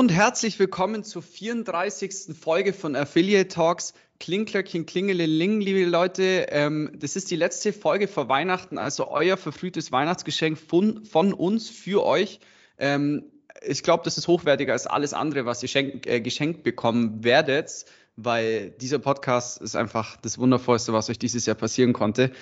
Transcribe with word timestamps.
Und 0.00 0.10
herzlich 0.10 0.58
willkommen 0.58 1.04
zur 1.04 1.20
34. 1.20 2.34
Folge 2.34 2.72
von 2.72 2.96
Affiliate 2.96 3.48
Talks. 3.48 3.92
Klingglöckchen, 4.18 4.86
Klingeling, 4.86 5.60
liebe 5.60 5.84
Leute. 5.84 6.46
Ähm, 6.48 6.90
das 6.94 7.16
ist 7.16 7.30
die 7.30 7.36
letzte 7.36 7.74
Folge 7.74 8.08
vor 8.08 8.26
Weihnachten, 8.30 8.78
also 8.78 9.08
euer 9.08 9.36
verfrühtes 9.36 9.92
Weihnachtsgeschenk 9.92 10.56
von, 10.56 11.04
von 11.04 11.34
uns 11.34 11.68
für 11.68 12.02
euch. 12.02 12.40
Ähm, 12.78 13.24
ich 13.60 13.82
glaube, 13.82 14.02
das 14.04 14.16
ist 14.16 14.26
hochwertiger 14.26 14.72
als 14.72 14.86
alles 14.86 15.12
andere, 15.12 15.44
was 15.44 15.62
ihr 15.62 15.68
schenk, 15.68 16.06
äh, 16.06 16.22
geschenkt 16.22 16.62
bekommen 16.62 17.22
werdet, 17.22 17.84
weil 18.16 18.70
dieser 18.70 19.00
Podcast 19.00 19.60
ist 19.60 19.76
einfach 19.76 20.16
das 20.16 20.38
Wundervollste, 20.38 20.94
was 20.94 21.10
euch 21.10 21.18
dieses 21.18 21.44
Jahr 21.44 21.56
passieren 21.56 21.92
konnte. 21.92 22.32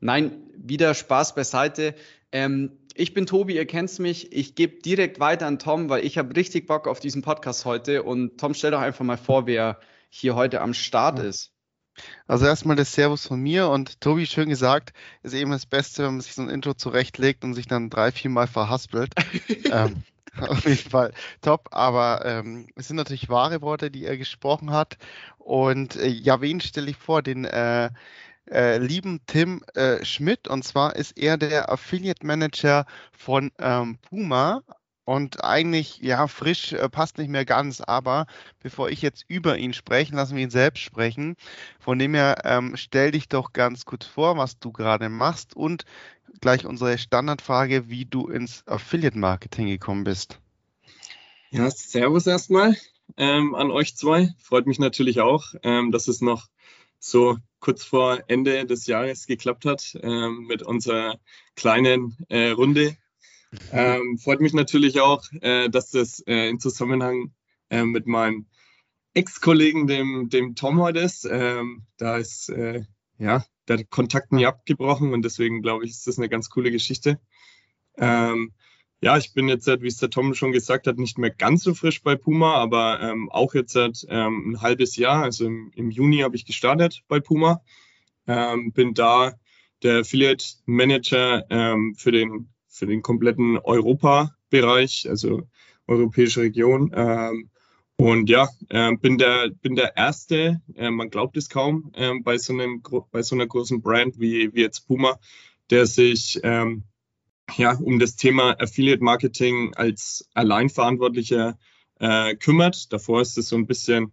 Nein, 0.00 0.32
wieder 0.56 0.94
Spaß 0.94 1.34
beiseite. 1.34 1.94
Ähm, 2.32 2.78
ich 2.94 3.14
bin 3.14 3.26
Tobi, 3.26 3.54
ihr 3.54 3.66
kennt 3.66 3.98
mich. 3.98 4.32
Ich 4.32 4.54
gebe 4.54 4.80
direkt 4.82 5.20
weiter 5.20 5.46
an 5.46 5.58
Tom, 5.58 5.88
weil 5.88 6.04
ich 6.04 6.18
habe 6.18 6.34
richtig 6.36 6.66
Bock 6.66 6.86
auf 6.86 7.00
diesen 7.00 7.22
Podcast 7.22 7.64
heute. 7.64 8.02
Und 8.02 8.38
Tom, 8.38 8.54
stell 8.54 8.70
doch 8.70 8.80
einfach 8.80 9.04
mal 9.04 9.16
vor, 9.16 9.46
wer 9.46 9.78
hier 10.08 10.34
heute 10.34 10.60
am 10.60 10.74
Start 10.74 11.18
ist. 11.18 11.52
Also 12.26 12.46
erstmal 12.46 12.76
das 12.76 12.94
Servus 12.94 13.26
von 13.26 13.40
mir 13.40 13.68
und 13.68 14.00
Tobi, 14.00 14.26
schön 14.26 14.48
gesagt, 14.48 14.92
ist 15.22 15.34
eben 15.34 15.50
das 15.50 15.66
Beste, 15.66 16.04
wenn 16.04 16.12
man 16.12 16.20
sich 16.22 16.34
so 16.34 16.42
ein 16.42 16.48
Intro 16.48 16.72
zurechtlegt 16.72 17.44
und 17.44 17.52
sich 17.54 17.66
dann 17.66 17.90
drei, 17.90 18.12
vier 18.12 18.30
Mal 18.30 18.46
verhaspelt. 18.46 19.12
ähm, 19.70 20.02
auf 20.40 20.64
jeden 20.64 20.90
Fall 20.90 21.12
top, 21.42 21.68
aber 21.72 22.24
ähm, 22.24 22.66
es 22.76 22.88
sind 22.88 22.96
natürlich 22.96 23.28
wahre 23.28 23.60
Worte, 23.60 23.90
die 23.90 24.06
er 24.06 24.16
gesprochen 24.16 24.70
hat. 24.70 24.96
Und 25.38 25.96
äh, 25.96 26.08
ja, 26.08 26.40
wen 26.40 26.60
stelle 26.60 26.90
ich 26.90 26.96
vor? 26.96 27.22
Den 27.22 27.44
äh, 27.44 27.90
äh, 28.50 28.78
lieben 28.78 29.20
Tim 29.26 29.62
äh, 29.74 30.04
Schmidt. 30.04 30.48
Und 30.48 30.64
zwar 30.64 30.96
ist 30.96 31.18
er 31.18 31.36
der 31.36 31.70
Affiliate 31.70 32.26
Manager 32.26 32.86
von 33.12 33.50
ähm, 33.58 33.98
Puma. 33.98 34.62
Und 35.04 35.42
eigentlich, 35.42 35.98
ja, 35.98 36.28
frisch 36.28 36.72
äh, 36.72 36.88
passt 36.88 37.18
nicht 37.18 37.28
mehr 37.28 37.44
ganz, 37.44 37.80
aber 37.80 38.26
bevor 38.60 38.88
ich 38.88 39.02
jetzt 39.02 39.24
über 39.26 39.58
ihn 39.58 39.72
spreche, 39.72 40.14
lassen 40.14 40.36
wir 40.36 40.44
ihn 40.44 40.50
selbst 40.50 40.80
sprechen. 40.80 41.36
Von 41.80 41.98
dem 41.98 42.14
her, 42.14 42.42
ähm, 42.44 42.76
stell 42.76 43.10
dich 43.10 43.28
doch 43.28 43.52
ganz 43.52 43.84
kurz 43.84 44.06
vor, 44.06 44.36
was 44.36 44.60
du 44.60 44.70
gerade 44.70 45.08
machst 45.08 45.56
und 45.56 45.84
gleich 46.40 46.66
unsere 46.66 46.98
Standardfrage, 46.98 47.88
wie 47.88 48.04
du 48.04 48.28
ins 48.28 48.66
Affiliate 48.66 49.18
Marketing 49.18 49.66
gekommen 49.66 50.04
bist. 50.04 50.38
Ja, 51.50 51.68
servus 51.70 52.26
erstmal 52.28 52.76
ähm, 53.16 53.54
an 53.56 53.72
euch 53.72 53.96
zwei. 53.96 54.32
Freut 54.38 54.66
mich 54.66 54.78
natürlich 54.78 55.20
auch, 55.20 55.54
ähm, 55.64 55.90
dass 55.90 56.08
es 56.08 56.20
noch 56.20 56.48
so 57.02 57.36
kurz 57.58 57.84
vor 57.84 58.22
Ende 58.28 58.64
des 58.64 58.86
Jahres 58.86 59.26
geklappt 59.26 59.64
hat 59.64 59.98
ähm, 60.02 60.46
mit 60.46 60.62
unserer 60.62 61.18
kleinen 61.56 62.16
äh, 62.28 62.50
Runde. 62.50 62.96
Ähm, 63.70 64.18
freut 64.18 64.40
mich 64.40 64.54
natürlich 64.54 65.00
auch, 65.00 65.24
äh, 65.40 65.68
dass 65.68 65.90
das 65.90 66.20
äh, 66.20 66.48
in 66.48 66.60
Zusammenhang 66.60 67.32
äh, 67.70 67.84
mit 67.84 68.06
meinem 68.06 68.46
Ex-Kollegen, 69.14 69.86
dem, 69.86 70.30
dem 70.30 70.54
Tom 70.54 70.80
heute 70.80 71.00
ist. 71.00 71.28
Ähm, 71.30 71.84
da 71.98 72.16
ist 72.16 72.48
äh, 72.48 72.82
ja 73.18 73.44
der 73.68 73.84
Kontakt 73.84 74.32
nie 74.32 74.46
abgebrochen 74.46 75.12
und 75.12 75.22
deswegen 75.22 75.60
glaube 75.60 75.84
ich, 75.84 75.90
ist 75.90 76.06
das 76.06 76.18
eine 76.18 76.28
ganz 76.28 76.50
coole 76.50 76.70
Geschichte. 76.70 77.20
Ähm, 77.98 78.54
ja, 79.02 79.18
ich 79.18 79.34
bin 79.34 79.48
jetzt, 79.48 79.66
wie 79.66 79.88
es 79.88 79.96
der 79.96 80.10
Tom 80.10 80.32
schon 80.32 80.52
gesagt 80.52 80.86
hat, 80.86 80.96
nicht 80.96 81.18
mehr 81.18 81.30
ganz 81.30 81.64
so 81.64 81.74
frisch 81.74 82.02
bei 82.02 82.14
Puma, 82.14 82.54
aber 82.54 83.00
ähm, 83.02 83.28
auch 83.30 83.52
jetzt 83.52 83.72
seit 83.72 84.06
ähm, 84.08 84.52
ein 84.52 84.62
halbes 84.62 84.94
Jahr, 84.96 85.24
also 85.24 85.44
im, 85.44 85.72
im 85.74 85.90
Juni 85.90 86.18
habe 86.18 86.36
ich 86.36 86.46
gestartet 86.46 87.02
bei 87.08 87.18
Puma. 87.18 87.62
Ähm, 88.28 88.70
bin 88.72 88.94
da 88.94 89.32
der 89.82 90.00
Affiliate 90.00 90.44
Manager 90.66 91.44
ähm, 91.50 91.96
für, 91.96 92.12
den, 92.12 92.48
für 92.68 92.86
den 92.86 93.02
kompletten 93.02 93.58
Europa-Bereich, 93.58 95.08
also 95.10 95.48
europäische 95.88 96.42
Region. 96.42 96.92
Ähm, 96.94 97.50
und 97.96 98.30
ja, 98.30 98.48
äh, 98.68 98.94
bin, 98.94 99.18
der, 99.18 99.50
bin 99.50 99.74
der 99.74 99.96
Erste, 99.96 100.62
äh, 100.76 100.90
man 100.90 101.10
glaubt 101.10 101.36
es 101.36 101.48
kaum, 101.48 101.90
äh, 101.94 102.12
bei, 102.22 102.38
so 102.38 102.52
einem, 102.52 102.82
bei 103.10 103.22
so 103.22 103.34
einer 103.34 103.48
großen 103.48 103.82
Brand 103.82 104.20
wie, 104.20 104.54
wie 104.54 104.60
jetzt 104.60 104.86
Puma, 104.86 105.18
der 105.70 105.86
sich 105.86 106.38
ähm, 106.44 106.84
ja, 107.56 107.76
um 107.76 107.98
das 107.98 108.16
Thema 108.16 108.58
Affiliate 108.60 109.02
Marketing 109.02 109.74
als 109.74 110.28
Alleinverantwortlicher 110.34 111.58
äh, 111.98 112.34
kümmert. 112.36 112.92
Davor 112.92 113.20
ist 113.20 113.38
es 113.38 113.48
so 113.48 113.56
ein 113.56 113.66
bisschen 113.66 114.12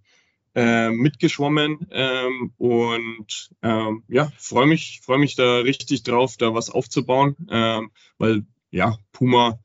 äh, 0.55 0.89
mitgeschwommen 0.89 1.87
ähm, 1.91 2.53
und 2.57 3.49
ähm, 3.61 4.03
ja, 4.07 4.31
freue 4.37 4.67
mich, 4.67 5.01
freue 5.03 5.19
mich 5.19 5.35
da 5.35 5.59
richtig 5.59 6.03
drauf, 6.03 6.37
da 6.37 6.53
was 6.53 6.69
aufzubauen, 6.69 7.35
ähm, 7.49 7.91
weil 8.17 8.45
ja, 8.71 8.97
Puma, 9.11 9.59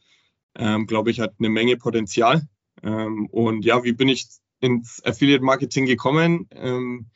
ähm, 0.56 0.86
glaube 0.86 1.10
ich, 1.10 1.20
hat 1.20 1.34
eine 1.38 1.48
Menge 1.48 1.76
Potenzial. 1.76 2.46
Ähm, 2.82 3.26
und 3.26 3.64
ja, 3.64 3.82
wie 3.84 3.92
bin 3.92 4.08
ich 4.08 4.26
ins 4.60 5.04
Affiliate 5.04 5.44
Marketing 5.44 5.86
gekommen? 5.86 6.48
Ähm, 6.52 7.10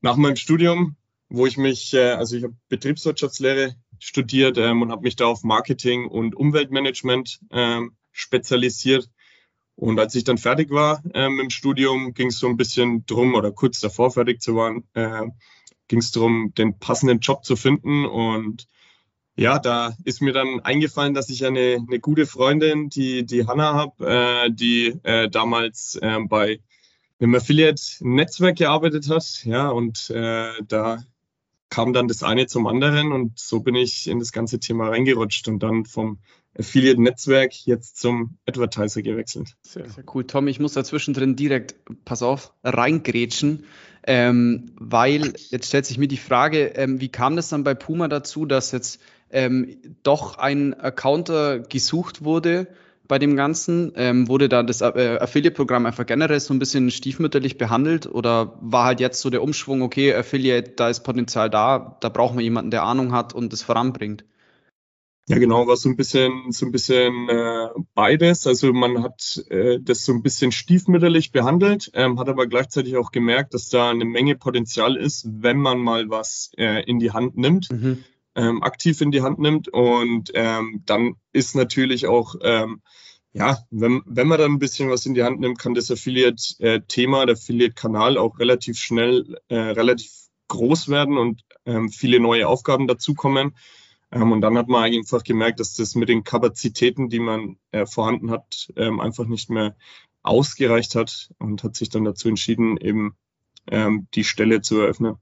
nach 0.00 0.16
meinem 0.16 0.36
Studium, 0.36 0.96
wo 1.28 1.46
ich 1.46 1.56
mich, 1.56 1.94
äh, 1.94 2.12
also 2.12 2.36
ich 2.36 2.44
habe 2.44 2.56
Betriebswirtschaftslehre 2.68 3.74
studiert 4.02 4.58
ähm, 4.58 4.82
und 4.82 4.90
habe 4.90 5.02
mich 5.02 5.16
da 5.16 5.26
auf 5.26 5.44
Marketing 5.44 6.08
und 6.08 6.34
Umweltmanagement 6.34 7.38
ähm, 7.52 7.96
spezialisiert. 8.10 9.08
Und 9.76 9.98
als 9.98 10.14
ich 10.16 10.24
dann 10.24 10.38
fertig 10.38 10.70
war 10.70 11.02
ähm, 11.14 11.38
im 11.40 11.50
Studium, 11.50 12.12
ging 12.12 12.28
es 12.28 12.38
so 12.38 12.48
ein 12.48 12.56
bisschen 12.56 13.06
drum, 13.06 13.34
oder 13.34 13.52
kurz 13.52 13.80
davor 13.80 14.10
fertig 14.10 14.42
zu 14.42 14.56
werden, 14.56 14.84
äh, 14.94 15.22
ging 15.86 16.00
es 16.00 16.10
darum, 16.10 16.52
den 16.54 16.78
passenden 16.78 17.20
Job 17.20 17.44
zu 17.44 17.54
finden. 17.54 18.04
Und 18.04 18.66
ja, 19.36 19.60
da 19.60 19.96
ist 20.04 20.20
mir 20.20 20.32
dann 20.32 20.60
eingefallen, 20.60 21.14
dass 21.14 21.30
ich 21.30 21.46
eine, 21.46 21.78
eine 21.86 22.00
gute 22.00 22.26
Freundin, 22.26 22.88
die, 22.88 23.24
die 23.24 23.46
Hanna 23.46 23.74
habe, 23.74 24.06
äh, 24.06 24.50
die 24.50 24.98
äh, 25.04 25.30
damals 25.30 25.96
äh, 26.02 26.18
bei 26.28 26.60
einem 27.20 27.36
Affiliate-Netzwerk 27.36 28.58
gearbeitet 28.58 29.08
hat. 29.08 29.44
Ja, 29.44 29.68
und 29.70 30.10
äh, 30.10 30.50
da 30.66 31.04
kam 31.72 31.94
dann 31.94 32.06
das 32.06 32.22
eine 32.22 32.46
zum 32.46 32.66
anderen 32.66 33.12
und 33.12 33.38
so 33.38 33.60
bin 33.60 33.74
ich 33.74 34.06
in 34.06 34.18
das 34.18 34.30
ganze 34.30 34.60
Thema 34.60 34.90
reingerutscht 34.90 35.48
und 35.48 35.62
dann 35.62 35.86
vom 35.86 36.18
Affiliate-Netzwerk 36.58 37.66
jetzt 37.66 37.98
zum 37.98 38.36
Advertiser 38.44 39.00
gewechselt. 39.00 39.56
Sehr, 39.62 39.88
sehr 39.88 40.04
cool. 40.14 40.26
Tom, 40.26 40.48
ich 40.48 40.60
muss 40.60 40.74
dazwischen 40.74 41.14
drin 41.14 41.34
direkt, 41.34 41.76
pass 42.04 42.22
auf, 42.22 42.52
reingrätschen, 42.62 43.64
ähm, 44.06 44.72
weil 44.78 45.32
jetzt 45.48 45.68
stellt 45.68 45.86
sich 45.86 45.96
mir 45.96 46.08
die 46.08 46.18
Frage, 46.18 46.74
ähm, 46.74 47.00
wie 47.00 47.08
kam 47.08 47.36
das 47.36 47.48
dann 47.48 47.64
bei 47.64 47.72
Puma 47.72 48.06
dazu, 48.06 48.44
dass 48.44 48.70
jetzt 48.72 49.00
ähm, 49.30 49.78
doch 50.02 50.36
ein 50.36 50.74
Accounter 50.78 51.60
gesucht 51.60 52.22
wurde, 52.22 52.66
bei 53.08 53.18
dem 53.18 53.36
Ganzen? 53.36 53.92
Ähm, 53.96 54.28
wurde 54.28 54.48
da 54.48 54.62
das 54.62 54.80
äh, 54.80 55.18
Affiliate-Programm 55.20 55.86
einfach 55.86 56.06
generell 56.06 56.40
so 56.40 56.54
ein 56.54 56.58
bisschen 56.58 56.90
stiefmütterlich 56.90 57.58
behandelt 57.58 58.06
oder 58.06 58.58
war 58.60 58.84
halt 58.84 59.00
jetzt 59.00 59.20
so 59.20 59.30
der 59.30 59.42
Umschwung, 59.42 59.82
okay, 59.82 60.14
Affiliate, 60.14 60.72
da 60.76 60.88
ist 60.88 61.00
Potenzial 61.00 61.50
da, 61.50 61.96
da 62.00 62.08
brauchen 62.08 62.36
wir 62.38 62.44
jemanden, 62.44 62.70
der 62.70 62.84
Ahnung 62.84 63.12
hat 63.12 63.34
und 63.34 63.52
das 63.52 63.62
voranbringt? 63.62 64.24
Ja, 65.28 65.38
genau, 65.38 65.68
war 65.68 65.76
so 65.76 65.88
ein 65.88 65.96
bisschen, 65.96 66.50
so 66.50 66.66
ein 66.66 66.72
bisschen 66.72 67.28
äh, 67.28 67.68
beides. 67.94 68.46
Also 68.46 68.72
man 68.72 69.04
hat 69.04 69.44
äh, 69.50 69.78
das 69.80 70.04
so 70.04 70.12
ein 70.12 70.22
bisschen 70.22 70.50
stiefmütterlich 70.50 71.30
behandelt, 71.30 71.92
ähm, 71.94 72.18
hat 72.18 72.28
aber 72.28 72.48
gleichzeitig 72.48 72.96
auch 72.96 73.12
gemerkt, 73.12 73.54
dass 73.54 73.68
da 73.68 73.90
eine 73.90 74.04
Menge 74.04 74.34
Potenzial 74.34 74.96
ist, 74.96 75.26
wenn 75.30 75.58
man 75.58 75.78
mal 75.78 76.10
was 76.10 76.50
äh, 76.56 76.82
in 76.84 76.98
die 76.98 77.12
Hand 77.12 77.36
nimmt. 77.36 77.70
Mhm 77.70 78.04
ähm, 78.34 78.62
aktiv 78.62 79.00
in 79.00 79.10
die 79.10 79.22
Hand 79.22 79.38
nimmt. 79.38 79.68
Und 79.68 80.30
ähm, 80.34 80.82
dann 80.86 81.14
ist 81.32 81.54
natürlich 81.54 82.06
auch, 82.06 82.34
ähm, 82.42 82.82
ja, 83.32 83.58
wenn, 83.70 84.02
wenn 84.06 84.28
man 84.28 84.38
dann 84.38 84.52
ein 84.52 84.58
bisschen 84.58 84.90
was 84.90 85.06
in 85.06 85.14
die 85.14 85.22
Hand 85.22 85.40
nimmt, 85.40 85.58
kann 85.58 85.74
das 85.74 85.90
Affiliate-Thema, 85.90 87.26
der 87.26 87.34
Affiliate-Kanal 87.34 88.18
auch 88.18 88.38
relativ 88.38 88.78
schnell, 88.78 89.38
äh, 89.48 89.56
relativ 89.56 90.10
groß 90.48 90.88
werden 90.88 91.16
und 91.16 91.42
ähm, 91.64 91.88
viele 91.88 92.20
neue 92.20 92.46
Aufgaben 92.46 92.86
dazukommen. 92.86 93.56
Ähm, 94.10 94.32
und 94.32 94.42
dann 94.42 94.58
hat 94.58 94.68
man 94.68 94.84
einfach 94.84 95.24
gemerkt, 95.24 95.60
dass 95.60 95.74
das 95.74 95.94
mit 95.94 96.08
den 96.08 96.24
Kapazitäten, 96.24 97.08
die 97.08 97.20
man 97.20 97.56
äh, 97.70 97.86
vorhanden 97.86 98.30
hat, 98.30 98.70
ähm, 98.76 99.00
einfach 99.00 99.26
nicht 99.26 99.48
mehr 99.48 99.76
ausgereicht 100.22 100.94
hat 100.94 101.30
und 101.38 101.64
hat 101.64 101.74
sich 101.74 101.88
dann 101.88 102.04
dazu 102.04 102.28
entschieden, 102.28 102.76
eben 102.76 103.16
ähm, 103.70 104.06
die 104.14 104.24
Stelle 104.24 104.60
zu 104.60 104.80
eröffnen. 104.80 105.16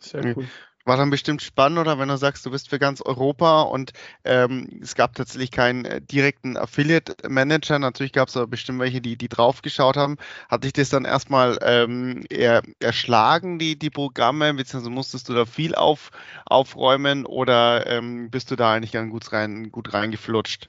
Sehr 0.00 0.36
cool. 0.36 0.48
War 0.84 0.96
dann 0.96 1.10
bestimmt 1.10 1.42
spannend, 1.42 1.78
oder 1.78 1.98
wenn 1.98 2.08
du 2.08 2.16
sagst, 2.16 2.44
du 2.44 2.50
bist 2.50 2.68
für 2.68 2.78
ganz 2.78 3.00
Europa 3.00 3.62
und 3.62 3.92
ähm, 4.24 4.80
es 4.82 4.94
gab 4.94 5.14
tatsächlich 5.14 5.50
keinen 5.50 5.84
äh, 5.84 6.00
direkten 6.00 6.56
Affiliate-Manager. 6.56 7.78
Natürlich 7.78 8.12
gab 8.12 8.28
es 8.28 8.36
aber 8.36 8.46
bestimmt 8.46 8.80
welche, 8.80 9.00
die, 9.00 9.16
die 9.16 9.28
draufgeschaut 9.28 9.96
haben. 9.96 10.16
Hat 10.48 10.64
dich 10.64 10.74
das 10.74 10.90
dann 10.90 11.04
erstmal 11.04 11.58
ähm, 11.62 12.24
eher 12.28 12.62
erschlagen, 12.80 13.58
die, 13.58 13.78
die 13.78 13.90
Programme, 13.90 14.52
beziehungsweise 14.54 14.90
musstest 14.90 15.28
du 15.28 15.34
da 15.34 15.46
viel 15.46 15.74
auf, 15.74 16.10
aufräumen 16.46 17.24
oder 17.24 17.86
ähm, 17.86 18.30
bist 18.30 18.50
du 18.50 18.56
da 18.56 18.74
eigentlich 18.74 18.92
ganz 18.92 19.10
gut, 19.10 19.32
rein, 19.32 19.70
gut 19.70 19.94
reingeflutscht? 19.94 20.68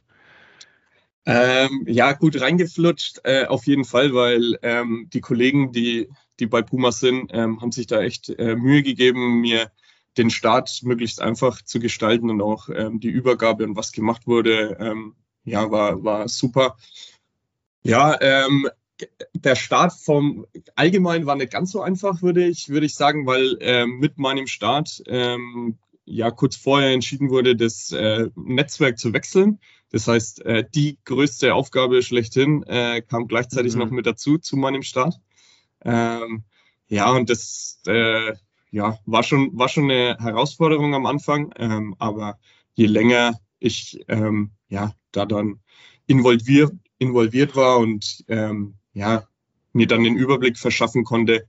Ähm, 1.27 1.85
ja, 1.87 2.13
gut 2.13 2.39
reingeflutscht, 2.39 3.19
äh, 3.23 3.45
auf 3.45 3.65
jeden 3.65 3.83
Fall, 3.83 4.13
weil 4.13 4.59
ähm, 4.61 5.09
die 5.11 5.21
Kollegen, 5.21 5.71
die, 5.71 6.07
die 6.39 6.45
bei 6.45 6.61
Puma 6.61 6.91
sind, 6.91 7.31
ähm, 7.33 7.61
haben 7.61 7.71
sich 7.71 7.87
da 7.87 8.01
echt 8.01 8.29
äh, 8.29 8.55
Mühe 8.55 8.83
gegeben, 8.83 9.41
mir 9.41 9.71
den 10.17 10.29
Start 10.29 10.81
möglichst 10.83 11.21
einfach 11.21 11.61
zu 11.61 11.79
gestalten 11.79 12.29
und 12.29 12.41
auch 12.41 12.69
ähm, 12.69 12.99
die 12.99 13.09
Übergabe 13.09 13.63
und 13.63 13.75
was 13.75 13.91
gemacht 13.91 14.27
wurde, 14.27 14.77
ähm, 14.79 15.15
ja, 15.43 15.69
war, 15.71 16.03
war 16.03 16.27
super. 16.27 16.77
Ja, 17.83 18.19
ähm, 18.21 18.67
der 19.33 19.55
Start 19.55 19.93
vom 19.93 20.45
allgemein 20.75 21.25
war 21.25 21.35
nicht 21.35 21.51
ganz 21.51 21.71
so 21.71 21.81
einfach, 21.81 22.21
würde 22.21 22.45
ich, 22.45 22.69
würde 22.69 22.85
ich 22.85 22.95
sagen, 22.95 23.25
weil 23.25 23.57
ähm, 23.59 23.99
mit 23.99 24.17
meinem 24.17 24.47
Start 24.47 25.03
ähm, 25.07 25.77
ja 26.05 26.31
kurz 26.31 26.55
vorher 26.55 26.91
entschieden 26.91 27.29
wurde, 27.29 27.55
das 27.55 27.91
äh, 27.91 28.29
Netzwerk 28.35 28.97
zu 28.97 29.13
wechseln. 29.13 29.59
Das 29.91 30.07
heißt, 30.07 30.45
äh, 30.45 30.65
die 30.73 30.97
größte 31.05 31.53
Aufgabe 31.53 32.01
schlechthin 32.01 32.63
äh, 32.63 33.01
kam 33.01 33.27
gleichzeitig 33.27 33.73
mhm. 33.73 33.79
noch 33.79 33.91
mit 33.91 34.05
dazu 34.05 34.37
zu 34.37 34.55
meinem 34.55 34.81
Start. 34.81 35.19
Ähm, 35.83 36.43
ja, 36.87 37.11
und 37.11 37.29
das 37.29 37.79
äh, 37.85 38.33
ja, 38.71 38.99
war 39.05 39.23
schon, 39.23 39.57
war 39.57 39.69
schon 39.69 39.85
eine 39.85 40.17
Herausforderung 40.19 40.93
am 40.93 41.05
Anfang, 41.05 41.53
ähm, 41.57 41.95
aber 41.99 42.39
je 42.73 42.87
länger 42.87 43.39
ich 43.59 43.99
ähm, 44.07 44.51
ja, 44.67 44.93
da 45.11 45.25
dann 45.25 45.59
involviert, 46.07 46.73
involviert 46.97 47.55
war 47.55 47.79
und 47.79 48.23
ähm, 48.27 48.75
ja, 48.93 49.27
mir 49.73 49.87
dann 49.87 50.03
den 50.03 50.15
Überblick 50.15 50.57
verschaffen 50.57 51.03
konnte, 51.03 51.47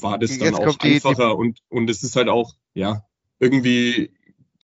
war 0.00 0.18
das 0.18 0.38
dann 0.38 0.54
Jetzt 0.54 0.60
auch 0.60 0.78
einfacher 0.80 1.30
die, 1.30 1.30
die 1.30 1.36
und, 1.36 1.62
und 1.68 1.90
es 1.90 2.02
ist 2.02 2.16
halt 2.16 2.28
auch, 2.28 2.54
ja, 2.74 3.04
irgendwie 3.38 4.12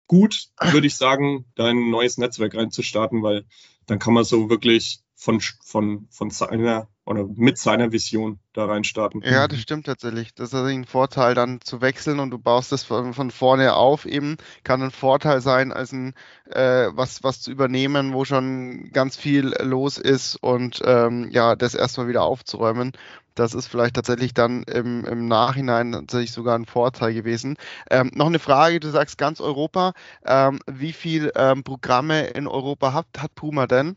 gut, 0.06 0.48
würde 0.60 0.86
ich 0.86 0.96
sagen, 0.96 1.46
da 1.54 1.66
ein 1.66 1.90
neues 1.90 2.18
Netzwerk 2.18 2.54
reinzustarten, 2.54 3.22
weil 3.22 3.44
dann 3.86 3.98
kann 3.98 4.14
man 4.14 4.24
so 4.24 4.50
wirklich 4.50 5.00
von, 5.14 5.40
von, 5.40 6.08
von 6.10 6.30
seiner 6.30 6.88
oder 7.06 7.26
mit 7.34 7.58
seiner 7.58 7.92
Vision 7.92 8.38
da 8.54 8.64
reinstarten. 8.64 9.22
Ja, 9.22 9.46
das 9.46 9.60
stimmt 9.60 9.86
tatsächlich. 9.86 10.34
Das 10.34 10.52
ist 10.52 10.54
ein 10.54 10.86
Vorteil, 10.86 11.34
dann 11.34 11.60
zu 11.60 11.80
wechseln 11.80 12.18
und 12.18 12.30
du 12.30 12.38
baust 12.38 12.72
das 12.72 12.84
von, 12.84 13.12
von 13.12 13.30
vorne 13.30 13.74
auf 13.74 14.06
eben. 14.06 14.38
Kann 14.62 14.82
ein 14.82 14.90
Vorteil 14.90 15.40
sein, 15.40 15.72
als 15.72 15.92
ein 15.92 16.14
äh, 16.46 16.88
was, 16.92 17.22
was 17.22 17.42
zu 17.42 17.50
übernehmen, 17.50 18.14
wo 18.14 18.24
schon 18.24 18.90
ganz 18.92 19.16
viel 19.16 19.54
los 19.60 19.98
ist 19.98 20.36
und 20.36 20.80
ähm, 20.84 21.28
ja, 21.30 21.56
das 21.56 21.74
erstmal 21.74 22.08
wieder 22.08 22.22
aufzuräumen. 22.22 22.92
Das 23.34 23.52
ist 23.52 23.66
vielleicht 23.66 23.96
tatsächlich 23.96 24.32
dann 24.32 24.62
im, 24.62 25.04
im 25.04 25.26
Nachhinein 25.26 25.92
tatsächlich 25.92 26.32
sogar 26.32 26.56
ein 26.56 26.66
Vorteil 26.66 27.12
gewesen. 27.12 27.56
Ähm, 27.90 28.12
noch 28.14 28.26
eine 28.26 28.38
Frage, 28.38 28.80
du 28.80 28.88
sagst 28.90 29.18
ganz 29.18 29.40
Europa. 29.40 29.92
Ähm, 30.24 30.60
wie 30.66 30.92
viele 30.92 31.32
ähm, 31.34 31.64
Programme 31.64 32.28
in 32.28 32.46
Europa 32.46 32.92
hat, 32.92 33.06
hat 33.18 33.34
Puma 33.34 33.66
denn? 33.66 33.96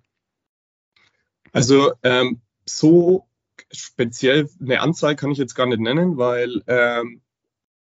Also 1.54 1.94
ähm, 2.04 2.42
so 2.68 3.28
speziell 3.72 4.50
eine 4.62 4.82
Anzahl 4.82 5.16
kann 5.16 5.32
ich 5.32 5.38
jetzt 5.38 5.56
gar 5.56 5.66
nicht 5.66 5.80
nennen, 5.80 6.18
weil 6.18 6.62
ähm, 6.68 7.22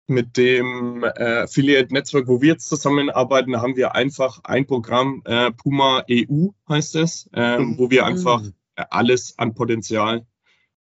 mit 0.08 0.38
dem 0.38 1.04
äh, 1.04 1.44
Affiliate-Netzwerk, 1.44 2.28
wo 2.28 2.42
wir 2.42 2.54
jetzt 2.54 2.70
zusammenarbeiten, 2.70 3.62
haben 3.62 3.76
wir 3.76 3.96
einfach 3.96 4.40
ein 4.44 4.68
Programm, 4.68 5.24
äh, 5.26 5.52
Puma 5.52 6.04
EU 6.10 6.50
heißt 6.70 6.96
es, 6.96 7.30
äh, 7.34 7.58
mhm. 7.58 7.78
wo 7.78 7.90
wir 7.90 8.06
einfach 8.06 8.44
äh, 8.76 8.86
alles 8.90 9.38
an 9.38 9.56
Potenzial 9.56 10.26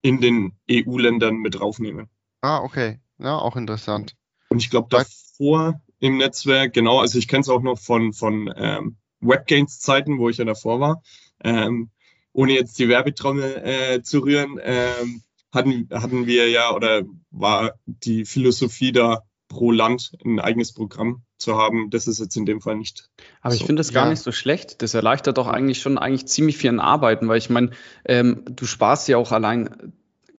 in 0.02 0.22
den 0.22 0.54
EU-Ländern 0.69 1.38
mit 1.38 1.56
draufnehmen. 1.56 2.10
Ah, 2.42 2.60
okay. 2.60 3.00
Ja, 3.18 3.38
auch 3.38 3.56
interessant. 3.56 4.16
Und 4.50 4.60
ich 4.62 4.69
glaube, 4.69 4.90
davor 4.92 5.81
im 6.00 6.18
Netzwerk, 6.18 6.74
genau, 6.74 7.00
also 7.00 7.18
ich 7.18 7.28
kenne 7.28 7.42
es 7.42 7.50
auch 7.50 7.62
noch 7.62 7.80
von, 7.80 8.13
von 8.13 8.54
ähm, 8.56 8.98
WebGains-Zeiten, 9.22 10.19
wo 10.19 10.30
ich 10.30 10.38
ja 10.38 10.46
davor 10.46 10.80
war. 10.80 11.02
Ähm, 11.44 11.90
ohne 12.35 12.53
jetzt 12.53 12.77
die 12.77 12.89
Werbetrommel 12.89 13.61
äh, 13.63 14.01
zu 14.01 14.19
rühren, 14.19 14.59
ähm, 14.61 15.21
hatten, 15.53 15.87
hatten 15.91 16.27
wir 16.27 16.49
ja 16.49 16.71
oder 16.71 17.03
war 17.31 17.75
die 17.85 18.25
Philosophie 18.25 18.91
da 18.91 19.23
pro 19.47 19.71
Land 19.71 20.11
ein 20.25 20.39
eigenes 20.39 20.73
Programm 20.73 21.23
zu 21.37 21.55
haben. 21.55 21.89
Das 21.91 22.07
ist 22.07 22.19
jetzt 22.19 22.35
in 22.35 22.45
dem 22.45 22.59
Fall 22.59 22.75
nicht. 22.75 23.09
Aber 23.41 23.53
so. 23.53 23.61
ich 23.61 23.65
finde 23.65 23.79
das 23.79 23.93
gar 23.93 24.05
ja. 24.05 24.09
nicht 24.09 24.21
so 24.21 24.33
schlecht. 24.33 24.81
Das 24.81 24.93
erleichtert 24.93 25.37
doch 25.37 25.47
eigentlich 25.47 25.79
schon 25.79 25.97
eigentlich 25.97 26.27
ziemlich 26.27 26.57
viel 26.57 26.71
an 26.71 26.81
Arbeiten, 26.81 27.29
weil 27.29 27.37
ich 27.37 27.49
meine, 27.49 27.71
ähm, 28.05 28.43
du 28.49 28.65
sparst 28.65 29.07
ja 29.07 29.17
auch 29.17 29.31
allein. 29.31 29.93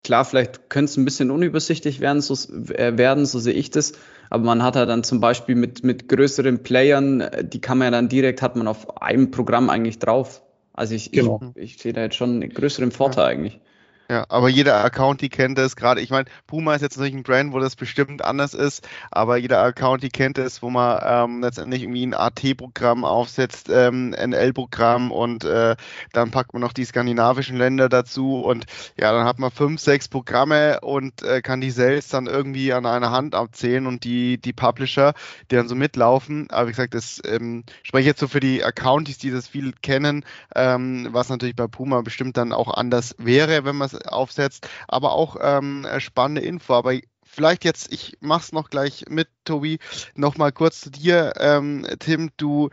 Klar, 0.04 0.24
vielleicht 0.24 0.70
könnte 0.70 0.92
es 0.92 0.98
ein 0.98 1.06
bisschen 1.06 1.32
unübersichtlich 1.32 2.00
werden, 2.00 2.22
so, 2.22 2.36
äh, 2.74 2.96
werden, 2.96 3.26
so 3.26 3.40
sehe 3.40 3.54
ich 3.54 3.72
das. 3.72 3.94
Aber 4.30 4.44
man 4.44 4.62
hat 4.62 4.76
ja 4.76 4.86
dann 4.86 5.04
zum 5.04 5.20
Beispiel 5.20 5.56
mit, 5.56 5.84
mit 5.84 6.10
größeren 6.10 6.62
Playern, 6.62 7.22
äh, 7.22 7.44
die 7.48 7.62
kann 7.62 7.78
man 7.78 7.86
ja 7.86 7.92
dann 7.92 8.10
direkt, 8.10 8.42
hat 8.42 8.56
man 8.56 8.68
auf 8.68 9.02
einem 9.02 9.32
Programm 9.32 9.70
eigentlich 9.70 9.98
drauf. 9.98 10.45
Also 10.76 10.94
ich, 10.94 11.12
genau. 11.12 11.40
ich, 11.56 11.76
ich 11.76 11.82
sehe 11.82 11.94
da 11.94 12.02
jetzt 12.02 12.16
schon 12.16 12.42
einen 12.42 12.50
größeren 12.50 12.92
Vorteil 12.92 13.24
ja. 13.24 13.30
eigentlich. 13.30 13.60
Ja, 14.08 14.24
aber 14.30 14.50
jeder 14.50 14.84
Account, 14.84 15.22
die 15.22 15.30
kennt 15.30 15.58
es 15.58 15.76
gerade. 15.76 16.00
Ich 16.00 16.12
meine, 16.12 16.26
Puma 16.46 16.76
ist 16.76 16.84
jetzt 16.84 16.96
natürlich 16.98 17.16
ein 17.16 17.24
Brand, 17.24 17.54
wo 17.54 17.60
das 17.60 17.76
bestimmt 17.76 18.24
anders 18.24 18.54
ist, 18.54 18.88
aber 19.10 19.38
jeder 19.38 19.64
Account, 19.64 20.04
die 20.04 20.10
kennt 20.10 20.38
es, 20.38 20.62
wo 20.62 20.70
man 20.70 21.00
ähm, 21.04 21.42
letztendlich 21.42 21.82
irgendwie 21.82 22.06
ein 22.06 22.14
AT-Programm 22.14 23.04
aufsetzt, 23.04 23.68
ähm, 23.74 24.12
NL-Programm 24.12 25.12
und 25.12 25.44
äh, 25.44 25.76
dann 26.14 26.30
packt 26.30 26.54
man 26.54 26.62
noch 26.62 26.74
die 26.74 26.86
skandinavischen 26.86 27.58
Länder 27.58 27.90
dazu 27.90 28.42
und 28.42 28.68
ja, 28.96 29.12
dann 29.12 29.26
hat 29.26 29.40
man 29.40 29.50
fünf, 29.50 29.82
sechs 29.82 30.08
Programme 30.08 30.82
und 30.82 31.24
äh, 31.24 31.42
kann 31.42 31.60
die 31.60 31.72
selbst 31.72 32.14
dann 32.14 32.28
irgendwie 32.28 32.74
an 32.74 32.86
einer 32.86 33.10
Hand 33.10 33.34
abzählen 33.34 33.88
und 33.88 34.04
die, 34.04 34.38
die 34.38 34.54
Publisher, 34.54 35.16
die 35.50 35.56
dann 35.56 35.68
so 35.68 35.74
mitlaufen. 35.74 36.48
Aber 36.52 36.68
wie 36.68 36.74
gesagt, 36.74 36.94
das 36.94 37.24
ähm, 37.26 37.64
spreche 37.82 38.10
jetzt 38.10 38.20
so 38.20 38.28
für 38.28 38.40
die 38.40 38.64
Accounts, 38.64 39.18
die 39.18 39.32
das 39.32 39.48
viel 39.48 39.74
kennen, 39.82 40.24
ähm, 40.56 41.08
was 41.10 41.30
natürlich 41.30 41.56
bei 41.56 41.66
Puma 41.66 42.02
bestimmt 42.02 42.38
dann 42.38 42.54
auch 42.54 42.72
anders 42.72 43.16
wäre, 43.18 43.66
wenn 43.66 43.76
man 43.76 43.88
es 43.88 43.95
aufsetzt, 44.06 44.68
aber 44.88 45.14
auch 45.14 45.38
ähm, 45.40 45.88
spannende 46.00 46.42
Info. 46.42 46.74
Aber 46.74 46.94
vielleicht 47.24 47.66
jetzt, 47.66 47.92
ich 47.92 48.18
mach's 48.22 48.52
noch 48.52 48.70
gleich 48.70 49.06
mit, 49.10 49.28
Tobi, 49.44 49.80
noch 50.16 50.38
mal 50.38 50.52
kurz 50.52 50.82
zu 50.82 50.92
dir. 50.92 51.34
Ähm, 51.38 51.86
Tim, 52.00 52.32
du 52.38 52.70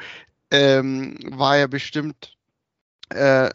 ähm, 0.50 1.19
war 1.24 1.56
ja 1.56 1.66
bestimmt 1.66 2.36
äh, 3.14 3.50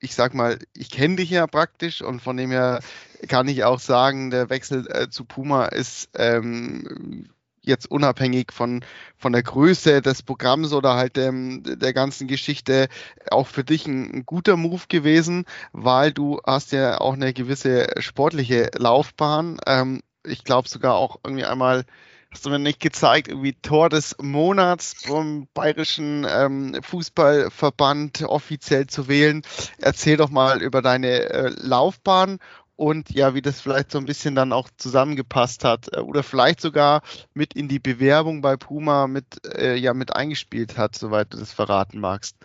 ich 0.00 0.14
sag 0.14 0.34
mal, 0.34 0.58
ich 0.74 0.90
kenne 0.90 1.16
dich 1.16 1.30
ja 1.30 1.46
praktisch 1.46 2.02
und 2.02 2.20
von 2.20 2.36
dem 2.36 2.50
her 2.50 2.80
kann 3.28 3.48
ich 3.48 3.64
auch 3.64 3.80
sagen, 3.80 4.30
der 4.30 4.50
Wechsel 4.50 4.86
äh, 4.90 5.08
zu 5.08 5.24
Puma 5.24 5.66
ist 5.66 6.10
ähm, 6.14 7.28
jetzt 7.68 7.90
unabhängig 7.90 8.52
von, 8.52 8.84
von 9.16 9.32
der 9.32 9.42
Größe 9.42 10.02
des 10.02 10.22
Programms 10.22 10.72
oder 10.72 10.94
halt 10.94 11.16
dem, 11.16 11.62
der 11.64 11.92
ganzen 11.92 12.26
Geschichte 12.26 12.88
auch 13.30 13.46
für 13.46 13.64
dich 13.64 13.86
ein, 13.86 14.10
ein, 14.12 14.26
guter 14.26 14.56
Move 14.56 14.82
gewesen, 14.88 15.44
weil 15.72 16.12
du 16.12 16.40
hast 16.44 16.72
ja 16.72 17.00
auch 17.00 17.14
eine 17.14 17.32
gewisse 17.32 17.86
sportliche 17.98 18.70
Laufbahn. 18.76 19.58
Ähm, 19.66 20.00
ich 20.24 20.44
glaube 20.44 20.68
sogar 20.68 20.94
auch 20.94 21.18
irgendwie 21.24 21.44
einmal 21.44 21.84
hast 22.30 22.44
du 22.44 22.50
mir 22.50 22.58
nicht 22.58 22.80
gezeigt, 22.80 23.28
irgendwie 23.28 23.54
Tor 23.54 23.88
des 23.88 24.16
Monats 24.20 24.94
vom 25.06 25.48
Bayerischen 25.54 26.26
ähm, 26.28 26.78
Fußballverband 26.82 28.22
offiziell 28.24 28.86
zu 28.86 29.08
wählen. 29.08 29.42
Erzähl 29.78 30.16
doch 30.16 30.30
mal 30.30 30.62
über 30.62 30.82
deine 30.82 31.08
äh, 31.08 31.52
Laufbahn 31.56 32.38
und 32.78 33.10
ja, 33.10 33.34
wie 33.34 33.42
das 33.42 33.60
vielleicht 33.60 33.90
so 33.90 33.98
ein 33.98 34.04
bisschen 34.04 34.36
dann 34.36 34.52
auch 34.52 34.70
zusammengepasst 34.76 35.64
hat 35.64 35.88
äh, 35.92 35.98
oder 35.98 36.22
vielleicht 36.22 36.60
sogar 36.60 37.02
mit 37.34 37.52
in 37.54 37.66
die 37.66 37.80
Bewerbung 37.80 38.40
bei 38.40 38.56
Puma 38.56 39.08
mit, 39.08 39.24
äh, 39.44 39.74
ja, 39.74 39.94
mit 39.94 40.14
eingespielt 40.14 40.78
hat, 40.78 40.94
soweit 40.94 41.32
du 41.32 41.38
das 41.38 41.52
verraten 41.52 41.98
magst. 41.98 42.36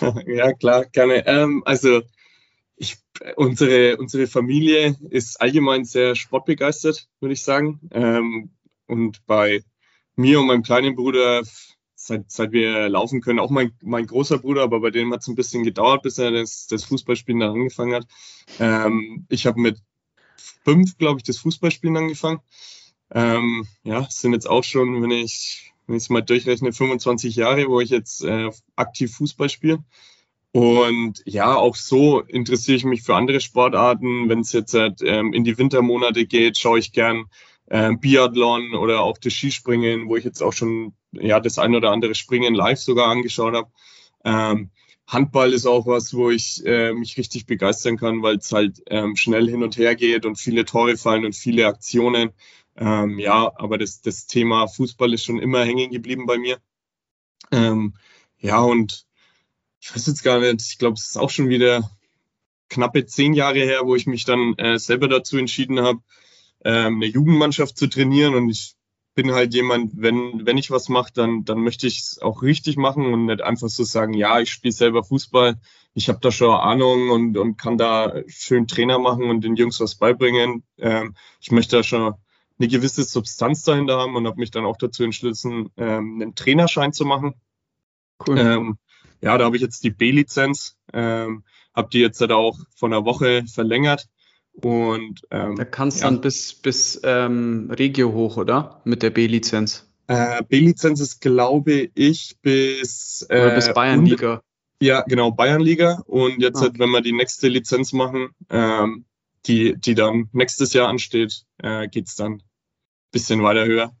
Ja, 0.26 0.52
klar, 0.54 0.86
gerne. 0.86 1.26
Ähm, 1.26 1.62
also 1.66 2.00
ich, 2.76 2.96
unsere, 3.36 3.98
unsere 3.98 4.26
Familie 4.26 4.96
ist 5.10 5.38
allgemein 5.40 5.84
sehr 5.84 6.14
sportbegeistert, 6.14 7.06
würde 7.20 7.34
ich 7.34 7.42
sagen. 7.42 7.80
Ähm, 7.92 8.50
und 8.86 9.26
bei 9.26 9.62
mir 10.16 10.40
und 10.40 10.46
meinem 10.46 10.62
kleinen 10.62 10.96
Bruder 10.96 11.42
seit, 12.06 12.30
seit 12.30 12.52
wir 12.52 12.88
laufen 12.88 13.20
können. 13.20 13.38
Auch 13.38 13.50
mein, 13.50 13.72
mein 13.82 14.06
großer 14.06 14.38
Bruder, 14.38 14.62
aber 14.62 14.80
bei 14.80 14.90
dem 14.90 15.12
hat 15.12 15.20
es 15.20 15.28
ein 15.28 15.34
bisschen 15.34 15.64
gedauert, 15.64 16.02
bis 16.02 16.18
er 16.18 16.30
das, 16.30 16.66
das 16.66 16.84
Fußballspielen 16.84 17.40
dann 17.40 17.52
angefangen 17.52 17.94
hat. 17.94 18.06
Ähm, 18.60 19.26
ich 19.28 19.46
habe 19.46 19.60
mit 19.60 19.78
fünf, 20.64 20.98
glaube 20.98 21.18
ich, 21.18 21.24
das 21.24 21.38
Fußballspielen 21.38 21.96
angefangen. 21.96 22.40
Ähm, 23.10 23.66
ja, 23.84 24.06
sind 24.10 24.32
jetzt 24.32 24.48
auch 24.48 24.64
schon, 24.64 25.02
wenn 25.02 25.10
ich 25.10 25.72
wenn 25.86 25.96
ich 25.96 26.04
es 26.04 26.10
mal 26.10 26.22
durchrechne, 26.22 26.72
25 26.72 27.36
Jahre, 27.36 27.68
wo 27.68 27.80
ich 27.80 27.90
jetzt 27.90 28.24
äh, 28.24 28.50
aktiv 28.76 29.14
Fußball 29.14 29.50
spiele. 29.50 29.84
Und 30.52 31.22
ja, 31.26 31.56
auch 31.56 31.76
so 31.76 32.20
interessiere 32.20 32.76
ich 32.76 32.84
mich 32.84 33.02
für 33.02 33.16
andere 33.16 33.40
Sportarten. 33.40 34.28
Wenn 34.28 34.40
es 34.40 34.52
jetzt 34.52 34.72
halt, 34.72 35.02
ähm, 35.02 35.32
in 35.32 35.44
die 35.44 35.58
Wintermonate 35.58 36.26
geht, 36.26 36.56
schaue 36.56 36.78
ich 36.78 36.92
gern 36.92 37.24
äh, 37.66 37.94
Biathlon 37.94 38.74
oder 38.74 39.00
auch 39.00 39.18
das 39.18 39.32
Skispringen, 39.32 40.08
wo 40.08 40.16
ich 40.16 40.24
jetzt 40.24 40.42
auch 40.42 40.52
schon 40.52 40.94
ja 41.12 41.40
das 41.40 41.58
ein 41.58 41.74
oder 41.74 41.90
andere 41.90 42.14
Springen 42.14 42.54
live 42.54 42.80
sogar 42.80 43.08
angeschaut 43.08 43.54
habe. 43.54 43.70
Ähm, 44.24 44.70
Handball 45.06 45.52
ist 45.52 45.66
auch 45.66 45.86
was, 45.86 46.14
wo 46.14 46.30
ich 46.30 46.64
äh, 46.64 46.92
mich 46.92 47.18
richtig 47.18 47.46
begeistern 47.46 47.98
kann, 47.98 48.22
weil 48.22 48.36
es 48.36 48.52
halt 48.52 48.82
ähm, 48.88 49.16
schnell 49.16 49.48
hin 49.48 49.62
und 49.62 49.76
her 49.76 49.94
geht 49.96 50.24
und 50.24 50.36
viele 50.36 50.64
Tore 50.64 50.96
fallen 50.96 51.26
und 51.26 51.36
viele 51.36 51.66
Aktionen. 51.66 52.30
Ähm, 52.76 53.18
ja, 53.18 53.52
aber 53.56 53.78
das, 53.78 54.00
das 54.00 54.26
Thema 54.26 54.66
Fußball 54.66 55.12
ist 55.12 55.24
schon 55.24 55.38
immer 55.38 55.62
hängen 55.64 55.90
geblieben 55.90 56.26
bei 56.26 56.38
mir. 56.38 56.58
Ähm, 57.52 57.94
ja, 58.38 58.60
und 58.60 59.06
ich 59.80 59.94
weiß 59.94 60.06
jetzt 60.06 60.24
gar 60.24 60.40
nicht, 60.40 60.62
ich 60.62 60.78
glaube, 60.78 60.94
es 60.94 61.08
ist 61.08 61.18
auch 61.18 61.30
schon 61.30 61.48
wieder 61.48 61.90
knappe 62.70 63.04
zehn 63.04 63.34
Jahre 63.34 63.60
her, 63.60 63.82
wo 63.84 63.94
ich 63.94 64.06
mich 64.06 64.24
dann 64.24 64.54
äh, 64.56 64.78
selber 64.78 65.08
dazu 65.08 65.36
entschieden 65.36 65.80
habe, 65.80 66.00
ähm, 66.64 66.96
eine 66.96 67.06
Jugendmannschaft 67.06 67.76
zu 67.76 67.86
trainieren. 67.86 68.34
Und 68.34 68.48
ich 68.50 68.74
bin 69.14 69.32
halt 69.32 69.54
jemand, 69.54 69.92
wenn, 69.94 70.44
wenn 70.44 70.58
ich 70.58 70.70
was 70.70 70.88
mache, 70.88 71.12
dann, 71.14 71.44
dann 71.44 71.60
möchte 71.60 71.86
ich 71.86 72.00
es 72.00 72.18
auch 72.20 72.42
richtig 72.42 72.76
machen 72.76 73.12
und 73.12 73.26
nicht 73.26 73.42
einfach 73.42 73.68
so 73.68 73.84
sagen, 73.84 74.14
ja, 74.14 74.40
ich 74.40 74.50
spiele 74.50 74.72
selber 74.72 75.04
Fußball, 75.04 75.56
ich 75.94 76.08
habe 76.08 76.18
da 76.20 76.32
schon 76.32 76.50
Ahnung 76.50 77.10
und, 77.10 77.36
und 77.38 77.56
kann 77.56 77.78
da 77.78 78.12
schön 78.26 78.66
Trainer 78.66 78.98
machen 78.98 79.30
und 79.30 79.44
den 79.44 79.54
Jungs 79.54 79.78
was 79.78 79.94
beibringen. 79.94 80.64
Ähm, 80.78 81.14
ich 81.40 81.52
möchte 81.52 81.76
da 81.76 81.82
schon 81.84 82.14
eine 82.58 82.68
gewisse 82.68 83.04
Substanz 83.04 83.62
dahinter 83.62 83.98
haben 83.98 84.16
und 84.16 84.26
habe 84.26 84.40
mich 84.40 84.50
dann 84.50 84.64
auch 84.64 84.76
dazu 84.76 85.04
entschlossen, 85.04 85.70
ähm, 85.76 86.20
einen 86.20 86.34
Trainerschein 86.34 86.92
zu 86.92 87.04
machen. 87.04 87.34
Cool. 88.26 88.38
Ähm, 88.38 88.78
ja, 89.20 89.38
da 89.38 89.44
habe 89.44 89.56
ich 89.56 89.62
jetzt 89.62 89.84
die 89.84 89.90
B-Lizenz, 89.90 90.76
ähm, 90.92 91.44
habe 91.74 91.88
die 91.92 92.00
jetzt 92.00 92.20
halt 92.20 92.32
auch 92.32 92.58
von 92.76 92.92
einer 92.92 93.04
Woche 93.04 93.44
verlängert 93.46 94.08
und 94.60 95.22
ähm, 95.30 95.56
da 95.56 95.64
kannst 95.64 95.98
du 95.98 96.04
ja. 96.04 96.10
dann 96.10 96.20
bis, 96.20 96.54
bis 96.54 97.00
ähm, 97.04 97.70
Regio 97.76 98.12
hoch, 98.12 98.36
oder? 98.36 98.80
Mit 98.84 99.02
der 99.02 99.10
B-Lizenz. 99.10 99.88
Äh, 100.06 100.42
B-Lizenz 100.48 101.00
ist, 101.00 101.20
glaube 101.20 101.90
ich, 101.94 102.36
bis, 102.42 103.26
äh, 103.28 103.40
oder 103.40 103.54
bis 103.54 103.72
Bayernliga. 103.72 104.42
Ja, 104.80 105.02
genau, 105.02 105.30
Bayernliga. 105.30 106.02
Und 106.06 106.40
jetzt, 106.40 106.58
ah. 106.58 106.62
halt, 106.62 106.78
wenn 106.78 106.90
wir 106.90 107.00
die 107.00 107.12
nächste 107.12 107.48
Lizenz 107.48 107.92
machen, 107.92 108.30
ähm, 108.50 109.04
die, 109.46 109.76
die 109.76 109.94
dann 109.94 110.28
nächstes 110.32 110.72
Jahr 110.72 110.88
ansteht, 110.88 111.44
äh, 111.62 111.88
geht's 111.88 112.16
dann 112.16 112.42
bisschen 113.14 113.42
weiter 113.42 113.64
höher. 113.64 113.96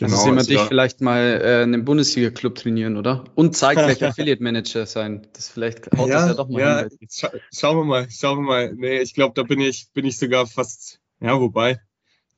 Genau, 0.00 0.12
also 0.12 0.24
sehen 0.24 0.32
wir 0.32 0.38
also 0.38 0.50
dich 0.50 0.60
vielleicht 0.62 1.02
mal 1.02 1.20
äh, 1.20 1.62
in 1.62 1.74
einem 1.74 1.84
Bundesliga-Club 1.84 2.54
trainieren, 2.54 2.96
oder? 2.96 3.24
Und 3.34 3.54
zeitgleich 3.54 4.02
Affiliate-Manager 4.02 4.86
sein. 4.86 5.26
Das 5.34 5.50
vielleicht 5.50 5.92
haut 5.94 6.08
ja, 6.08 6.20
das 6.20 6.28
ja 6.28 6.34
doch 6.34 6.48
mal 6.48 6.58
ja, 6.58 6.78
hin. 6.78 7.08
Scha 7.10 7.30
schauen 7.52 7.76
wir 7.76 7.84
mal, 7.84 8.08
schauen 8.10 8.38
wir 8.38 8.44
mal. 8.44 8.74
Nee, 8.74 9.00
ich 9.00 9.12
glaube, 9.12 9.34
da 9.34 9.42
bin 9.42 9.60
ich, 9.60 9.92
bin 9.92 10.06
ich 10.06 10.16
sogar 10.16 10.46
fast, 10.46 11.00
ja, 11.20 11.38
wobei, 11.38 11.80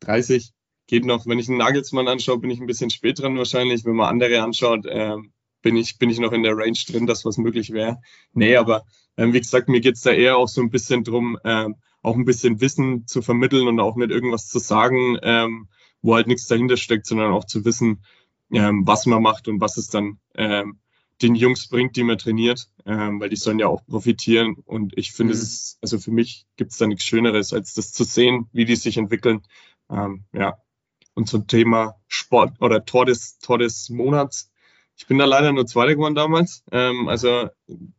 30 0.00 0.50
geht 0.88 1.04
noch. 1.04 1.24
Wenn 1.24 1.38
ich 1.38 1.48
einen 1.48 1.58
Nagelsmann 1.58 2.08
anschaue, 2.08 2.40
bin 2.40 2.50
ich 2.50 2.60
ein 2.60 2.66
bisschen 2.66 2.90
spät 2.90 3.20
dran 3.20 3.38
wahrscheinlich. 3.38 3.84
Wenn 3.84 3.94
man 3.94 4.08
andere 4.08 4.42
anschaut, 4.42 4.84
ähm, 4.88 5.32
bin 5.62 5.76
ich, 5.76 5.98
bin 5.98 6.10
ich 6.10 6.18
noch 6.18 6.32
in 6.32 6.42
der 6.42 6.56
Range 6.56 6.78
drin, 6.88 7.06
dass 7.06 7.24
was 7.24 7.38
möglich 7.38 7.70
wäre. 7.70 8.00
Nee, 8.32 8.56
aber 8.56 8.82
ähm, 9.16 9.32
wie 9.34 9.40
gesagt, 9.40 9.68
mir 9.68 9.80
geht's 9.80 10.02
da 10.02 10.10
eher 10.10 10.36
auch 10.36 10.48
so 10.48 10.62
ein 10.62 10.70
bisschen 10.70 11.04
drum, 11.04 11.38
ähm, 11.44 11.76
auch 12.02 12.16
ein 12.16 12.24
bisschen 12.24 12.60
Wissen 12.60 13.06
zu 13.06 13.22
vermitteln 13.22 13.68
und 13.68 13.78
auch 13.78 13.94
nicht 13.94 14.10
irgendwas 14.10 14.48
zu 14.48 14.58
sagen, 14.58 15.16
ähm, 15.22 15.68
wo 16.02 16.14
halt 16.14 16.26
nichts 16.26 16.46
dahinter 16.46 16.76
steckt, 16.76 17.06
sondern 17.06 17.32
auch 17.32 17.44
zu 17.44 17.64
wissen, 17.64 18.04
ähm, 18.52 18.86
was 18.86 19.06
man 19.06 19.22
macht 19.22 19.48
und 19.48 19.60
was 19.60 19.76
es 19.76 19.88
dann 19.88 20.18
ähm, 20.34 20.78
den 21.22 21.34
Jungs 21.34 21.68
bringt, 21.68 21.96
die 21.96 22.02
man 22.02 22.18
trainiert, 22.18 22.68
ähm, 22.84 23.20
weil 23.20 23.28
die 23.28 23.36
sollen 23.36 23.58
ja 23.58 23.68
auch 23.68 23.84
profitieren. 23.86 24.56
Und 24.64 24.92
ich 24.96 25.12
finde, 25.12 25.34
mhm. 25.34 25.40
es 25.40 25.42
ist, 25.42 25.78
also 25.80 25.98
für 25.98 26.10
mich 26.10 26.46
gibt 26.56 26.72
es 26.72 26.78
da 26.78 26.86
nichts 26.86 27.04
Schöneres, 27.04 27.52
als 27.52 27.74
das 27.74 27.92
zu 27.92 28.04
sehen, 28.04 28.48
wie 28.52 28.64
die 28.64 28.76
sich 28.76 28.96
entwickeln. 28.96 29.42
Ähm, 29.90 30.24
ja. 30.32 30.58
Und 31.14 31.28
zum 31.28 31.46
Thema 31.46 31.96
Sport 32.08 32.60
oder 32.60 32.84
Tor 32.84 33.04
des, 33.04 33.38
Tor 33.38 33.58
des 33.58 33.90
Monats. 33.90 34.50
Ich 34.96 35.06
bin 35.06 35.18
da 35.18 35.24
leider 35.24 35.52
nur 35.52 35.66
Zweiter 35.66 35.94
geworden 35.94 36.14
damals. 36.14 36.64
Ähm, 36.72 37.08
also 37.08 37.48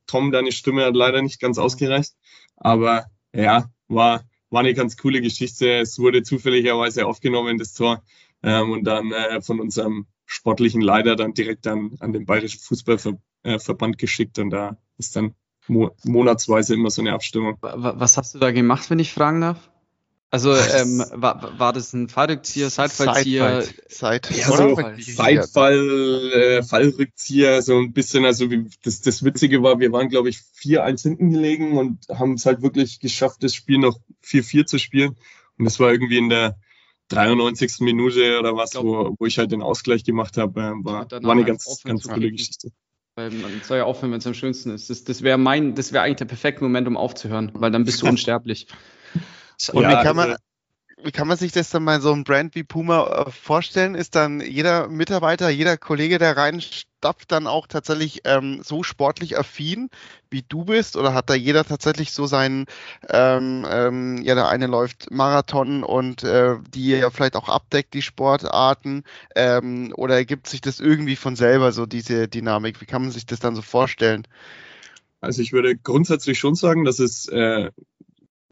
Tom, 0.08 0.32
deine 0.32 0.52
Stimme 0.52 0.86
hat 0.86 0.96
leider 0.96 1.22
nicht 1.22 1.40
ganz 1.40 1.58
ausgereicht. 1.58 2.14
Aber 2.56 3.06
ja, 3.34 3.70
war, 3.88 4.24
war 4.54 4.62
eine 4.62 4.74
ganz 4.74 4.96
coole 4.96 5.20
Geschichte. 5.20 5.80
Es 5.80 6.00
wurde 6.00 6.24
zufälligerweise 6.24 7.06
aufgenommen, 7.06 7.58
das 7.58 7.74
Tor, 7.74 8.04
ähm, 8.44 8.72
und 8.72 8.84
dann 8.86 9.12
äh, 9.12 9.42
von 9.42 9.60
unserem 9.60 10.06
sportlichen 10.26 10.82
Leiter 10.82 11.16
dann 11.16 11.34
direkt 11.34 11.68
an, 11.68 11.96
an 12.00 12.14
den 12.14 12.26
Bayerischen 12.26 12.60
Fußballverband 12.60 13.96
äh, 13.96 13.98
geschickt 13.98 14.40
und 14.40 14.52
da 14.52 14.78
ist 14.98 15.16
dann 15.16 15.34
mo 15.68 15.92
monatsweise 16.04 16.76
immer 16.76 16.90
so 16.90 17.02
eine 17.02 17.14
Abstimmung. 17.14 17.58
Was 17.62 18.18
hast 18.18 18.36
du 18.36 18.40
da 18.40 18.52
gemacht, 18.52 18.90
wenn 18.90 19.00
ich 19.00 19.12
fragen 19.12 19.42
darf? 19.42 19.70
Also 20.34 20.56
ähm, 20.56 21.06
war, 21.12 21.60
war 21.60 21.74
das 21.74 21.94
ein 21.94 22.10
Fallrückzieher, 22.10 22.72
Seitfallzieher? 22.72 23.66
Seit, 23.88 24.36
ja, 24.36 24.48
so 24.48 24.76
Seitfall, 24.98 26.32
äh, 26.34 26.64
Fallrückzieher, 26.64 27.62
so 27.62 27.78
ein 27.78 27.94
bisschen, 27.94 28.26
also 28.26 28.50
wie, 28.50 28.68
das, 28.82 29.02
das 29.02 29.24
Witzige 29.24 29.62
war, 29.62 29.80
wir 29.80 29.92
waren, 29.92 30.10
glaube 30.10 30.30
ich, 30.30 30.40
4-1 30.60 31.04
hinten 31.04 31.30
gelegen 31.30 31.78
und 31.78 32.08
haben 32.10 32.34
es 32.34 32.48
halt 32.48 32.64
wirklich 32.64 33.00
geschafft, 33.00 33.44
das 33.44 33.54
Spiel 33.54 33.78
noch 33.78 34.00
4-4 34.26 34.66
zu 34.66 34.80
spielen. 34.80 35.18
Und 35.60 35.66
das 35.66 35.80
war 35.80 35.92
irgendwie 35.92 36.18
in 36.18 36.30
der 36.30 36.58
93. 37.10 37.82
Minute 37.82 38.40
oder 38.40 38.56
was, 38.56 38.72
glaub, 38.72 38.86
wo, 38.86 39.16
wo 39.20 39.26
ich 39.28 39.38
halt 39.38 39.52
den 39.52 39.62
Ausgleich 39.62 40.04
gemacht 40.04 40.38
habe, 40.38 40.60
äh, 40.60 40.84
war, 40.84 41.12
war 41.12 41.32
eine 41.32 41.46
ganz, 41.46 41.84
ganz 41.84 42.08
coole 42.08 42.32
Geschichte. 42.32 42.72
Weil 43.14 43.30
man 43.30 43.62
soll 43.64 43.78
ja 43.78 43.84
aufhören, 43.84 44.12
wenn 44.12 44.18
es 44.18 44.26
am 44.26 44.34
schönsten 44.34 44.72
ist. 44.72 44.90
Das, 44.90 45.04
das 45.04 45.22
wäre 45.22 45.38
mein, 45.38 45.76
das 45.76 45.94
wäre 45.94 46.04
eigentlich 46.04 46.18
der 46.18 46.26
perfekte 46.26 46.64
Moment, 46.64 46.88
um 46.88 46.98
aufzuhören, 46.98 47.52
weil 47.54 47.70
dann 47.70 47.86
bist 47.86 48.02
du 48.02 48.08
unsterblich. 48.10 48.66
Und 49.70 49.84
ja, 49.84 50.00
wie, 50.00 50.04
kann 50.04 50.16
man, 50.16 50.32
also, 50.32 50.44
wie 51.04 51.12
kann 51.12 51.28
man 51.28 51.38
sich 51.38 51.52
das 51.52 51.70
dann 51.70 51.84
bei 51.86 52.00
so 52.00 52.14
einem 52.14 52.24
Brand 52.24 52.56
wie 52.56 52.64
Puma 52.64 53.26
äh, 53.28 53.32
vorstellen? 53.32 53.96
Ist 53.96 54.16
dann 54.16 54.40
jeder 54.40 54.88
Mitarbeiter, 54.88 55.50
jeder 55.50 55.78
Kollege, 55.78 56.18
der 56.18 56.38
reinstapft, 56.38 57.32
dann 57.32 57.46
auch 57.46 57.68
tatsächlich 57.68 58.22
ähm, 58.24 58.62
so 58.64 58.84
sportlich 58.84 59.38
affin, 59.38 59.90
wie 60.30 60.44
du 60.48 60.64
bist? 60.64 60.96
Oder 60.96 61.14
hat 61.14 61.30
da 61.30 61.34
jeder 61.34 61.66
tatsächlich 61.66 62.14
so 62.14 62.26
seinen, 62.26 62.68
ähm, 63.10 63.66
ähm, 63.70 64.22
ja, 64.22 64.36
der 64.36 64.48
eine 64.48 64.68
läuft 64.68 65.12
Marathon 65.12 65.84
und 65.84 66.24
äh, 66.24 66.56
die 66.74 66.92
ja 66.92 67.10
vielleicht 67.10 67.36
auch 67.36 67.50
abdeckt, 67.50 67.94
die 67.94 68.02
Sportarten? 68.02 69.04
Ähm, 69.36 69.94
oder 69.98 70.16
ergibt 70.16 70.48
sich 70.48 70.62
das 70.62 70.80
irgendwie 70.80 71.18
von 71.18 71.36
selber, 71.36 71.74
so 71.74 71.86
diese 71.86 72.30
Dynamik? 72.30 72.80
Wie 72.80 72.86
kann 72.86 73.02
man 73.02 73.12
sich 73.12 73.26
das 73.26 73.40
dann 73.40 73.56
so 73.56 73.62
vorstellen? 73.62 74.26
Also 75.24 75.42
ich 75.42 75.54
würde 75.54 75.78
grundsätzlich 75.78 76.38
schon 76.38 76.54
sagen, 76.54 76.84
dass 76.84 77.00
es 77.00 77.30
äh, 77.30 77.72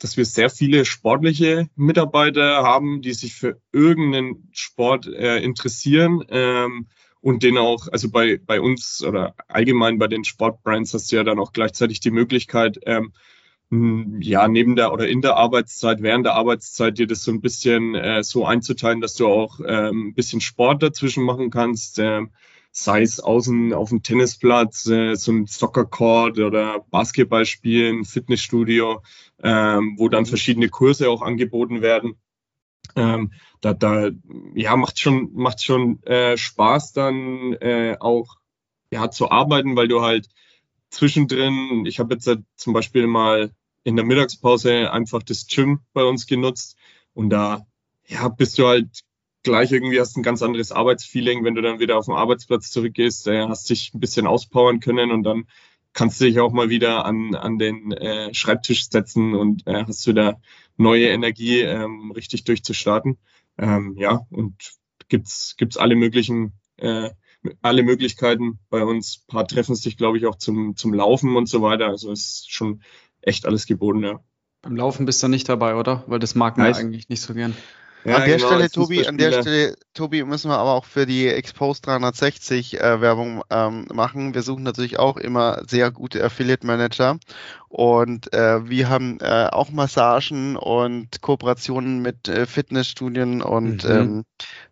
dass 0.01 0.17
wir 0.17 0.25
sehr 0.25 0.49
viele 0.49 0.83
sportliche 0.83 1.69
Mitarbeiter 1.75 2.63
haben, 2.63 3.01
die 3.01 3.13
sich 3.13 3.35
für 3.35 3.61
irgendeinen 3.71 4.49
Sport 4.51 5.05
äh, 5.07 5.37
interessieren 5.39 6.23
ähm, 6.29 6.87
und 7.21 7.43
den 7.43 7.57
auch, 7.59 7.87
also 7.91 8.09
bei, 8.09 8.39
bei 8.43 8.59
uns 8.59 9.03
oder 9.03 9.35
allgemein 9.47 9.99
bei 9.99 10.07
den 10.07 10.23
Sportbrands 10.23 10.93
hast 10.95 11.11
du 11.11 11.17
ja 11.17 11.23
dann 11.23 11.39
auch 11.39 11.53
gleichzeitig 11.53 11.99
die 11.99 12.09
Möglichkeit, 12.09 12.79
ähm, 12.85 13.13
ja, 14.19 14.47
neben 14.47 14.75
der 14.75 14.91
oder 14.91 15.07
in 15.07 15.21
der 15.21 15.37
Arbeitszeit, 15.37 16.01
während 16.01 16.25
der 16.25 16.33
Arbeitszeit 16.33 16.97
dir 16.97 17.07
das 17.07 17.23
so 17.23 17.31
ein 17.31 17.39
bisschen 17.39 17.95
äh, 17.95 18.23
so 18.23 18.45
einzuteilen, 18.45 19.01
dass 19.01 19.13
du 19.13 19.27
auch 19.27 19.61
ähm, 19.65 20.09
ein 20.09 20.13
bisschen 20.13 20.41
Sport 20.41 20.83
dazwischen 20.83 21.23
machen 21.23 21.51
kannst. 21.51 21.99
Ähm, 21.99 22.31
sei 22.71 23.01
es 23.01 23.19
außen 23.19 23.73
auf 23.73 23.89
dem 23.89 24.01
Tennisplatz, 24.01 24.87
äh, 24.87 25.15
so 25.15 25.31
ein 25.31 25.45
Soccer-Court 25.45 26.39
oder 26.39 26.85
Basketball 26.89 27.45
spielen, 27.45 28.05
Fitnessstudio, 28.05 29.03
ähm, 29.43 29.95
wo 29.97 30.07
dann 30.09 30.25
verschiedene 30.25 30.69
Kurse 30.69 31.09
auch 31.09 31.21
angeboten 31.21 31.81
werden. 31.81 32.15
Ähm, 32.95 33.31
da, 33.61 33.73
da 33.73 34.09
ja, 34.55 34.75
macht 34.75 34.99
schon, 34.99 35.31
macht 35.33 35.61
schon 35.63 36.01
äh, 36.03 36.37
Spaß 36.37 36.93
dann 36.93 37.53
äh, 37.53 37.97
auch 37.99 38.37
ja, 38.91 39.11
zu 39.11 39.29
arbeiten, 39.29 39.75
weil 39.75 39.87
du 39.87 40.01
halt 40.01 40.27
zwischendrin, 40.89 41.85
ich 41.85 41.99
habe 41.99 42.13
jetzt 42.15 42.27
halt 42.27 42.43
zum 42.55 42.73
Beispiel 42.73 43.07
mal 43.07 43.51
in 43.83 43.95
der 43.95 44.05
Mittagspause 44.05 44.91
einfach 44.91 45.23
das 45.23 45.47
Gym 45.47 45.81
bei 45.93 46.03
uns 46.03 46.27
genutzt 46.27 46.77
und 47.13 47.29
da 47.29 47.65
ja, 48.07 48.27
bist 48.27 48.57
du 48.57 48.67
halt 48.67 49.01
gleich 49.43 49.71
irgendwie 49.71 49.99
hast 49.99 50.17
ein 50.17 50.23
ganz 50.23 50.41
anderes 50.41 50.71
Arbeitsfeeling, 50.71 51.43
wenn 51.43 51.55
du 51.55 51.61
dann 51.61 51.79
wieder 51.79 51.97
auf 51.97 52.05
den 52.05 52.15
Arbeitsplatz 52.15 52.69
zurückgehst, 52.71 53.27
äh, 53.27 53.47
hast 53.47 53.69
dich 53.69 53.93
ein 53.93 53.99
bisschen 53.99 54.27
auspowern 54.27 54.79
können 54.79 55.11
und 55.11 55.23
dann 55.23 55.45
kannst 55.93 56.21
du 56.21 56.25
dich 56.25 56.39
auch 56.39 56.51
mal 56.51 56.69
wieder 56.69 57.05
an, 57.05 57.35
an 57.35 57.57
den 57.57 57.91
äh, 57.91 58.33
Schreibtisch 58.33 58.89
setzen 58.89 59.35
und 59.35 59.67
äh, 59.67 59.85
hast 59.85 60.07
wieder 60.07 60.39
neue 60.77 61.07
Energie, 61.07 61.59
ähm, 61.61 62.11
richtig 62.11 62.43
durchzustarten. 62.43 63.17
Ähm, 63.57 63.95
ja, 63.97 64.21
und 64.29 64.55
gibt's 65.09 65.55
gibt's 65.57 65.77
alle 65.77 65.95
möglichen 65.95 66.53
äh, 66.77 67.09
alle 67.61 67.83
Möglichkeiten 67.83 68.59
bei 68.69 68.83
uns. 68.83 69.23
Ein 69.23 69.31
paar 69.31 69.47
treffen 69.47 69.75
sich, 69.75 69.97
glaube 69.97 70.17
ich, 70.17 70.25
auch 70.25 70.35
zum, 70.35 70.75
zum 70.75 70.93
Laufen 70.93 71.35
und 71.35 71.49
so 71.49 71.61
weiter. 71.61 71.87
Also 71.87 72.11
ist 72.11 72.51
schon 72.51 72.81
echt 73.21 73.45
alles 73.45 73.65
geboten, 73.65 74.03
ja. 74.03 74.19
Beim 74.61 74.75
Laufen 74.75 75.05
bist 75.05 75.23
du 75.23 75.27
nicht 75.27 75.49
dabei, 75.49 75.75
oder? 75.75 76.03
Weil 76.07 76.19
das 76.19 76.35
mag 76.35 76.57
man 76.57 76.73
eigentlich 76.73 77.09
nicht 77.09 77.21
so 77.21 77.33
gern. 77.33 77.55
Ja, 78.03 78.15
an 78.15 78.25
der 78.25 78.37
genau, 78.37 78.47
Stelle, 78.47 78.69
Tobi, 78.69 79.07
an 79.07 79.17
der 79.17 79.41
Stelle, 79.41 79.75
Tobi, 79.93 80.23
müssen 80.23 80.49
wir 80.49 80.57
aber 80.57 80.73
auch 80.73 80.85
für 80.85 81.05
die 81.05 81.27
Expose 81.27 81.81
360 81.83 82.79
äh, 82.79 83.01
Werbung 83.01 83.43
ähm, 83.49 83.85
machen. 83.93 84.33
Wir 84.33 84.41
suchen 84.41 84.63
natürlich 84.63 84.97
auch 84.97 85.17
immer 85.17 85.61
sehr 85.67 85.91
gute 85.91 86.23
Affiliate 86.23 86.65
Manager 86.65 87.19
und 87.67 88.33
äh, 88.33 88.67
wir 88.67 88.89
haben 88.89 89.19
äh, 89.21 89.47
auch 89.51 89.69
Massagen 89.69 90.55
und 90.55 91.21
Kooperationen 91.21 92.01
mit 92.01 92.27
äh, 92.27 92.45
Fitnessstudien 92.45 93.41
und 93.41 93.83
mhm. 93.83 93.91
ähm, 93.91 94.23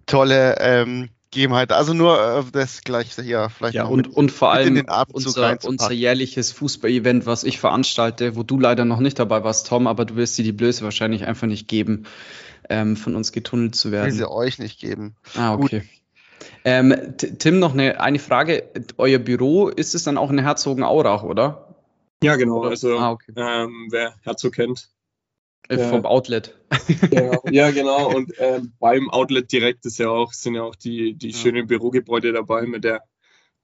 tolle 0.08 0.56
ähm, 0.60 1.10
Gegebenheiten. 1.32 1.74
Also 1.74 1.94
nur 1.94 2.20
äh, 2.20 2.44
das 2.52 2.82
gleich 2.82 3.14
hier 3.14 3.50
vielleicht 3.56 3.76
ja, 3.76 3.86
und, 3.86 4.08
und 4.08 4.32
vor 4.32 4.52
allem 4.52 4.84
unser, 5.12 5.58
unser 5.64 5.92
jährliches 5.92 6.52
Fußball-Event, 6.52 7.28
was 7.28 7.44
ich 7.44 7.60
veranstalte, 7.60 8.36
wo 8.36 8.42
du 8.42 8.60
leider 8.60 8.86
noch 8.86 9.00
nicht 9.00 9.20
dabei 9.20 9.44
warst, 9.44 9.68
Tom, 9.68 9.86
aber 9.86 10.06
du 10.06 10.16
wirst 10.16 10.38
dir 10.40 10.44
die 10.44 10.52
Blöße 10.52 10.84
wahrscheinlich 10.84 11.28
einfach 11.28 11.46
nicht 11.46 11.68
geben 11.68 12.06
ähm, 12.70 12.96
von 12.96 13.16
uns 13.16 13.32
getunnelt 13.32 13.76
zu 13.76 13.92
werden. 13.92 14.12
Will 14.12 14.18
sie 14.18 14.30
euch 14.30 14.60
nicht 14.60 14.80
geben. 14.80 15.16
Ah, 15.36 15.54
okay. 15.54 15.84
Ähm, 16.64 17.16
Tim, 17.18 17.60
noch 17.60 17.74
eine, 17.74 18.00
eine 18.00 18.20
Frage. 18.20 18.70
Euer 18.98 19.20
Büro, 19.20 19.70
ist 19.70 19.96
es 19.96 20.04
dann 20.04 20.18
auch 20.18 20.30
in 20.30 20.40
Herzogenaurach, 20.40 21.24
oder? 21.24 21.76
Ja, 22.24 22.36
genau. 22.36 22.64
Also, 22.64 22.98
ah, 22.98 23.12
okay. 23.12 23.34
ähm, 23.36 23.88
wer 23.92 24.14
Herzog 24.22 24.54
kennt. 24.54 24.90
Äh, 25.70 25.90
vom 25.90 26.06
Outlet. 26.06 26.58
Ja, 27.12 27.40
ja 27.52 27.72
genau. 27.72 28.10
Und 28.16 28.38
äh, 28.40 28.62
beim 28.80 29.10
Outlet 29.10 29.52
direkt 29.52 29.86
ist 29.86 30.00
ja 30.00 30.10
auch, 30.10 30.34
sind 30.34 30.56
ja 30.56 30.64
auch 30.64 30.76
die, 30.76 31.14
die 31.14 31.30
ja. 31.30 31.38
schönen 31.38 31.68
Bürogebäude 31.68 32.34
dabei 32.34 32.64
mit 32.64 32.84
der 32.84 33.04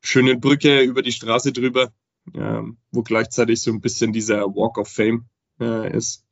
schönen 0.01 0.39
Brücke 0.39 0.81
über 0.81 1.01
die 1.01 1.12
Straße 1.12 1.51
drüber, 1.51 1.91
ähm, 2.35 2.77
wo 2.91 3.01
gleichzeitig 3.01 3.62
so 3.62 3.71
ein 3.71 3.81
bisschen 3.81 4.13
dieser 4.13 4.45
Walk 4.55 4.77
of 4.77 4.88
Fame 4.88 5.25
äh, 5.59 5.95
ist. 5.95 6.25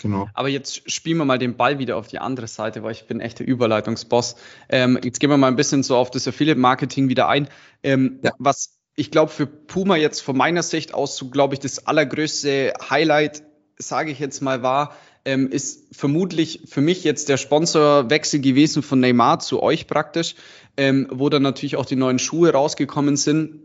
Genau. 0.00 0.28
Aber 0.32 0.48
jetzt 0.48 0.90
spielen 0.90 1.18
wir 1.18 1.24
mal 1.24 1.38
den 1.38 1.56
Ball 1.56 1.78
wieder 1.78 1.96
auf 1.96 2.06
die 2.06 2.20
andere 2.20 2.46
Seite, 2.46 2.82
weil 2.82 2.92
ich 2.92 3.06
bin 3.06 3.20
echter 3.20 3.44
Überleitungsboss. 3.44 4.36
Ähm, 4.68 4.98
jetzt 5.02 5.18
gehen 5.18 5.28
wir 5.28 5.36
mal 5.36 5.48
ein 5.48 5.56
bisschen 5.56 5.82
so 5.82 5.96
auf 5.96 6.10
das 6.10 6.26
Affiliate-Marketing 6.28 7.08
wieder 7.08 7.28
ein. 7.28 7.48
Ähm, 7.82 8.20
ja. 8.22 8.32
Was 8.38 8.78
ich 8.94 9.10
glaube 9.10 9.30
für 9.30 9.46
Puma 9.46 9.96
jetzt 9.96 10.20
von 10.20 10.36
meiner 10.36 10.62
Sicht 10.62 10.94
aus 10.94 11.16
so, 11.16 11.30
glaube 11.30 11.54
ich, 11.54 11.60
das 11.60 11.86
allergrößte 11.86 12.72
Highlight, 12.90 13.42
sage 13.76 14.10
ich 14.10 14.18
jetzt 14.18 14.40
mal, 14.40 14.62
war, 14.62 14.96
ähm, 15.24 15.50
ist 15.50 15.94
vermutlich 15.94 16.62
für 16.66 16.80
mich 16.80 17.04
jetzt 17.04 17.28
der 17.28 17.36
Sponsorwechsel 17.36 18.40
gewesen 18.40 18.82
von 18.82 18.98
Neymar 18.98 19.40
zu 19.40 19.62
euch 19.62 19.86
praktisch, 19.86 20.34
ähm, 20.76 21.06
wo 21.10 21.28
dann 21.28 21.42
natürlich 21.42 21.76
auch 21.76 21.86
die 21.86 21.96
neuen 21.96 22.18
Schuhe 22.18 22.52
rausgekommen 22.52 23.16
sind. 23.16 23.60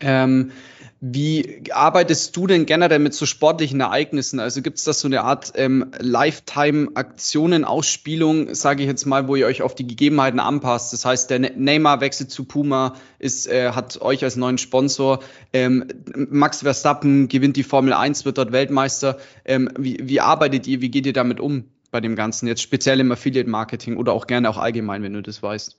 Ähm, 0.00 0.52
wie 1.00 1.64
arbeitest 1.72 2.34
du 2.36 2.46
denn 2.46 2.64
generell 2.64 2.98
mit 2.98 3.12
so 3.12 3.26
sportlichen 3.26 3.80
Ereignissen? 3.80 4.40
Also 4.40 4.62
gibt 4.62 4.78
es 4.78 4.84
da 4.84 4.94
so 4.94 5.08
eine 5.08 5.22
Art 5.22 5.52
ähm, 5.54 5.90
Lifetime-Aktionen, 5.98 7.64
Ausspielung, 7.64 8.54
sage 8.54 8.82
ich 8.82 8.88
jetzt 8.88 9.04
mal, 9.04 9.28
wo 9.28 9.36
ihr 9.36 9.46
euch 9.46 9.60
auf 9.60 9.74
die 9.74 9.86
Gegebenheiten 9.86 10.40
anpasst? 10.40 10.94
Das 10.94 11.04
heißt, 11.04 11.28
der 11.28 11.38
ne-, 11.40 11.52
Neymar 11.54 12.00
wechselt 12.00 12.30
zu 12.30 12.44
Puma, 12.44 12.94
ist, 13.18 13.46
äh, 13.46 13.72
hat 13.72 14.00
euch 14.00 14.24
als 14.24 14.36
neuen 14.36 14.56
Sponsor. 14.56 15.20
Ähm, 15.52 15.86
Max 16.14 16.60
Verstappen 16.60 17.28
gewinnt 17.28 17.56
die 17.56 17.62
Formel 17.62 17.92
1, 17.92 18.24
wird 18.24 18.38
dort 18.38 18.52
Weltmeister. 18.52 19.18
Ähm, 19.44 19.70
wie, 19.78 19.98
wie 20.02 20.20
arbeitet 20.20 20.66
ihr, 20.66 20.80
wie 20.80 20.90
geht 20.90 21.04
ihr 21.04 21.12
damit 21.12 21.40
um 21.40 21.64
bei 21.90 22.00
dem 22.00 22.16
Ganzen? 22.16 22.46
Jetzt 22.46 22.62
speziell 22.62 23.00
im 23.00 23.12
Affiliate-Marketing 23.12 23.98
oder 23.98 24.12
auch 24.14 24.26
gerne 24.26 24.48
auch 24.48 24.58
allgemein, 24.58 25.02
wenn 25.02 25.12
du 25.12 25.22
das 25.22 25.42
weißt. 25.42 25.78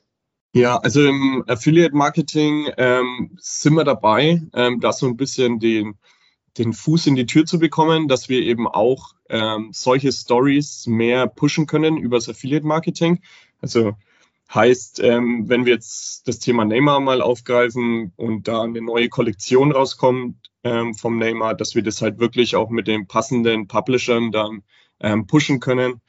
Ja, 0.58 0.78
also 0.78 1.06
im 1.06 1.44
Affiliate 1.46 1.96
Marketing 1.96 2.68
ähm, 2.78 3.38
sind 3.40 3.76
wir 3.76 3.84
dabei, 3.84 4.42
ähm, 4.56 4.80
da 4.80 4.92
so 4.92 5.06
ein 5.06 5.16
bisschen 5.16 5.60
den, 5.60 6.00
den 6.58 6.74
Fuß 6.74 7.06
in 7.06 7.16
die 7.16 7.28
Tür 7.28 7.46
zu 7.46 7.60
bekommen, 7.60 8.08
dass 8.08 8.28
wir 8.28 8.42
eben 8.42 8.68
auch 8.68 9.14
ähm, 9.30 9.70
solche 9.72 10.12
Stories 10.12 10.88
mehr 10.88 11.28
pushen 11.28 11.68
können 11.68 11.96
übers 11.98 12.28
Affiliate 12.28 12.66
Marketing. 12.66 13.22
Also 13.62 13.98
heißt, 14.52 15.00
ähm, 15.04 15.48
wenn 15.48 15.66
wir 15.66 15.74
jetzt 15.74 16.28
das 16.28 16.40
Thema 16.40 16.66
Neymar 16.66 17.02
mal 17.02 17.22
aufgreifen 17.22 18.14
und 18.16 18.48
da 18.48 18.64
eine 18.64 18.82
neue 18.82 19.10
Kollektion 19.10 19.72
rauskommt 19.72 20.38
ähm, 20.64 20.96
vom 20.96 21.20
Neymar, 21.20 21.54
dass 21.54 21.76
wir 21.76 21.84
das 21.84 22.02
halt 22.02 22.18
wirklich 22.18 22.56
auch 22.56 22.72
mit 22.72 22.88
den 22.88 23.06
passenden 23.06 23.68
Publishern 23.68 24.32
dann 24.32 24.64
ähm, 25.02 25.28
pushen 25.28 25.60
können 25.60 26.02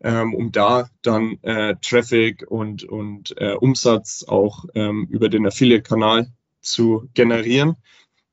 ähm, 0.00 0.34
um 0.34 0.52
da 0.52 0.88
dann 1.02 1.38
äh, 1.42 1.76
Traffic 1.82 2.44
und, 2.48 2.84
und 2.84 3.34
äh, 3.38 3.54
Umsatz 3.54 4.24
auch 4.26 4.64
ähm, 4.74 5.06
über 5.10 5.28
den 5.28 5.46
Affiliate-Kanal 5.46 6.28
zu 6.60 7.08
generieren. 7.14 7.76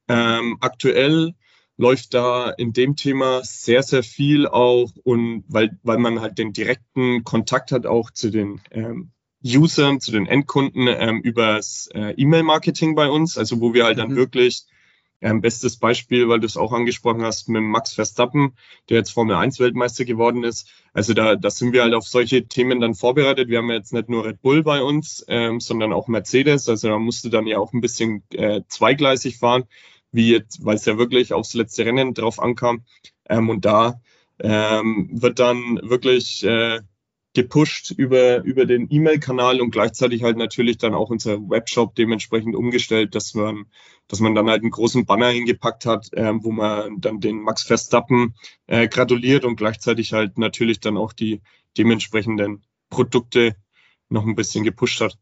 Ähm, 0.07 0.57
aktuell 0.61 1.33
läuft 1.77 2.13
da 2.13 2.51
in 2.51 2.73
dem 2.73 2.95
Thema 2.95 3.41
sehr, 3.43 3.83
sehr 3.83 4.03
viel 4.03 4.47
auch 4.47 4.91
und 5.03 5.43
weil, 5.47 5.77
weil 5.83 5.97
man 5.97 6.21
halt 6.21 6.37
den 6.37 6.53
direkten 6.53 7.23
Kontakt 7.23 7.71
hat 7.71 7.85
auch 7.85 8.11
zu 8.11 8.29
den 8.29 8.61
ähm, 8.71 9.11
Usern, 9.43 9.99
zu 9.99 10.11
den 10.11 10.25
Endkunden 10.25 10.87
ähm, 10.87 11.21
übers 11.21 11.89
äh, 11.93 12.13
E-Mail-Marketing 12.15 12.95
bei 12.95 13.09
uns, 13.09 13.37
also 13.37 13.61
wo 13.61 13.73
wir 13.73 13.85
halt 13.85 13.97
mhm. 13.97 14.01
dann 14.01 14.15
wirklich 14.15 14.65
ähm, 15.21 15.41
bestes 15.41 15.77
Beispiel, 15.77 16.27
weil 16.27 16.39
du 16.39 16.45
es 16.45 16.57
auch 16.57 16.73
angesprochen 16.73 17.23
hast, 17.23 17.49
mit 17.49 17.63
Max 17.63 17.93
Verstappen, 17.93 18.55
der 18.89 18.97
jetzt 18.97 19.11
Formel 19.11 19.35
1 19.35 19.59
Weltmeister 19.59 20.05
geworden 20.05 20.43
ist. 20.43 20.69
Also 20.93 21.13
da, 21.13 21.35
da 21.35 21.49
sind 21.49 21.73
wir 21.73 21.83
halt 21.83 21.93
auf 21.93 22.07
solche 22.07 22.47
Themen 22.47 22.79
dann 22.79 22.95
vorbereitet. 22.95 23.49
Wir 23.49 23.59
haben 23.59 23.69
ja 23.69 23.75
jetzt 23.75 23.93
nicht 23.93 24.09
nur 24.09 24.25
Red 24.25 24.41
Bull 24.41 24.63
bei 24.63 24.81
uns, 24.81 25.25
ähm, 25.27 25.59
sondern 25.59 25.93
auch 25.93 26.07
Mercedes. 26.07 26.69
Also 26.69 26.89
da 26.89 26.99
musste 26.99 27.29
dann 27.29 27.47
ja 27.47 27.57
auch 27.57 27.73
ein 27.73 27.81
bisschen 27.81 28.23
äh, 28.31 28.61
zweigleisig 28.67 29.37
fahren, 29.37 29.63
wie 30.11 30.31
jetzt, 30.31 30.63
weil 30.63 30.75
es 30.75 30.85
ja 30.85 30.97
wirklich 30.97 31.33
aufs 31.33 31.53
letzte 31.53 31.85
Rennen 31.85 32.13
drauf 32.13 32.39
ankam. 32.39 32.85
Ähm, 33.27 33.49
und 33.49 33.65
da 33.65 34.01
ähm, 34.39 35.09
wird 35.11 35.39
dann 35.39 35.79
wirklich 35.83 36.43
äh, 36.43 36.81
gepusht 37.35 37.91
über, 37.91 38.43
über 38.43 38.65
den 38.65 38.87
E-Mail-Kanal 38.89 39.61
und 39.61 39.69
gleichzeitig 39.69 40.23
halt 40.23 40.37
natürlich 40.37 40.77
dann 40.77 40.95
auch 40.95 41.09
unser 41.09 41.37
Webshop 41.37 41.93
dementsprechend 41.93 42.55
umgestellt, 42.55 43.13
dass 43.13 43.35
man, 43.35 43.65
dass 44.07 44.21
man 44.21 44.33
dann 44.33 44.49
halt 44.49 44.61
einen 44.61 44.71
großen 44.71 45.05
Banner 45.05 45.29
hingepackt 45.29 45.85
hat, 45.85 46.11
äh, 46.13 46.31
wo 46.41 46.51
man 46.51 46.99
dann 47.01 47.19
den 47.19 47.41
Max 47.41 47.63
Verstappen 47.63 48.35
äh, 48.65 48.87
gratuliert 48.87 49.45
und 49.45 49.57
gleichzeitig 49.57 50.13
halt 50.13 50.37
natürlich 50.37 50.79
dann 50.79 50.97
auch 50.97 51.13
die 51.13 51.41
dementsprechenden 51.77 52.63
Produkte 52.89 53.55
noch 54.09 54.25
ein 54.25 54.35
bisschen 54.35 54.63
gepusht 54.63 55.01
hat. 55.01 55.17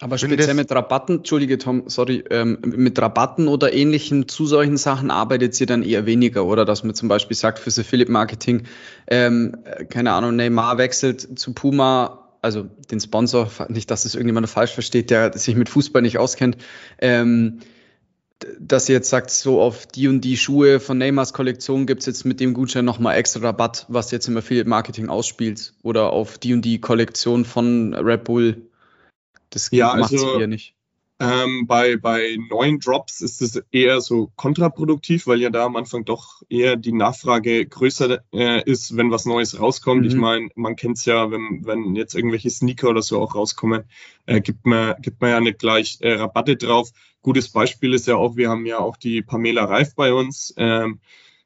Aber 0.00 0.16
speziell 0.16 0.54
mit 0.54 0.70
Rabatten, 0.70 1.18
Entschuldige 1.18 1.58
Tom, 1.58 1.84
sorry, 1.86 2.22
ähm, 2.30 2.58
mit 2.62 3.00
Rabatten 3.00 3.48
oder 3.48 3.72
ähnlichen 3.72 4.28
zu 4.28 4.46
solchen 4.46 4.76
Sachen 4.76 5.10
arbeitet 5.10 5.60
ihr 5.60 5.66
dann 5.66 5.82
eher 5.82 6.06
weniger, 6.06 6.44
oder? 6.44 6.64
Dass 6.64 6.84
man 6.84 6.94
zum 6.94 7.08
Beispiel 7.08 7.36
sagt, 7.36 7.58
fürs 7.58 7.80
Affiliate 7.80 8.10
Marketing, 8.10 8.62
ähm, 9.08 9.56
keine 9.88 10.12
Ahnung, 10.12 10.36
Neymar 10.36 10.78
wechselt 10.78 11.38
zu 11.38 11.52
Puma, 11.52 12.28
also 12.42 12.68
den 12.92 13.00
Sponsor, 13.00 13.50
nicht, 13.68 13.90
dass 13.90 14.04
es 14.04 14.14
irgendjemand 14.14 14.48
falsch 14.48 14.72
versteht, 14.72 15.10
der 15.10 15.36
sich 15.36 15.56
mit 15.56 15.68
Fußball 15.68 16.02
nicht 16.02 16.18
auskennt, 16.18 16.58
ähm, 17.00 17.58
dass 18.60 18.88
ihr 18.88 18.94
jetzt 18.94 19.10
sagt, 19.10 19.30
so 19.30 19.60
auf 19.60 19.86
die 19.86 20.06
und 20.06 20.20
die 20.20 20.36
Schuhe 20.36 20.78
von 20.78 20.96
Neymars 20.96 21.32
Kollektion 21.32 21.86
gibt 21.86 22.02
es 22.02 22.06
jetzt 22.06 22.24
mit 22.24 22.38
dem 22.38 22.54
Gutschein 22.54 22.84
nochmal 22.84 23.16
extra 23.16 23.40
Rabatt, 23.40 23.86
was 23.88 24.12
jetzt 24.12 24.28
im 24.28 24.36
Affiliate 24.36 24.68
Marketing 24.68 25.08
ausspielt, 25.08 25.74
oder 25.82 26.12
auf 26.12 26.38
die 26.38 26.54
und 26.54 26.62
die 26.62 26.80
Kollektion 26.80 27.44
von 27.44 27.94
Red 27.94 28.22
Bull 28.22 28.67
das 29.50 29.70
ja, 29.70 29.94
macht 29.94 30.12
also, 30.12 30.38
ihr 30.38 30.46
nicht. 30.46 30.74
Ähm, 31.20 31.66
bei, 31.66 31.96
bei 31.96 32.38
neuen 32.48 32.78
Drops 32.78 33.20
ist 33.20 33.42
es 33.42 33.60
eher 33.72 34.00
so 34.00 34.30
kontraproduktiv, 34.36 35.26
weil 35.26 35.40
ja 35.40 35.50
da 35.50 35.64
am 35.64 35.74
Anfang 35.74 36.04
doch 36.04 36.42
eher 36.48 36.76
die 36.76 36.92
Nachfrage 36.92 37.66
größer 37.66 38.22
äh, 38.32 38.62
ist, 38.62 38.96
wenn 38.96 39.10
was 39.10 39.24
Neues 39.24 39.58
rauskommt. 39.58 40.02
Mhm. 40.02 40.08
Ich 40.08 40.14
meine, 40.14 40.48
man 40.54 40.76
kennt 40.76 40.98
es 40.98 41.06
ja, 41.06 41.28
wenn, 41.32 41.62
wenn 41.64 41.96
jetzt 41.96 42.14
irgendwelche 42.14 42.50
Sneaker 42.50 42.90
oder 42.90 43.02
so 43.02 43.20
auch 43.20 43.34
rauskommen, 43.34 43.82
äh, 44.26 44.40
gibt, 44.40 44.64
man, 44.64 44.94
gibt 45.02 45.20
man 45.20 45.30
ja 45.30 45.40
nicht 45.40 45.58
gleich 45.58 45.98
äh, 46.00 46.12
Rabatte 46.12 46.56
drauf. 46.56 46.90
Gutes 47.20 47.48
Beispiel 47.48 47.94
ist 47.94 48.06
ja 48.06 48.14
auch, 48.14 48.36
wir 48.36 48.48
haben 48.48 48.64
ja 48.64 48.78
auch 48.78 48.96
die 48.96 49.22
Pamela 49.22 49.64
Reif 49.64 49.96
bei 49.96 50.12
uns. 50.12 50.54
Ähm, 50.56 51.00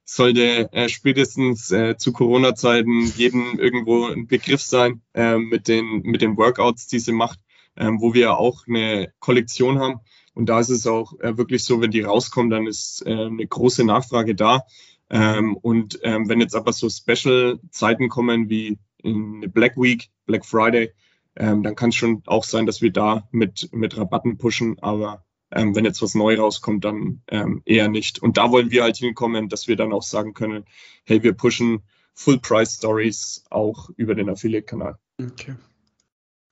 sollte 0.04 0.70
äh, 0.72 0.90
spätestens 0.90 1.70
äh, 1.70 1.96
zu 1.96 2.12
Corona-Zeiten 2.12 3.06
jedem 3.16 3.58
irgendwo 3.58 4.06
ein 4.06 4.26
Begriff 4.26 4.60
sein 4.60 5.00
äh, 5.14 5.38
mit, 5.38 5.68
den, 5.68 6.02
mit 6.02 6.20
den 6.20 6.36
Workouts, 6.36 6.88
die 6.88 6.98
sie 6.98 7.12
macht 7.12 7.38
ähm, 7.76 8.00
wo 8.00 8.14
wir 8.14 8.38
auch 8.38 8.66
eine 8.66 9.12
Kollektion 9.18 9.78
haben. 9.78 10.00
Und 10.34 10.46
da 10.46 10.60
ist 10.60 10.70
es 10.70 10.86
auch 10.86 11.18
äh, 11.20 11.36
wirklich 11.36 11.64
so, 11.64 11.80
wenn 11.80 11.90
die 11.90 12.02
rauskommen, 12.02 12.50
dann 12.50 12.66
ist 12.66 13.04
äh, 13.06 13.26
eine 13.26 13.46
große 13.46 13.84
Nachfrage 13.84 14.34
da. 14.34 14.64
Ähm, 15.10 15.56
und 15.56 16.00
ähm, 16.02 16.28
wenn 16.28 16.40
jetzt 16.40 16.56
aber 16.56 16.72
so 16.72 16.88
Special-Zeiten 16.88 18.08
kommen 18.08 18.48
wie 18.48 18.78
in 19.02 19.50
Black 19.52 19.76
Week, 19.76 20.10
Black 20.26 20.46
Friday, 20.46 20.92
ähm, 21.36 21.62
dann 21.62 21.74
kann 21.74 21.90
es 21.90 21.96
schon 21.96 22.22
auch 22.26 22.44
sein, 22.44 22.66
dass 22.66 22.80
wir 22.80 22.92
da 22.92 23.28
mit, 23.30 23.68
mit 23.72 23.96
Rabatten 23.96 24.38
pushen. 24.38 24.78
Aber 24.80 25.24
ähm, 25.50 25.74
wenn 25.74 25.84
jetzt 25.84 26.00
was 26.00 26.14
neu 26.14 26.36
rauskommt, 26.38 26.84
dann 26.84 27.22
ähm, 27.28 27.62
eher 27.66 27.88
nicht. 27.88 28.22
Und 28.22 28.38
da 28.38 28.50
wollen 28.50 28.70
wir 28.70 28.84
halt 28.84 28.96
hinkommen, 28.96 29.48
dass 29.48 29.68
wir 29.68 29.76
dann 29.76 29.92
auch 29.92 30.02
sagen 30.02 30.32
können, 30.32 30.64
hey, 31.04 31.22
wir 31.22 31.34
pushen 31.34 31.82
Full-Price-Stories 32.14 33.44
auch 33.50 33.90
über 33.96 34.14
den 34.14 34.30
Affiliate-Kanal. 34.30 34.96
Okay. 35.20 35.56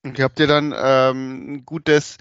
Okay, 0.07 0.23
habt 0.23 0.41
ihr 0.41 0.47
dann 0.47 0.75
ähm, 0.77 1.53
ein 1.53 1.65
gutes 1.67 2.17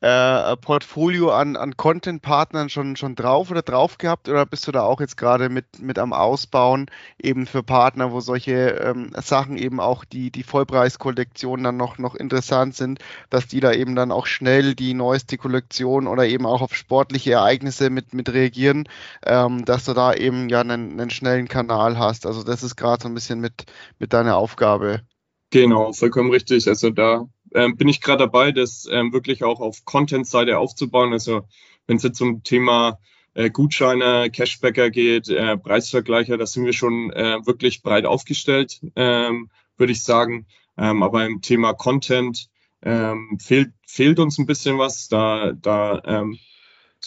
äh, 0.00 0.56
Portfolio 0.56 1.30
an, 1.32 1.56
an 1.56 1.76
Content-Partnern 1.76 2.70
schon, 2.70 2.96
schon 2.96 3.14
drauf 3.14 3.50
oder 3.50 3.60
drauf 3.62 3.98
gehabt 3.98 4.28
oder 4.30 4.46
bist 4.46 4.66
du 4.66 4.72
da 4.72 4.82
auch 4.82 5.00
jetzt 5.00 5.18
gerade 5.18 5.50
mit, 5.50 5.80
mit 5.80 5.98
am 5.98 6.14
Ausbauen 6.14 6.86
eben 7.22 7.46
für 7.46 7.62
Partner, 7.62 8.10
wo 8.12 8.20
solche 8.20 8.52
ähm, 8.70 9.10
Sachen 9.20 9.58
eben 9.58 9.80
auch 9.80 10.06
die, 10.06 10.30
die 10.30 10.42
Vollpreiskollektionen 10.42 11.64
dann 11.64 11.76
noch, 11.76 11.98
noch 11.98 12.14
interessant 12.14 12.74
sind, 12.74 13.00
dass 13.28 13.46
die 13.46 13.60
da 13.60 13.72
eben 13.72 13.94
dann 13.96 14.12
auch 14.12 14.26
schnell 14.26 14.74
die 14.74 14.94
neueste 14.94 15.36
Kollektion 15.36 16.06
oder 16.06 16.26
eben 16.26 16.46
auch 16.46 16.62
auf 16.62 16.74
sportliche 16.74 17.32
Ereignisse 17.32 17.90
mit, 17.90 18.14
mit 18.14 18.32
reagieren, 18.32 18.88
ähm, 19.26 19.66
dass 19.66 19.84
du 19.84 19.92
da 19.92 20.14
eben 20.14 20.48
ja 20.48 20.60
einen, 20.62 20.92
einen 20.98 21.10
schnellen 21.10 21.48
Kanal 21.48 21.98
hast. 21.98 22.24
Also 22.24 22.42
das 22.44 22.62
ist 22.62 22.76
gerade 22.76 23.02
so 23.02 23.08
ein 23.08 23.14
bisschen 23.14 23.40
mit, 23.40 23.64
mit 23.98 24.14
deiner 24.14 24.36
Aufgabe. 24.38 25.02
Genau, 25.50 25.92
vollkommen 25.92 26.30
richtig. 26.30 26.68
Also 26.68 26.90
da 26.90 27.28
ähm, 27.54 27.76
bin 27.76 27.88
ich 27.88 28.00
gerade 28.00 28.24
dabei, 28.24 28.52
das 28.52 28.86
ähm, 28.90 29.12
wirklich 29.12 29.42
auch 29.42 29.60
auf 29.60 29.84
Content-Seite 29.84 30.58
aufzubauen. 30.58 31.12
Also 31.12 31.42
wenn 31.86 31.96
es 31.96 32.04
jetzt 32.04 32.18
zum 32.18 32.44
Thema 32.44 32.98
äh, 33.34 33.50
Gutscheine, 33.50 34.30
Cashbacker 34.30 34.90
geht, 34.90 35.28
äh, 35.28 35.56
Preisvergleicher, 35.56 36.38
da 36.38 36.46
sind 36.46 36.66
wir 36.66 36.72
schon 36.72 37.12
äh, 37.12 37.44
wirklich 37.44 37.82
breit 37.82 38.06
aufgestellt, 38.06 38.80
ähm, 38.94 39.50
würde 39.76 39.92
ich 39.92 40.04
sagen. 40.04 40.46
Ähm, 40.78 41.02
aber 41.02 41.26
im 41.26 41.40
Thema 41.40 41.72
Content 41.72 42.48
ähm, 42.82 43.38
fehlt, 43.40 43.72
fehlt 43.86 44.20
uns 44.20 44.38
ein 44.38 44.46
bisschen 44.46 44.78
was. 44.78 45.08
Da, 45.08 45.52
da 45.52 46.00
ähm, 46.04 46.38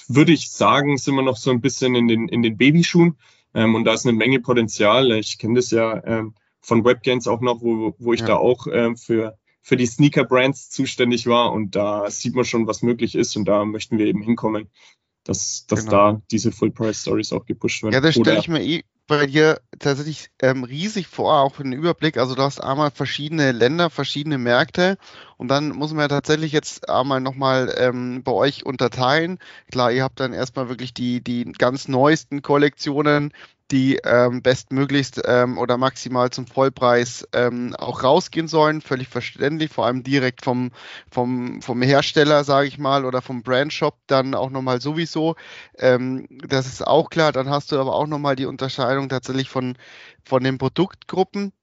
würde 0.09 0.33
ich 0.33 0.51
sagen, 0.51 0.97
sind 0.97 1.15
wir 1.15 1.23
noch 1.23 1.37
so 1.37 1.49
ein 1.49 1.61
bisschen 1.61 1.95
in 1.95 2.09
den, 2.09 2.27
in 2.27 2.41
den 2.41 2.57
Babyschuhen. 2.57 3.17
Ähm, 3.53 3.75
und 3.75 3.85
da 3.85 3.93
ist 3.93 4.05
eine 4.05 4.17
Menge 4.17 4.41
Potenzial. 4.41 5.11
Ich 5.13 5.37
kenne 5.37 5.55
das 5.55 5.71
ja 5.71 6.03
ähm, 6.05 6.35
von 6.63 6.83
Webgains 6.85 7.27
auch 7.27 7.41
noch, 7.41 7.61
wo, 7.61 7.93
wo 7.99 8.13
ich 8.13 8.21
ja. 8.21 8.27
da 8.27 8.35
auch 8.37 8.65
ähm, 8.71 8.97
für, 8.97 9.37
für 9.61 9.77
die 9.77 9.85
Sneaker-Brands 9.85 10.69
zuständig 10.69 11.27
war. 11.27 11.51
Und 11.51 11.75
da 11.75 12.09
sieht 12.09 12.33
man 12.33 12.45
schon, 12.45 12.65
was 12.65 12.81
möglich 12.81 13.15
ist. 13.15 13.35
Und 13.35 13.45
da 13.45 13.65
möchten 13.65 13.97
wir 13.97 14.07
eben 14.07 14.23
hinkommen, 14.23 14.69
dass, 15.25 15.65
dass 15.67 15.85
genau. 15.85 15.91
da 15.91 16.21
diese 16.31 16.51
Full-Price-Stories 16.51 17.33
auch 17.33 17.45
gepusht 17.45 17.83
werden. 17.83 17.93
Ja, 17.93 18.01
das 18.01 18.15
stelle 18.15 18.39
ich 18.39 18.47
mir 18.47 18.63
eh 18.63 18.83
bei 19.05 19.25
dir 19.25 19.59
tatsächlich 19.79 20.29
ähm, 20.41 20.63
riesig 20.63 21.07
vor, 21.07 21.41
auch 21.41 21.55
für 21.55 21.63
den 21.63 21.73
Überblick. 21.73 22.17
Also 22.17 22.35
du 22.35 22.41
hast 22.41 22.63
einmal 22.63 22.89
verschiedene 22.89 23.51
Länder, 23.51 23.89
verschiedene 23.89 24.37
Märkte 24.37 24.97
und 25.37 25.49
dann 25.49 25.69
muss 25.69 25.91
man 25.91 26.01
ja 26.01 26.07
tatsächlich 26.07 26.53
jetzt 26.53 26.89
einmal 26.89 27.19
nochmal 27.19 27.73
ähm, 27.77 28.23
bei 28.23 28.31
euch 28.31 28.65
unterteilen. 28.65 29.39
Klar, 29.71 29.91
ihr 29.91 30.03
habt 30.03 30.19
dann 30.19 30.31
erstmal 30.31 30.69
wirklich 30.69 30.93
die, 30.93 31.21
die 31.21 31.51
ganz 31.51 31.89
neuesten 31.89 32.41
Kollektionen, 32.41 33.33
die 33.71 33.97
ähm, 34.03 34.41
bestmöglichst 34.41 35.21
ähm, 35.25 35.57
oder 35.57 35.77
maximal 35.77 36.29
zum 36.29 36.47
Vollpreis 36.47 37.27
ähm, 37.33 37.75
auch 37.75 38.03
rausgehen 38.03 38.47
sollen. 38.47 38.81
Völlig 38.81 39.07
verständlich, 39.07 39.71
vor 39.71 39.85
allem 39.85 40.03
direkt 40.03 40.43
vom, 40.43 40.71
vom, 41.09 41.61
vom 41.61 41.81
Hersteller, 41.81 42.43
sage 42.43 42.67
ich 42.67 42.77
mal, 42.77 43.05
oder 43.05 43.21
vom 43.21 43.41
Brandshop 43.43 43.97
dann 44.07 44.35
auch 44.35 44.49
nochmal 44.49 44.81
sowieso. 44.81 45.35
Ähm, 45.77 46.27
das 46.29 46.67
ist 46.67 46.85
auch 46.85 47.09
klar. 47.09 47.31
Dann 47.31 47.49
hast 47.49 47.71
du 47.71 47.79
aber 47.79 47.95
auch 47.95 48.07
nochmal 48.07 48.35
die 48.35 48.45
Unterscheidung 48.45 49.09
tatsächlich 49.09 49.49
von, 49.49 49.77
von 50.23 50.43
den 50.43 50.57
Produktgruppen 50.57 51.53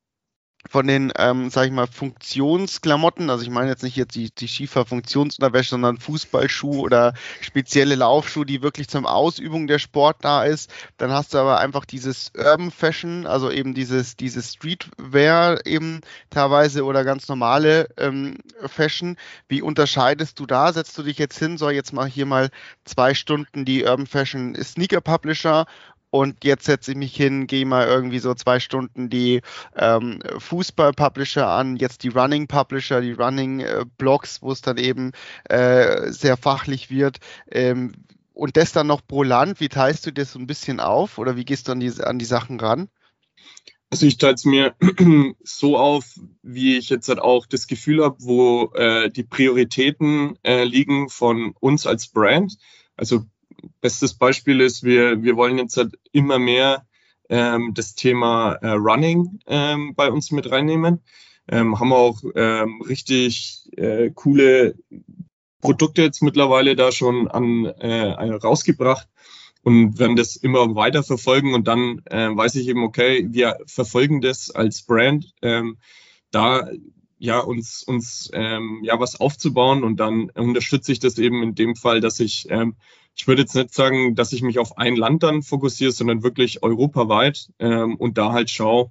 von 0.68 0.86
den, 0.86 1.12
ähm, 1.16 1.48
sag 1.50 1.66
ich 1.66 1.72
mal, 1.72 1.86
Funktionsklamotten, 1.86 3.30
also 3.30 3.42
ich 3.42 3.50
meine 3.50 3.70
jetzt 3.70 3.82
nicht 3.82 3.96
jetzt 3.96 4.14
die, 4.14 4.30
die 4.30 4.48
Schiefer-Funktionsunterwäsche, 4.48 5.70
sondern 5.70 5.98
Fußballschuh 5.98 6.80
oder 6.80 7.14
spezielle 7.40 7.94
Laufschuh, 7.94 8.44
die 8.44 8.62
wirklich 8.62 8.88
zum 8.88 9.06
Ausübung 9.06 9.66
der 9.66 9.78
Sport 9.78 10.18
da 10.20 10.44
ist. 10.44 10.70
Dann 10.98 11.12
hast 11.12 11.32
du 11.32 11.38
aber 11.38 11.58
einfach 11.58 11.84
dieses 11.86 12.32
Urban 12.36 12.70
Fashion, 12.70 13.26
also 13.26 13.50
eben 13.50 13.72
dieses, 13.72 14.16
dieses 14.16 14.52
Streetwear 14.52 15.64
eben 15.64 16.02
teilweise 16.28 16.84
oder 16.84 17.04
ganz 17.04 17.28
normale 17.28 17.88
ähm, 17.96 18.36
Fashion. 18.66 19.16
Wie 19.48 19.62
unterscheidest 19.62 20.38
du 20.38 20.46
da? 20.46 20.72
Setzt 20.72 20.96
du 20.98 21.02
dich 21.02 21.18
jetzt 21.18 21.38
hin, 21.38 21.56
soll 21.56 21.72
jetzt 21.72 21.92
mal 21.92 22.06
hier 22.06 22.26
mal 22.26 22.50
zwei 22.84 23.14
Stunden 23.14 23.64
die 23.64 23.84
Urban 23.84 24.06
Fashion 24.06 24.54
Sneaker 24.62 25.00
Publisher 25.00 25.66
und 26.10 26.44
jetzt 26.44 26.64
setze 26.64 26.92
ich 26.92 26.96
mich 26.96 27.14
hin, 27.14 27.46
gehe 27.46 27.64
mal 27.64 27.86
irgendwie 27.86 28.18
so 28.18 28.34
zwei 28.34 28.60
Stunden 28.60 29.10
die 29.10 29.42
ähm, 29.76 30.20
Fußball-Publisher 30.38 31.46
an, 31.46 31.76
jetzt 31.76 32.02
die 32.02 32.08
Running-Publisher, 32.08 33.00
die 33.00 33.12
Running-Blogs, 33.12 34.42
wo 34.42 34.50
es 34.52 34.60
dann 34.60 34.76
eben 34.76 35.12
äh, 35.48 36.10
sehr 36.10 36.36
fachlich 36.36 36.90
wird. 36.90 37.18
Ähm, 37.50 37.92
und 38.32 38.56
das 38.56 38.72
dann 38.72 38.86
noch 38.86 39.06
pro 39.06 39.22
Land, 39.22 39.60
wie 39.60 39.68
teilst 39.68 40.06
du 40.06 40.12
das 40.12 40.32
so 40.32 40.38
ein 40.38 40.46
bisschen 40.46 40.80
auf 40.80 41.18
oder 41.18 41.36
wie 41.36 41.44
gehst 41.44 41.68
du 41.68 41.72
an 41.72 41.80
die, 41.80 41.92
an 42.02 42.18
die 42.18 42.24
Sachen 42.24 42.58
ran? 42.58 42.88
Also 43.90 44.06
ich 44.06 44.18
teile 44.18 44.34
es 44.34 44.44
mir 44.44 44.74
so 45.42 45.76
auf, 45.76 46.14
wie 46.42 46.78
ich 46.78 46.88
jetzt 46.90 47.08
halt 47.08 47.18
auch 47.18 47.46
das 47.46 47.66
Gefühl 47.66 48.04
habe, 48.04 48.16
wo 48.20 48.72
äh, 48.74 49.10
die 49.10 49.24
Prioritäten 49.24 50.38
äh, 50.42 50.64
liegen 50.64 51.08
von 51.08 51.54
uns 51.60 51.86
als 51.86 52.08
Brand. 52.08 52.56
Also 52.96 53.24
bestes 53.80 54.14
Beispiel 54.14 54.60
ist, 54.60 54.82
wir, 54.82 55.22
wir 55.22 55.36
wollen 55.36 55.58
jetzt 55.58 55.76
halt 55.76 55.98
immer 56.12 56.38
mehr 56.38 56.86
ähm, 57.28 57.72
das 57.74 57.94
Thema 57.94 58.54
äh, 58.54 58.70
Running 58.70 59.40
ähm, 59.46 59.94
bei 59.94 60.10
uns 60.10 60.30
mit 60.30 60.50
reinnehmen. 60.50 61.00
Ähm, 61.48 61.80
haben 61.80 61.92
auch 61.92 62.22
ähm, 62.34 62.80
richtig 62.82 63.68
äh, 63.76 64.10
coole 64.10 64.76
Produkte 65.60 66.02
jetzt 66.02 66.22
mittlerweile 66.22 66.76
da 66.76 66.92
schon 66.92 67.28
an 67.28 67.64
äh, 67.64 68.12
rausgebracht 68.30 69.08
und 69.62 69.98
werden 69.98 70.16
das 70.16 70.36
immer 70.36 70.74
weiter 70.74 71.02
verfolgen 71.02 71.54
und 71.54 71.68
dann 71.68 72.02
äh, 72.06 72.28
weiß 72.34 72.54
ich 72.54 72.68
eben, 72.68 72.82
okay, 72.82 73.26
wir 73.30 73.58
verfolgen 73.66 74.20
das 74.20 74.50
als 74.50 74.82
Brand, 74.82 75.32
ähm, 75.42 75.78
da 76.30 76.68
ja 77.18 77.38
uns 77.40 77.82
uns 77.82 78.30
ähm, 78.32 78.80
ja 78.82 78.98
was 78.98 79.20
aufzubauen 79.20 79.84
und 79.84 80.00
dann 80.00 80.30
unterstütze 80.30 80.92
ich 80.92 81.00
das 81.00 81.18
eben 81.18 81.42
in 81.42 81.54
dem 81.54 81.76
Fall, 81.76 82.00
dass 82.00 82.20
ich 82.20 82.46
ähm, 82.48 82.76
ich 83.14 83.26
würde 83.26 83.42
jetzt 83.42 83.54
nicht 83.54 83.74
sagen, 83.74 84.14
dass 84.14 84.32
ich 84.32 84.42
mich 84.42 84.58
auf 84.58 84.78
ein 84.78 84.96
Land 84.96 85.22
dann 85.22 85.42
fokussiere, 85.42 85.92
sondern 85.92 86.22
wirklich 86.22 86.62
europaweit 86.62 87.50
ähm, 87.58 87.96
und 87.96 88.18
da 88.18 88.32
halt 88.32 88.50
schaue, 88.50 88.90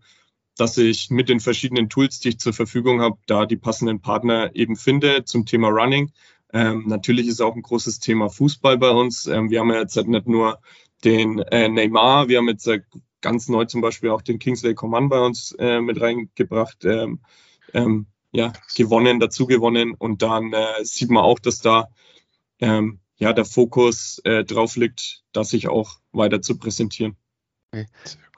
dass 0.55 0.77
ich 0.77 1.09
mit 1.09 1.29
den 1.29 1.39
verschiedenen 1.39 1.89
Tools, 1.89 2.19
die 2.19 2.29
ich 2.29 2.39
zur 2.39 2.53
Verfügung 2.53 3.01
habe, 3.01 3.17
da 3.27 3.45
die 3.45 3.57
passenden 3.57 4.01
Partner 4.01 4.55
eben 4.55 4.75
finde 4.75 5.23
zum 5.23 5.45
Thema 5.45 5.69
Running. 5.69 6.11
Ähm, 6.51 6.85
natürlich 6.87 7.27
ist 7.27 7.41
auch 7.41 7.55
ein 7.55 7.61
großes 7.61 7.99
Thema 7.99 8.29
Fußball 8.29 8.77
bei 8.77 8.89
uns. 8.89 9.25
Ähm, 9.27 9.49
wir 9.49 9.61
haben 9.61 9.71
ja 9.71 9.79
jetzt 9.79 9.95
halt 9.95 10.07
nicht 10.07 10.27
nur 10.27 10.59
den 11.03 11.39
äh, 11.39 11.69
Neymar, 11.69 12.27
wir 12.27 12.39
haben 12.39 12.49
jetzt 12.49 12.67
äh, 12.67 12.81
ganz 13.21 13.47
neu 13.47 13.65
zum 13.65 13.81
Beispiel 13.81 14.09
auch 14.09 14.21
den 14.21 14.39
Kingsley 14.39 14.75
Coman 14.75 15.09
bei 15.09 15.19
uns 15.19 15.53
äh, 15.59 15.79
mit 15.81 16.01
reingebracht, 16.01 16.83
ähm, 16.85 17.19
ähm, 17.73 18.07
ja, 18.31 18.53
gewonnen, 18.75 19.19
dazu 19.19 19.47
gewonnen 19.47 19.93
und 19.97 20.21
dann 20.21 20.53
äh, 20.53 20.83
sieht 20.83 21.09
man 21.09 21.23
auch, 21.23 21.39
dass 21.39 21.61
da 21.61 21.87
ähm, 22.59 22.99
ja, 23.19 23.33
der 23.33 23.45
Fokus 23.45 24.19
äh, 24.23 24.43
drauf 24.43 24.75
liegt, 24.75 25.23
das 25.33 25.49
sich 25.49 25.67
auch 25.67 25.99
weiter 26.11 26.41
zu 26.41 26.57
präsentieren. 26.57 27.15
Okay. 27.71 27.85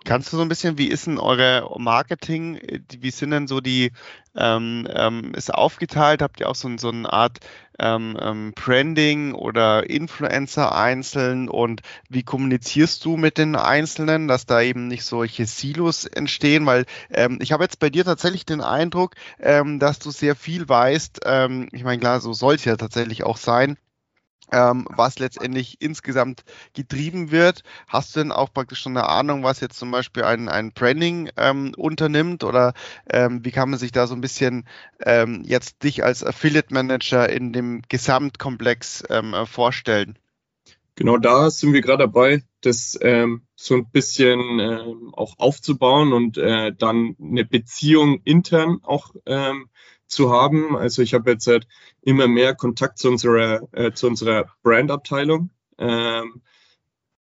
Kannst 0.04 0.34
du 0.34 0.38
so 0.38 0.42
ein 0.42 0.50
bisschen, 0.50 0.80
wie 0.80 0.88
ist 0.88 1.06
denn 1.06 1.20
eure 1.20 1.70
Marketing, 1.78 2.60
wie 2.90 3.12
sind 3.12 3.30
denn 3.30 3.48
so 3.48 3.62
die, 3.62 3.92
ähm, 4.36 4.88
ähm, 4.92 5.34
ist 5.36 5.54
aufgeteilt, 5.54 6.24
habt 6.24 6.40
ihr 6.40 6.50
auch 6.50 6.56
so, 6.56 6.76
so 6.80 6.90
eine 6.90 7.14
Art 7.14 7.38
ähm, 7.78 8.18
ähm, 8.20 8.52
Branding 8.56 9.36
oder 9.36 9.88
Influencer 9.88 10.76
einzeln? 10.76 11.50
Und 11.50 11.82
wie 12.10 12.24
kommunizierst 12.24 13.06
du 13.06 13.16
mit 13.16 13.38
den 13.38 13.56
Einzelnen, 13.56 14.28
dass 14.28 14.48
da 14.48 14.62
eben 14.62 14.88
nicht 14.88 15.04
solche 15.04 15.46
Silos 15.46 16.06
entstehen, 16.06 16.66
weil 16.66 16.86
ähm, 17.12 17.38
ich 17.40 17.52
habe 17.52 17.64
jetzt 17.64 17.78
bei 17.78 17.92
dir 17.92 18.04
tatsächlich 18.04 18.46
den 18.48 18.62
Eindruck, 18.62 19.14
ähm, 19.40 19.78
dass 19.78 20.00
du 20.00 20.10
sehr 20.10 20.36
viel 20.36 20.68
weißt, 20.68 21.20
ich 21.72 21.84
meine 21.84 22.00
klar, 22.00 22.22
so 22.22 22.34
soll 22.34 22.56
es 22.56 22.66
ja 22.66 22.76
tatsächlich 22.76 23.24
auch 23.24 23.38
sein, 23.38 23.78
ähm, 24.52 24.86
was 24.90 25.20
letztendlich 25.20 25.82
insgesamt 25.82 26.44
getrieben 26.74 27.32
wird. 27.32 27.64
Hast 27.88 28.16
du 28.16 28.20
denn 28.20 28.32
auch 28.32 28.54
praktisch 28.54 28.80
schon 28.80 28.98
eine 28.98 29.08
Ahnung, 29.08 29.44
was 29.44 29.60
jetzt 29.60 29.78
zum 29.78 29.92
Beispiel 29.92 30.24
ein, 30.24 30.50
ein 30.50 30.72
Branding 30.72 31.30
ähm, 31.38 31.74
unternimmt 31.78 32.44
oder 32.44 32.74
ähm, 33.10 33.44
wie 33.44 33.52
kann 33.52 33.70
man 33.70 33.80
sich 33.80 33.92
da 33.92 34.08
so 34.08 34.16
ein 34.16 34.22
bisschen 34.22 34.66
ähm, 35.04 35.44
jetzt 35.46 35.84
dich 35.84 36.04
als 36.04 36.24
Affiliate 36.24 36.74
Manager 36.74 37.30
in 37.30 37.54
dem 37.54 37.82
Gesamtkomplex 37.88 39.04
ähm, 39.10 39.36
vorstellen? 39.46 40.18
Genau 40.96 41.18
da 41.18 41.50
sind 41.50 41.74
wir 41.74 41.82
gerade 41.82 42.04
dabei, 42.04 42.44
das 42.60 43.00
ähm, 43.02 43.44
so 43.56 43.76
ein 43.76 43.90
bisschen 43.90 44.60
auch 45.14 45.36
aufzubauen 45.40 46.12
und 46.12 46.38
äh, 46.38 46.74
dann 46.78 47.16
eine 47.20 47.46
Beziehung 47.46 48.22
intern 48.24 48.80
auch 48.84 49.16
zu 50.12 50.32
haben. 50.32 50.76
Also 50.76 51.02
ich 51.02 51.14
habe 51.14 51.32
jetzt 51.32 51.48
halt 51.48 51.68
immer 52.02 52.28
mehr 52.28 52.56
Kontakt 52.56 52.98
zu 52.98 53.10
unserer, 53.10 53.62
äh, 53.74 53.92
zu 53.94 54.08
unserer 54.08 54.46
Brandabteilung, 54.64 55.52
ähm, 55.78 56.42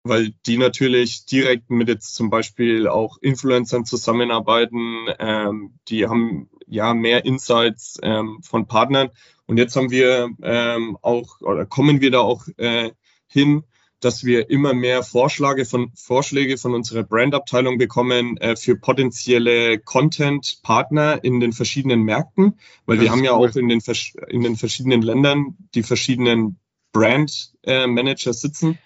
weil 0.04 0.34
die 0.46 0.58
natürlich 0.58 1.26
direkt 1.26 1.70
mit 1.70 1.88
jetzt 1.88 2.14
zum 2.14 2.28
Beispiel 2.28 2.88
auch 2.88 3.18
Influencern 3.20 3.84
zusammenarbeiten. 3.84 5.06
Ähm, 5.18 5.78
die 5.88 6.06
haben 6.08 6.50
ja 6.66 6.92
mehr 6.94 7.24
Insights 7.24 7.98
ähm, 8.02 8.40
von 8.42 8.66
Partnern. 8.66 9.10
Und 9.46 9.58
jetzt 9.58 9.76
haben 9.76 9.90
wir 9.90 10.30
ähm, 10.42 10.98
auch 11.02 11.40
oder 11.40 11.66
kommen 11.66 12.00
wir 12.00 12.10
da 12.10 12.20
auch 12.20 12.46
äh, 12.56 12.90
hin, 13.26 13.64
dass 14.04 14.24
wir 14.24 14.50
immer 14.50 14.74
mehr 14.74 15.02
Vorschläge 15.02 15.64
von, 15.64 15.92
Vorschläge 15.94 16.58
von 16.58 16.74
unserer 16.74 17.04
Brandabteilung 17.04 17.78
bekommen 17.78 18.36
äh, 18.38 18.56
für 18.56 18.76
potenzielle 18.76 19.78
Content-Partner 19.78 21.22
in 21.22 21.40
den 21.40 21.52
verschiedenen 21.52 22.02
Märkten, 22.02 22.58
weil 22.84 22.96
das 22.96 23.04
wir 23.04 23.12
haben 23.12 23.24
ja 23.24 23.36
cool. 23.36 23.48
auch 23.48 23.56
in 23.56 23.68
den, 23.68 23.80
in 24.28 24.42
den 24.42 24.56
verschiedenen 24.56 25.02
Ländern 25.02 25.56
die 25.74 25.84
verschiedenen 25.84 26.58
Brand 26.92 27.52
äh, 27.62 28.14
sitzen. 28.16 28.78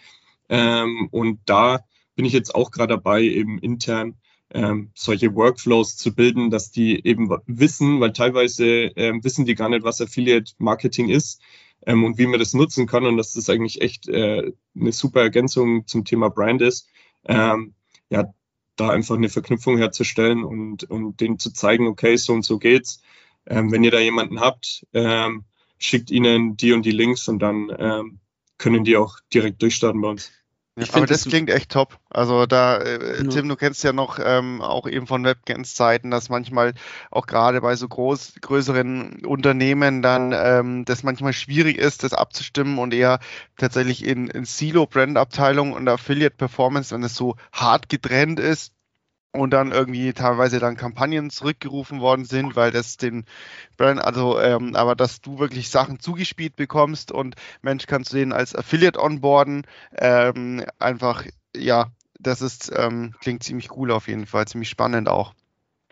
Ähm, 0.48 1.09
und 1.11 1.40
da 1.46 1.81
bin 2.14 2.24
ich 2.24 2.33
jetzt 2.33 2.55
auch 2.55 2.70
gerade 2.70 2.94
dabei, 2.94 3.22
eben 3.22 3.59
intern 3.59 4.16
ähm, 4.50 4.90
solche 4.94 5.35
Workflows 5.35 5.96
zu 5.96 6.14
bilden, 6.14 6.50
dass 6.50 6.70
die 6.70 7.05
eben 7.05 7.31
wissen, 7.46 8.00
weil 8.00 8.12
teilweise 8.12 8.66
ähm, 8.66 9.24
wissen 9.24 9.44
die 9.44 9.55
gar 9.55 9.68
nicht, 9.68 9.83
was 9.83 10.00
Affiliate 10.00 10.52
Marketing 10.59 11.09
ist 11.09 11.40
ähm, 11.87 12.05
und 12.05 12.18
wie 12.18 12.27
man 12.27 12.40
das 12.40 12.53
nutzen 12.53 12.87
kann 12.87 13.07
und 13.07 13.16
dass 13.16 13.33
das 13.33 13.49
eigentlich 13.49 13.81
echt 13.81 14.09
äh, 14.09 14.53
eine 14.79 14.92
super 14.92 15.22
Ergänzung 15.22 15.87
zum 15.87 16.05
Thema 16.05 16.29
Brand 16.29 16.61
ist. 16.61 16.88
Ähm, 17.25 17.75
ja, 18.11 18.33
da 18.77 18.90
einfach 18.90 19.16
eine 19.16 19.29
Verknüpfung 19.29 19.79
herzustellen 19.79 20.44
und, 20.44 20.85
und 20.85 21.20
denen 21.20 21.38
zu 21.38 21.53
zeigen, 21.53 21.87
okay, 21.87 22.16
so 22.16 22.33
und 22.35 22.44
so 22.44 22.59
geht's. 22.59 23.03
Ähm, 23.46 23.72
wenn 23.72 23.85
ihr 23.85 23.90
da 23.90 24.01
jemanden 24.01 24.40
habt, 24.40 24.87
ähm, 24.92 25.44
schickt 25.79 26.11
ihnen 26.11 26.57
die 26.57 26.72
und 26.72 26.85
die 26.85 26.90
Links 26.90 27.29
und 27.29 27.38
dann 27.38 27.75
ähm, 27.79 28.20
können 28.59 28.85
die 28.85 28.96
auch 28.96 29.18
direkt 29.33 29.62
durchstarten 29.62 30.01
bei 30.01 30.09
uns. 30.09 30.33
Ich 30.78 30.92
aber 30.94 31.06
das, 31.06 31.22
das 31.22 31.30
klingt 31.30 31.48
echt 31.48 31.70
top. 31.70 31.98
Also 32.10 32.44
da, 32.44 32.76
äh, 32.76 33.22
ja. 33.22 33.30
Tim, 33.30 33.48
du 33.48 33.56
kennst 33.56 33.82
ja 33.82 33.94
noch 33.94 34.18
ähm, 34.22 34.60
auch 34.60 34.86
eben 34.86 35.06
von 35.06 35.24
Webcams-Zeiten, 35.24 36.10
dass 36.10 36.28
manchmal 36.28 36.74
auch 37.10 37.26
gerade 37.26 37.62
bei 37.62 37.76
so 37.76 37.88
groß, 37.88 38.34
größeren 38.42 39.24
Unternehmen 39.24 40.02
dann 40.02 40.34
ähm, 40.36 40.84
das 40.84 41.02
manchmal 41.02 41.32
schwierig 41.32 41.78
ist, 41.78 42.02
das 42.02 42.12
abzustimmen 42.12 42.78
und 42.78 42.92
eher 42.92 43.20
tatsächlich 43.56 44.04
in, 44.04 44.28
in 44.28 44.44
Silo-Brand-Abteilung 44.44 45.72
und 45.72 45.88
Affiliate-Performance, 45.88 46.94
wenn 46.94 47.02
es 47.02 47.14
so 47.14 47.36
hart 47.52 47.88
getrennt 47.88 48.38
ist, 48.38 48.75
und 49.37 49.51
dann 49.51 49.72
irgendwie 49.72 50.12
teilweise 50.12 50.59
dann 50.59 50.77
Kampagnen 50.77 51.31
zurückgerufen 51.31 52.01
worden 52.01 52.25
sind, 52.25 52.57
weil 52.57 52.70
das 52.70 52.96
den 52.96 53.25
Brand, 53.77 54.01
also 54.03 54.40
ähm, 54.40 54.75
aber 54.77 54.94
dass 54.94 55.20
du 55.20 55.38
wirklich 55.38 55.70
Sachen 55.70 56.01
zugespielt 56.01 56.57
bekommst 56.57 57.12
und 57.12 57.37
Mensch 57.62 57.87
kannst 57.87 58.12
du 58.12 58.16
den 58.16 58.33
als 58.33 58.55
Affiliate 58.55 59.01
onboarden, 59.03 59.66
ähm, 59.96 60.64
einfach 60.79 61.25
ja, 61.57 61.90
das 62.18 62.42
ist 62.42 62.72
ähm, 62.75 63.14
klingt 63.20 63.42
ziemlich 63.42 63.70
cool 63.77 63.90
auf 63.90 64.09
jeden 64.09 64.27
Fall, 64.27 64.46
ziemlich 64.46 64.68
spannend 64.68 65.09
auch. 65.09 65.35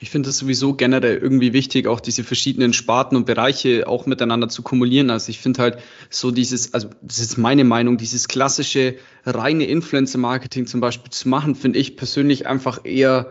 Ich 0.00 0.10
finde 0.10 0.30
es 0.30 0.38
sowieso 0.38 0.74
generell 0.74 1.18
irgendwie 1.18 1.52
wichtig, 1.52 1.86
auch 1.86 2.00
diese 2.00 2.24
verschiedenen 2.24 2.72
Sparten 2.72 3.14
und 3.14 3.26
Bereiche 3.26 3.86
auch 3.86 4.06
miteinander 4.06 4.48
zu 4.48 4.62
kumulieren. 4.62 5.08
Also 5.08 5.30
ich 5.30 5.38
finde 5.38 5.62
halt 5.62 5.78
so 6.10 6.32
dieses, 6.32 6.74
also 6.74 6.90
das 7.00 7.20
ist 7.20 7.38
meine 7.38 7.62
Meinung, 7.62 7.96
dieses 7.96 8.26
klassische 8.26 8.96
reine 9.24 9.66
Influencer-Marketing 9.66 10.66
zum 10.66 10.80
Beispiel 10.80 11.10
zu 11.10 11.28
machen, 11.28 11.54
finde 11.54 11.78
ich 11.78 11.96
persönlich 11.96 12.48
einfach 12.48 12.80
eher 12.84 13.30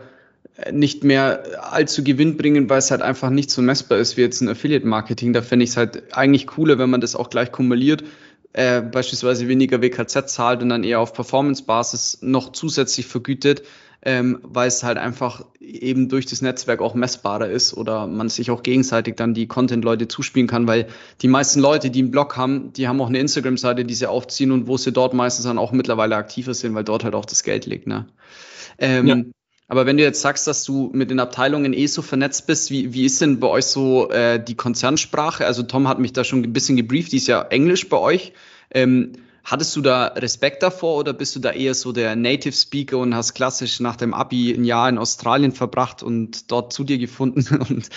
äh, 0.56 0.72
nicht 0.72 1.04
mehr 1.04 1.70
allzu 1.70 2.02
gewinnbringend, 2.02 2.70
weil 2.70 2.78
es 2.78 2.90
halt 2.90 3.02
einfach 3.02 3.28
nicht 3.28 3.50
so 3.50 3.60
messbar 3.60 3.98
ist 3.98 4.16
wie 4.16 4.22
jetzt 4.22 4.40
ein 4.40 4.48
Affiliate-Marketing. 4.48 5.34
Da 5.34 5.42
fände 5.42 5.64
ich 5.64 5.70
es 5.70 5.76
halt 5.76 6.16
eigentlich 6.16 6.46
cooler, 6.46 6.78
wenn 6.78 6.88
man 6.88 7.02
das 7.02 7.14
auch 7.14 7.28
gleich 7.28 7.52
kumuliert, 7.52 8.04
äh, 8.54 8.80
beispielsweise 8.80 9.48
weniger 9.48 9.82
WKZ 9.82 10.28
zahlt 10.28 10.62
und 10.62 10.68
dann 10.68 10.84
eher 10.84 11.00
auf 11.00 11.12
Performance-Basis 11.12 12.18
noch 12.22 12.52
zusätzlich 12.52 13.06
vergütet, 13.06 13.62
ähm, 14.02 14.38
weil 14.42 14.68
es 14.68 14.84
halt 14.84 14.96
einfach 14.96 15.44
eben 15.58 16.08
durch 16.08 16.26
das 16.26 16.40
Netzwerk 16.40 16.80
auch 16.80 16.94
messbarer 16.94 17.48
ist 17.48 17.76
oder 17.76 18.06
man 18.06 18.28
sich 18.28 18.52
auch 18.52 18.62
gegenseitig 18.62 19.16
dann 19.16 19.34
die 19.34 19.48
Content-Leute 19.48 20.06
zuspielen 20.06 20.46
kann, 20.46 20.68
weil 20.68 20.86
die 21.20 21.26
meisten 21.26 21.58
Leute, 21.58 21.90
die 21.90 21.98
einen 21.98 22.12
Blog 22.12 22.36
haben, 22.36 22.72
die 22.72 22.86
haben 22.86 23.00
auch 23.00 23.08
eine 23.08 23.18
Instagram-Seite, 23.18 23.84
die 23.84 23.94
sie 23.94 24.06
aufziehen 24.06 24.52
und 24.52 24.68
wo 24.68 24.76
sie 24.76 24.92
dort 24.92 25.14
meistens 25.14 25.46
dann 25.46 25.58
auch 25.58 25.72
mittlerweile 25.72 26.14
aktiver 26.14 26.54
sind, 26.54 26.76
weil 26.76 26.84
dort 26.84 27.02
halt 27.02 27.16
auch 27.16 27.24
das 27.24 27.42
Geld 27.42 27.66
liegt. 27.66 27.88
Ne? 27.88 28.06
Ähm, 28.78 29.06
ja. 29.06 29.16
Aber 29.74 29.86
wenn 29.86 29.96
du 29.96 30.04
jetzt 30.04 30.20
sagst, 30.20 30.46
dass 30.46 30.62
du 30.62 30.88
mit 30.92 31.10
den 31.10 31.18
Abteilungen 31.18 31.72
eh 31.72 31.86
so 31.86 32.00
vernetzt 32.00 32.46
bist, 32.46 32.70
wie, 32.70 32.94
wie 32.94 33.04
ist 33.04 33.20
denn 33.20 33.40
bei 33.40 33.48
euch 33.48 33.66
so 33.66 34.08
äh, 34.08 34.42
die 34.42 34.54
Konzernsprache? 34.54 35.44
Also 35.44 35.64
Tom 35.64 35.88
hat 35.88 35.98
mich 35.98 36.12
da 36.12 36.22
schon 36.22 36.44
ein 36.44 36.52
bisschen 36.52 36.76
gebrieft, 36.76 37.10
die 37.10 37.16
ist 37.16 37.26
ja 37.26 37.42
Englisch 37.42 37.88
bei 37.88 37.96
euch. 37.96 38.32
Ähm, 38.70 39.14
Hattest 39.44 39.76
du 39.76 39.82
da 39.82 40.06
Respekt 40.06 40.62
davor 40.62 40.96
oder 40.96 41.12
bist 41.12 41.36
du 41.36 41.40
da 41.40 41.50
eher 41.50 41.74
so 41.74 41.92
der 41.92 42.16
Native 42.16 42.54
Speaker 42.54 42.96
und 42.96 43.14
hast 43.14 43.34
klassisch 43.34 43.78
nach 43.78 43.96
dem 43.96 44.14
Abi 44.14 44.54
ein 44.54 44.64
Jahr 44.64 44.88
in 44.88 44.96
Australien 44.96 45.52
verbracht 45.52 46.02
und 46.02 46.50
dort 46.50 46.72
zu 46.72 46.82
dir 46.82 46.96
gefunden? 46.96 47.44
Und, 47.68 47.90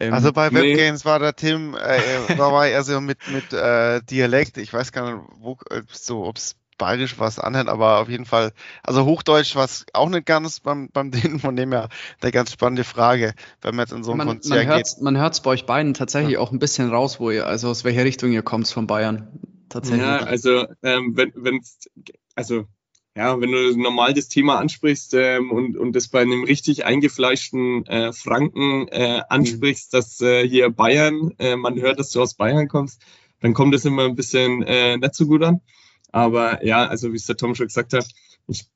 ähm, 0.00 0.12
also 0.12 0.32
bei 0.32 0.52
Webgames 0.52 1.04
nee. 1.04 1.10
war 1.10 1.20
der 1.20 1.36
Tim, 1.36 1.74
äh, 1.74 2.38
war 2.38 2.66
er 2.66 2.82
so 2.82 3.00
mit, 3.00 3.18
mit 3.32 3.52
äh, 3.52 4.00
Dialekt, 4.02 4.58
ich 4.58 4.72
weiß 4.72 4.90
gar 4.90 5.14
nicht, 5.14 5.24
wo, 5.38 5.58
äh, 5.70 5.82
so, 5.92 6.24
ob 6.24 6.38
es 6.38 6.56
bayerisch 6.78 7.18
was 7.18 7.38
anhört, 7.38 7.68
aber 7.68 8.00
auf 8.00 8.08
jeden 8.08 8.24
Fall, 8.24 8.52
also 8.82 9.04
Hochdeutsch 9.04 9.56
war 9.56 9.64
es 9.64 9.86
auch 9.92 10.08
nicht 10.08 10.26
ganz 10.26 10.60
beim, 10.60 10.88
beim 10.92 11.10
denen, 11.12 11.38
von 11.38 11.56
dem 11.56 11.72
her 11.72 11.88
eine 12.20 12.32
ganz 12.32 12.52
spannende 12.52 12.84
Frage, 12.84 13.34
wenn 13.62 13.74
man 13.74 13.84
jetzt 13.84 13.92
in 13.92 14.04
so 14.04 14.12
einem 14.12 14.18
man, 14.18 14.28
Konzert 14.28 14.66
man 14.66 14.78
geht. 14.78 15.00
Man 15.00 15.16
hört 15.16 15.34
es 15.34 15.40
bei 15.40 15.50
euch 15.50 15.66
beiden 15.66 15.94
tatsächlich 15.94 16.34
ja. 16.34 16.40
auch 16.40 16.52
ein 16.52 16.58
bisschen 16.58 16.90
raus, 16.90 17.20
wo 17.20 17.30
ihr, 17.30 17.46
also 17.46 17.68
aus 17.68 17.84
welcher 17.84 18.04
Richtung 18.04 18.32
ihr 18.32 18.42
kommt 18.42 18.68
von 18.68 18.86
Bayern 18.86 19.28
tatsächlich. 19.68 20.02
Ja, 20.02 20.18
also 20.18 20.66
ähm, 20.82 21.16
wenn, 21.16 21.32
wenn, 21.34 21.60
also 22.34 22.66
ja, 23.16 23.40
wenn 23.40 23.50
du 23.50 23.76
normal 23.78 24.12
das 24.12 24.28
Thema 24.28 24.58
ansprichst 24.58 25.14
ähm, 25.14 25.50
und, 25.50 25.76
und 25.76 25.96
das 25.96 26.08
bei 26.08 26.20
einem 26.20 26.44
richtig 26.44 26.84
eingefleischten 26.84 27.86
äh, 27.86 28.12
Franken 28.12 28.88
äh, 28.88 29.22
ansprichst, 29.28 29.92
mhm. 29.92 29.96
dass 29.96 30.20
äh, 30.20 30.46
hier 30.46 30.68
Bayern, 30.68 31.32
äh, 31.38 31.56
man 31.56 31.80
hört, 31.80 31.98
dass 31.98 32.10
du 32.10 32.20
aus 32.20 32.34
Bayern 32.34 32.68
kommst, 32.68 33.00
dann 33.40 33.54
kommt 33.54 33.74
das 33.74 33.86
immer 33.86 34.04
ein 34.04 34.16
bisschen 34.16 34.62
äh, 34.62 34.98
nicht 34.98 35.14
so 35.14 35.26
gut 35.26 35.42
an. 35.42 35.62
Aber 36.12 36.64
ja, 36.64 36.86
also 36.86 37.12
wie 37.12 37.16
es 37.16 37.26
der 37.26 37.36
Tom 37.36 37.54
schon 37.54 37.66
gesagt 37.66 37.92
hat, 37.92 38.06
ich, 38.46 38.66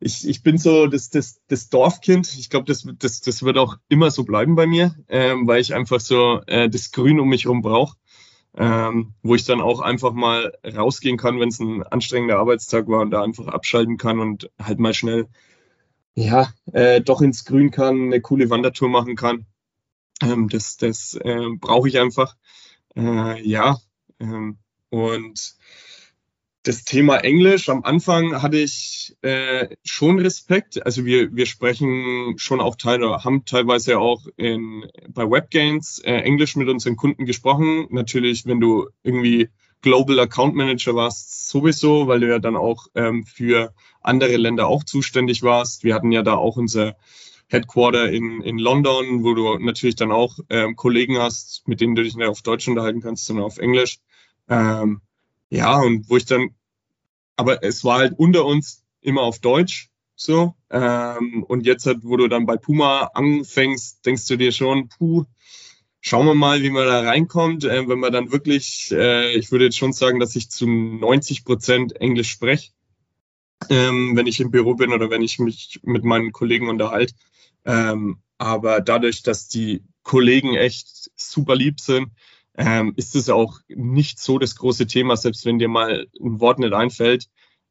ich, 0.00 0.28
ich 0.28 0.42
bin 0.42 0.58
so 0.58 0.86
das, 0.86 1.10
das, 1.10 1.40
das 1.48 1.68
Dorfkind. 1.68 2.34
Ich 2.38 2.50
glaube, 2.50 2.66
das, 2.66 2.86
das, 2.98 3.20
das 3.20 3.42
wird 3.42 3.58
auch 3.58 3.76
immer 3.88 4.10
so 4.10 4.24
bleiben 4.24 4.54
bei 4.54 4.66
mir, 4.66 4.94
ähm, 5.08 5.46
weil 5.46 5.60
ich 5.60 5.74
einfach 5.74 6.00
so 6.00 6.40
äh, 6.46 6.68
das 6.68 6.92
Grün 6.92 7.20
um 7.20 7.28
mich 7.28 7.44
herum 7.44 7.62
brauche 7.62 7.96
ähm, 8.56 9.14
wo 9.22 9.34
ich 9.34 9.44
dann 9.44 9.60
auch 9.60 9.80
einfach 9.80 10.12
mal 10.12 10.56
rausgehen 10.64 11.16
kann, 11.16 11.40
wenn 11.40 11.48
es 11.48 11.58
ein 11.58 11.82
anstrengender 11.82 12.38
Arbeitstag 12.38 12.86
war 12.88 13.00
und 13.00 13.10
da 13.10 13.22
einfach 13.22 13.48
abschalten 13.48 13.96
kann 13.96 14.20
und 14.20 14.50
halt 14.60 14.78
mal 14.78 14.94
schnell 14.94 15.26
ja 16.14 16.52
äh, 16.72 17.00
doch 17.00 17.20
ins 17.20 17.44
Grün 17.44 17.70
kann, 17.72 18.06
eine 18.06 18.20
coole 18.20 18.50
Wandertour 18.50 18.88
machen 18.88 19.16
kann. 19.16 19.46
Ähm, 20.22 20.48
das 20.48 20.76
das 20.76 21.14
äh, 21.14 21.48
brauche 21.58 21.88
ich 21.88 21.98
einfach. 21.98 22.36
Äh, 22.96 23.42
ja 23.42 23.78
ähm, 24.20 24.58
und 24.90 25.56
das 26.64 26.84
Thema 26.84 27.18
Englisch, 27.18 27.68
am 27.68 27.84
Anfang 27.84 28.40
hatte 28.40 28.58
ich 28.58 29.14
äh, 29.20 29.68
schon 29.84 30.18
Respekt. 30.18 30.84
Also 30.84 31.04
wir, 31.04 31.36
wir 31.36 31.44
sprechen 31.44 32.36
schon 32.38 32.60
auch 32.60 32.76
teilweise, 32.76 33.22
haben 33.22 33.44
teilweise 33.44 33.98
auch 33.98 34.26
in, 34.36 34.86
bei 35.08 35.30
Webgains 35.30 35.98
äh, 35.98 36.14
Englisch 36.14 36.56
mit 36.56 36.68
unseren 36.70 36.96
Kunden 36.96 37.26
gesprochen. 37.26 37.86
Natürlich, 37.90 38.46
wenn 38.46 38.60
du 38.60 38.88
irgendwie 39.02 39.50
Global 39.82 40.18
Account 40.20 40.54
Manager 40.54 40.94
warst, 40.94 41.50
sowieso, 41.50 42.08
weil 42.08 42.20
du 42.20 42.28
ja 42.28 42.38
dann 42.38 42.56
auch 42.56 42.86
ähm, 42.94 43.24
für 43.24 43.74
andere 44.00 44.38
Länder 44.38 44.66
auch 44.66 44.84
zuständig 44.84 45.42
warst. 45.42 45.84
Wir 45.84 45.94
hatten 45.94 46.12
ja 46.12 46.22
da 46.22 46.34
auch 46.34 46.56
unser 46.56 46.96
Headquarter 47.48 48.10
in, 48.10 48.40
in 48.40 48.56
London, 48.56 49.22
wo 49.22 49.34
du 49.34 49.58
natürlich 49.58 49.96
dann 49.96 50.12
auch 50.12 50.38
ähm, 50.48 50.76
Kollegen 50.76 51.18
hast, 51.18 51.68
mit 51.68 51.82
denen 51.82 51.94
du 51.94 52.02
dich 52.02 52.16
nicht 52.16 52.26
auf 52.26 52.40
Deutsch 52.40 52.66
unterhalten 52.68 53.02
kannst, 53.02 53.26
sondern 53.26 53.44
auf 53.44 53.58
Englisch. 53.58 53.98
Ähm, 54.48 55.02
ja, 55.50 55.78
und 55.80 56.08
wo 56.08 56.16
ich 56.16 56.24
dann, 56.26 56.50
aber 57.36 57.62
es 57.62 57.84
war 57.84 57.98
halt 57.98 58.18
unter 58.18 58.44
uns 58.44 58.84
immer 59.00 59.22
auf 59.22 59.38
Deutsch 59.38 59.90
so. 60.16 60.54
Ähm, 60.70 61.44
und 61.44 61.66
jetzt, 61.66 61.86
halt, 61.86 61.98
wo 62.02 62.16
du 62.16 62.28
dann 62.28 62.46
bei 62.46 62.56
Puma 62.56 63.10
anfängst, 63.14 64.04
denkst 64.06 64.26
du 64.26 64.36
dir 64.36 64.52
schon, 64.52 64.88
puh, 64.88 65.24
schauen 66.00 66.26
wir 66.26 66.34
mal, 66.34 66.62
wie 66.62 66.70
man 66.70 66.86
da 66.86 67.00
reinkommt. 67.00 67.64
Äh, 67.64 67.88
wenn 67.88 67.98
man 67.98 68.12
dann 68.12 68.32
wirklich, 68.32 68.90
äh, 68.92 69.34
ich 69.36 69.50
würde 69.50 69.66
jetzt 69.66 69.78
schon 69.78 69.92
sagen, 69.92 70.20
dass 70.20 70.36
ich 70.36 70.50
zu 70.50 70.66
90 70.66 71.44
Prozent 71.44 71.96
Englisch 72.00 72.30
spreche, 72.30 72.72
ähm, 73.70 74.12
wenn 74.14 74.26
ich 74.26 74.40
im 74.40 74.50
Büro 74.50 74.74
bin 74.74 74.92
oder 74.92 75.10
wenn 75.10 75.22
ich 75.22 75.38
mich 75.38 75.80
mit 75.82 76.04
meinen 76.04 76.32
Kollegen 76.32 76.68
unterhalte. 76.68 77.14
Ähm, 77.64 78.18
aber 78.38 78.80
dadurch, 78.80 79.22
dass 79.22 79.48
die 79.48 79.82
Kollegen 80.02 80.54
echt 80.54 81.10
super 81.16 81.56
lieb 81.56 81.80
sind, 81.80 82.08
ähm, 82.56 82.94
ist 82.96 83.14
es 83.16 83.28
auch 83.30 83.60
nicht 83.68 84.18
so 84.18 84.38
das 84.38 84.56
große 84.56 84.86
Thema, 84.86 85.16
selbst 85.16 85.44
wenn 85.44 85.58
dir 85.58 85.68
mal 85.68 86.06
ein 86.20 86.40
Wort 86.40 86.58
nicht 86.58 86.72
einfällt, 86.72 87.28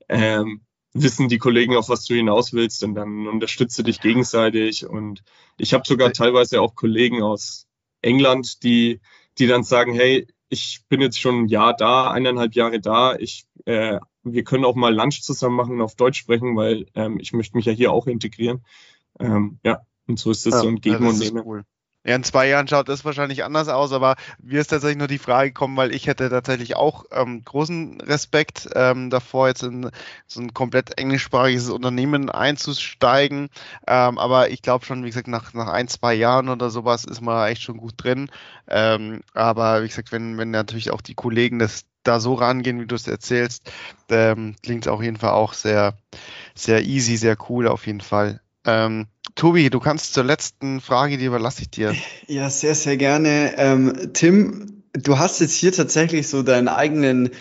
ähm, 0.09 0.61
wissen 0.93 1.29
die 1.29 1.37
Kollegen, 1.39 1.75
auf 1.75 1.89
was 1.89 2.05
du 2.05 2.13
hinaus 2.13 2.53
willst 2.53 2.83
und 2.83 2.95
dann 2.95 3.27
unterstütze 3.27 3.83
dich 3.83 3.99
gegenseitig. 3.99 4.85
Und 4.85 5.23
ich 5.57 5.73
habe 5.73 5.83
sogar 5.87 6.11
teilweise 6.11 6.61
auch 6.61 6.75
Kollegen 6.75 7.23
aus 7.23 7.67
England, 8.01 8.63
die, 8.63 8.99
die 9.37 9.47
dann 9.47 9.63
sagen, 9.63 9.93
hey, 9.93 10.27
ich 10.49 10.81
bin 10.87 11.01
jetzt 11.01 11.19
schon 11.19 11.43
ein 11.43 11.47
Jahr 11.47 11.75
da, 11.75 12.11
eineinhalb 12.11 12.53
Jahre 12.53 12.79
da, 12.79 13.15
ich, 13.15 13.45
äh, 13.65 13.99
wir 14.23 14.43
können 14.43 14.65
auch 14.65 14.75
mal 14.75 14.93
Lunch 14.93 15.21
zusammen 15.21 15.55
machen 15.55 15.75
und 15.75 15.81
auf 15.81 15.95
Deutsch 15.95 16.19
sprechen, 16.19 16.55
weil 16.55 16.85
ähm, 16.93 17.17
ich 17.19 17.33
möchte 17.33 17.57
mich 17.57 17.65
ja 17.65 17.73
hier 17.73 17.91
auch 17.91 18.05
integrieren. 18.05 18.63
Ähm, 19.19 19.59
ja, 19.63 19.81
und 20.07 20.19
so 20.19 20.29
ist 20.29 20.45
das 20.45 20.53
ja, 20.53 20.59
so 20.61 20.67
ein 20.67 20.79
Geben 20.79 21.07
und 21.07 21.17
Nehmen. 21.17 21.43
Cool. 21.43 21.65
Ja, 22.05 22.15
in 22.15 22.23
zwei 22.23 22.47
Jahren 22.49 22.67
schaut 22.67 22.89
das 22.89 23.05
wahrscheinlich 23.05 23.45
anders 23.45 23.69
aus, 23.69 23.93
aber 23.93 24.15
mir 24.41 24.59
ist 24.59 24.67
tatsächlich 24.67 24.97
nur 24.97 25.07
die 25.07 25.17
Frage 25.17 25.51
gekommen, 25.51 25.77
weil 25.77 25.95
ich 25.95 26.07
hätte 26.07 26.29
tatsächlich 26.29 26.75
auch 26.75 27.05
ähm, 27.11 27.43
großen 27.45 28.01
Respekt 28.01 28.67
ähm, 28.75 29.09
davor, 29.09 29.47
jetzt 29.47 29.63
in 29.63 29.89
so 30.27 30.41
ein 30.41 30.53
komplett 30.53 30.97
englischsprachiges 30.99 31.69
Unternehmen 31.69 32.29
einzusteigen. 32.29 33.49
Ähm, 33.87 34.17
aber 34.17 34.49
ich 34.49 34.61
glaube 34.61 34.83
schon, 34.85 35.03
wie 35.03 35.07
gesagt, 35.07 35.29
nach, 35.29 35.53
nach 35.53 35.67
ein, 35.69 35.87
zwei 35.87 36.13
Jahren 36.13 36.49
oder 36.49 36.69
sowas 36.69 37.05
ist 37.05 37.21
man 37.21 37.47
echt 37.49 37.61
schon 37.61 37.77
gut 37.77 37.93
drin. 37.97 38.29
Ähm, 38.67 39.21
aber 39.33 39.83
wie 39.83 39.87
gesagt, 39.87 40.11
wenn, 40.11 40.37
wenn 40.37 40.51
natürlich 40.51 40.91
auch 40.91 41.01
die 41.01 41.15
Kollegen 41.15 41.57
das 41.59 41.85
da 42.03 42.19
so 42.19 42.33
rangehen, 42.33 42.81
wie 42.81 42.85
du 42.85 42.95
es 42.95 43.07
erzählst, 43.07 43.71
ähm, 44.09 44.55
klingt 44.61 44.85
es 44.85 44.91
auf 44.91 45.01
jeden 45.01 45.15
Fall 45.17 45.31
auch 45.31 45.53
sehr, 45.53 45.97
sehr 46.55 46.83
easy, 46.83 47.17
sehr 47.17 47.37
cool 47.49 47.67
auf 47.69 47.87
jeden 47.87 48.01
Fall. 48.01 48.42
Ähm, 48.65 49.07
Tobi, 49.35 49.69
du 49.69 49.79
kannst 49.79 50.13
zur 50.13 50.23
letzten 50.23 50.79
Frage, 50.81 51.17
die 51.17 51.25
überlasse 51.25 51.61
ich 51.63 51.69
dir. 51.69 51.95
Ja, 52.27 52.49
sehr, 52.49 52.75
sehr 52.75 52.97
gerne. 52.97 53.53
Ähm, 53.57 54.11
Tim, 54.13 54.83
du 54.93 55.19
hast 55.19 55.39
jetzt 55.41 55.55
hier 55.55 55.73
tatsächlich 55.73 56.27
so 56.27 56.41
deinen 56.41 56.67
eigenen 56.67 57.31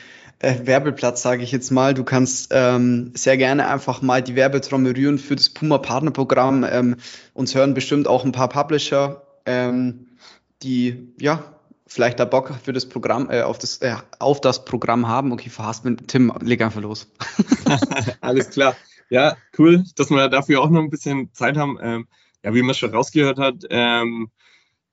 äh, 0.41 0.67
Werbeplatz, 0.67 1.23
sage 1.23 1.43
ich 1.43 1.53
jetzt 1.53 1.71
mal. 1.71 1.95
Du 1.95 2.03
kannst 2.03 2.49
ähm, 2.51 3.13
sehr 3.15 3.37
gerne 3.37 3.69
einfach 3.69 4.03
mal 4.03 4.23
die 4.23 4.35
Werbetrommel 4.35 4.95
rühren 4.95 5.19
für 5.19 5.37
das 5.37 5.51
Puma 5.51 5.79
Partnerprogramm. 5.79 6.65
Ähm, 6.69 6.97
uns 7.33 7.55
hören 7.55 7.75
bestimmt 7.75 8.09
auch 8.09 8.25
ein 8.25 8.33
paar 8.33 8.49
Publisher, 8.49 9.23
ähm, 9.47 10.09
die 10.63 11.13
ja 11.21 11.45
vielleicht 11.87 12.19
da 12.19 12.25
Bock 12.25 12.53
für 12.65 12.73
das 12.73 12.89
Programm 12.89 13.31
äh, 13.31 13.43
auf 13.43 13.59
das 13.59 13.79
äh, 13.79 13.95
auf 14.19 14.41
das 14.41 14.65
Programm 14.65 15.07
haben. 15.07 15.31
Okay, 15.31 15.51
verhasst 15.51 15.85
mit 15.85 16.09
Tim, 16.09 16.33
leg 16.41 16.61
einfach 16.63 16.81
los. 16.81 17.07
Alles 18.21 18.51
klar. 18.51 18.75
Ja, 19.13 19.37
cool, 19.59 19.85
dass 19.97 20.09
wir 20.09 20.31
dafür 20.31 20.63
auch 20.63 20.71
noch 20.71 20.81
ein 20.81 20.89
bisschen 20.89 21.35
Zeit 21.35 21.59
haben. 21.59 21.77
Ähm, 21.83 22.09
ja, 22.43 22.55
wie 22.55 22.63
man 22.63 22.75
schon 22.75 22.95
rausgehört 22.95 23.39
hat, 23.39 23.57
ähm, 23.69 24.31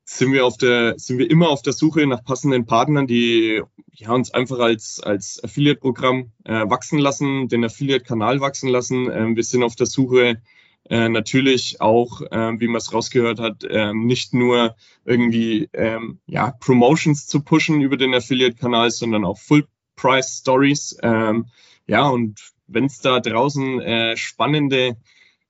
sind 0.04 0.34
wir 0.34 0.46
auf 0.46 0.58
der, 0.58 1.00
sind 1.00 1.20
wir 1.20 1.32
immer 1.32 1.48
auf 1.48 1.62
der 1.62 1.72
Suche 1.72 2.06
nach 2.06 2.26
passenden 2.26 2.66
Partnern, 2.66 3.08
die 3.08 3.62
ja, 3.94 4.12
uns 4.12 4.34
einfach 4.34 4.60
als, 4.60 5.00
als 5.00 5.42
Affiliate-Programm 5.42 6.34
äh, 6.44 6.70
wachsen 6.70 7.00
lassen, 7.00 7.48
den 7.48 7.64
Affiliate-Kanal 7.64 8.42
wachsen 8.42 8.68
lassen. 8.68 9.10
Ähm, 9.10 9.38
wir 9.38 9.44
sind 9.46 9.64
auf 9.64 9.78
der 9.78 9.88
Suche 9.88 10.42
äh, 10.90 11.08
natürlich 11.08 11.80
auch, 11.80 12.20
äh, 12.20 12.60
wie 12.60 12.68
man 12.68 12.76
es 12.76 12.94
rausgehört 12.94 13.40
hat, 13.40 13.64
äh, 13.64 13.94
nicht 13.94 14.34
nur 14.34 14.76
irgendwie 15.06 15.70
ähm, 15.72 16.20
ja, 16.26 16.52
Promotions 16.60 17.26
zu 17.26 17.40
pushen 17.40 17.80
über 17.80 17.96
den 17.96 18.14
Affiliate-Kanal, 18.14 18.92
sondern 18.92 19.24
auch 19.24 19.38
Full-Price-Stories. 19.38 20.98
Ähm, 21.04 21.46
ja, 21.88 22.10
und 22.10 22.52
wenn 22.70 22.86
es 22.86 23.00
da 23.00 23.20
draußen 23.20 23.82
äh, 23.82 24.18
spannende 24.18 24.98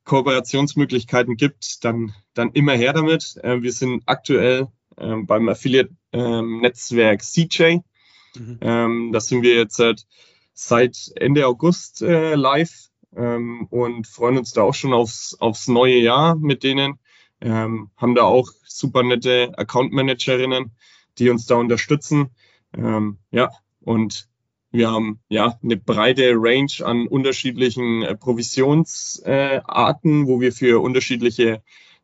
Kooperationsmöglichkeiten 0.05 1.37
gibt, 1.37 1.83
dann, 1.83 2.13
dann 2.33 2.51
immer 2.53 2.73
her 2.73 2.93
damit. 2.93 3.37
Äh, 3.43 3.61
wir 3.61 3.71
sind 3.71 4.03
aktuell 4.05 4.67
äh, 4.97 5.15
beim 5.23 5.49
Affiliate-Netzwerk 5.49 7.21
ähm, 7.21 7.47
CJ. 7.47 7.77
Mhm. 8.35 8.57
Ähm, 8.61 9.09
da 9.13 9.19
sind 9.19 9.43
wir 9.43 9.55
jetzt 9.55 9.75
seit, 9.75 10.05
seit 10.53 11.11
Ende 11.15 11.45
August 11.47 12.01
äh, 12.01 12.35
live 12.35 12.89
ähm, 13.15 13.67
und 13.69 14.07
freuen 14.07 14.37
uns 14.37 14.51
da 14.51 14.63
auch 14.63 14.73
schon 14.73 14.93
aufs, 14.93 15.35
aufs 15.39 15.67
neue 15.67 15.97
Jahr 15.97 16.35
mit 16.35 16.63
denen. 16.63 16.99
Ähm, 17.41 17.89
haben 17.95 18.15
da 18.15 18.23
auch 18.23 18.49
super 18.65 19.03
nette 19.03 19.51
Account-Managerinnen, 19.57 20.71
die 21.17 21.29
uns 21.29 21.45
da 21.45 21.55
unterstützen. 21.55 22.31
Ähm, 22.75 23.17
ja, 23.31 23.51
und 23.81 24.27
wir 24.71 24.91
haben 24.91 25.19
ja 25.29 25.57
eine 25.63 25.77
breite 25.77 26.33
Range 26.35 26.71
an 26.83 27.07
unterschiedlichen 27.07 28.03
äh, 28.03 28.15
Provisionsarten, 28.15 30.23
äh, 30.23 30.27
wo 30.27 30.39
wir 30.39 30.51
für 30.51 30.81
unterschiedliche 30.81 31.63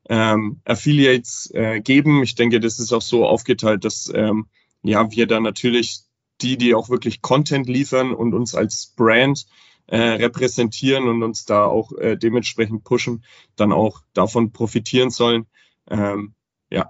ähm, 0.10 0.62
Affiliates 0.66 1.52
äh, 1.54 1.82
geben. 1.82 2.24
Ich 2.24 2.36
denke, 2.36 2.60
das 2.60 2.80
ist 2.80 2.94
auch 2.94 3.02
so 3.02 3.26
aufgeteilt, 3.26 3.86
dass 3.86 4.12
ähm, 4.14 4.48
ja 4.84 5.10
wir 5.12 5.28
da 5.28 5.40
natürlich 5.40 6.02
die, 6.42 6.58
die 6.58 6.76
auch 6.76 6.90
wirklich 6.90 7.22
Content 7.22 7.68
liefern 7.68 8.14
und 8.14 8.34
uns 8.34 8.56
als 8.56 8.94
Brand 8.96 9.46
äh, 9.88 9.98
repräsentieren 9.98 11.08
und 11.08 11.24
uns 11.24 11.46
da 11.46 11.66
auch 11.66 11.92
äh, 11.94 12.18
dementsprechend 12.18 12.84
pushen, 12.84 13.24
dann 13.56 13.72
auch 13.72 14.02
davon 14.14 14.52
profitieren 14.52 15.12
sollen. 15.12 15.46
Ähm, 15.90 16.34
ja, 16.70 16.90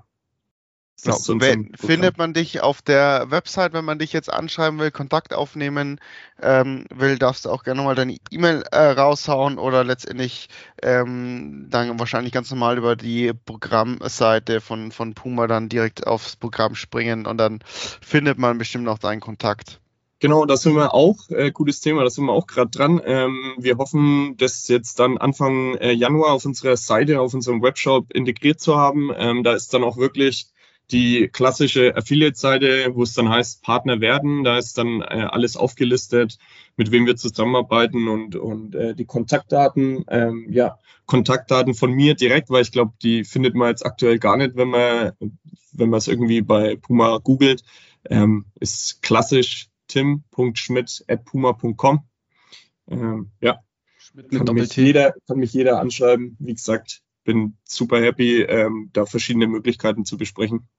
Genau. 1.04 1.18
Wenn, 1.40 1.72
findet 1.76 2.18
man 2.18 2.34
dich 2.34 2.62
auf 2.62 2.82
der 2.82 3.26
Website, 3.30 3.74
wenn 3.74 3.86
man 3.86 4.00
dich 4.00 4.14
jetzt 4.14 4.32
anschreiben 4.32 4.80
will, 4.80 4.92
Kontakt 4.92 5.34
aufnehmen 5.34 6.00
ähm, 6.42 6.86
will, 6.94 7.20
darfst 7.20 7.46
du 7.46 7.50
auch 7.50 7.64
gerne 7.64 7.82
mal 7.82 7.96
deine 7.96 8.18
E-Mail 8.32 8.64
äh, 8.72 8.92
raushauen 8.92 9.58
oder 9.58 9.84
letztendlich 9.84 10.48
ähm, 10.82 11.68
dann 11.70 12.00
wahrscheinlich 12.00 12.32
ganz 12.32 12.50
normal 12.50 12.78
über 12.78 12.96
die 12.96 13.34
Programmseite 13.34 14.62
von, 14.62 14.92
von 14.92 15.14
Puma 15.14 15.48
dann 15.48 15.70
direkt 15.70 16.08
aufs 16.08 16.38
Programm 16.38 16.76
springen 16.76 17.28
und 17.28 17.38
dann 17.38 17.60
findet 18.02 18.38
man 18.38 18.58
bestimmt 18.58 18.88
auch 18.88 19.00
deinen 19.00 19.20
Kontakt. 19.22 19.82
Genau, 20.20 20.46
da 20.46 20.56
sind 20.56 20.76
wir 20.76 20.94
auch, 20.94 21.30
äh, 21.30 21.52
gutes 21.52 21.82
Thema, 21.82 22.04
da 22.04 22.10
sind 22.10 22.26
wir 22.26 22.32
auch 22.32 22.48
gerade 22.48 22.72
dran. 22.72 23.02
Ähm, 23.04 23.54
wir 23.58 23.78
hoffen, 23.78 24.36
das 24.38 24.68
jetzt 24.70 25.00
dann 25.00 25.18
Anfang 25.18 25.76
äh, 25.76 25.92
Januar 25.92 26.32
auf 26.32 26.46
unserer 26.46 26.78
Seite, 26.78 27.20
auf 27.20 27.34
unserem 27.34 27.62
Webshop 27.62 28.14
integriert 28.14 28.62
zu 28.62 28.78
haben. 28.78 29.12
Ähm, 29.16 29.44
da 29.44 29.54
ist 29.54 29.74
dann 29.74 29.84
auch 29.84 29.98
wirklich 29.98 30.48
die 30.92 31.28
klassische 31.28 31.96
Affiliate-Seite, 31.96 32.92
wo 32.94 33.04
es 33.04 33.14
dann 33.14 33.30
heißt 33.30 33.64
Partner 33.64 34.02
werden. 34.02 34.44
Da 34.44 34.58
ist 34.58 34.78
dann 34.78 35.02
äh, 35.02 35.28
alles 35.30 35.58
aufgelistet, 35.58 36.38
mit 36.78 36.92
wem 36.92 37.06
wir 37.06 37.16
zusammenarbeiten 37.16 38.08
und, 38.08 38.36
und 38.36 38.76
äh, 38.76 38.96
die 38.96 39.06
Kontaktdaten. 39.06 40.06
Ähm, 40.10 40.48
ja, 40.52 40.80
Kontaktdaten 41.06 41.74
von 41.74 41.92
mir 41.92 42.16
direkt, 42.16 42.50
weil 42.50 42.62
ich 42.62 42.72
glaube, 42.72 42.94
die 43.02 43.24
findet 43.24 43.56
man 43.56 43.70
jetzt 43.70 43.86
aktuell 43.86 44.20
gar 44.20 44.38
nicht, 44.38 44.56
wenn 44.56 44.70
man 44.70 45.14
wenn 45.78 45.90
man 45.90 45.98
es 45.98 46.08
irgendwie 46.08 46.42
bei 46.42 46.76
Puma 46.76 47.18
googelt. 47.18 47.64
Ähm, 48.10 48.46
ist 48.60 49.02
klassisch 49.02 49.70
tim.schmidt.puma.com. 49.88 52.00
Ähm, 52.88 53.32
ja, 53.42 53.60
kann 54.30 54.56
mich, 54.56 54.76
jeder, 54.76 55.16
kann 55.28 55.40
mich 55.40 55.54
jeder 55.54 55.80
anschreiben. 55.80 56.36
Wie 56.40 56.54
gesagt, 56.54 57.02
bin 57.26 57.58
super 57.66 58.02
happy, 58.02 58.42
ähm, 58.44 58.90
da 58.94 59.06
verschiedene 59.06 59.48
Möglichkeiten 59.48 60.06
zu 60.06 60.18
besprechen. 60.18 60.70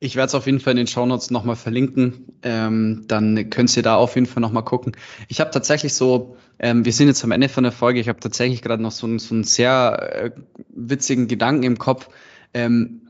Ich 0.00 0.16
werde 0.16 0.26
es 0.26 0.34
auf 0.34 0.46
jeden 0.46 0.60
Fall 0.60 0.72
in 0.72 0.78
den 0.78 0.86
Shownotes 0.86 1.30
nochmal 1.30 1.56
verlinken. 1.56 2.38
Ähm, 2.42 3.04
dann 3.06 3.48
könnt 3.50 3.74
ihr 3.76 3.82
da 3.82 3.96
auf 3.96 4.16
jeden 4.16 4.26
Fall 4.26 4.40
nochmal 4.40 4.64
gucken. 4.64 4.96
Ich 5.28 5.40
habe 5.40 5.50
tatsächlich 5.50 5.94
so, 5.94 6.36
ähm, 6.58 6.84
wir 6.84 6.92
sind 6.92 7.06
jetzt 7.06 7.22
am 7.24 7.30
Ende 7.30 7.48
von 7.48 7.62
der 7.62 7.72
Folge, 7.72 8.00
ich 8.00 8.08
habe 8.08 8.20
tatsächlich 8.20 8.62
gerade 8.62 8.82
noch 8.82 8.90
so, 8.90 9.06
so 9.18 9.34
einen 9.34 9.44
sehr 9.44 10.12
äh, 10.12 10.30
witzigen 10.68 11.28
Gedanken 11.28 11.62
im 11.62 11.78
Kopf. 11.78 12.08
Ähm, 12.52 13.02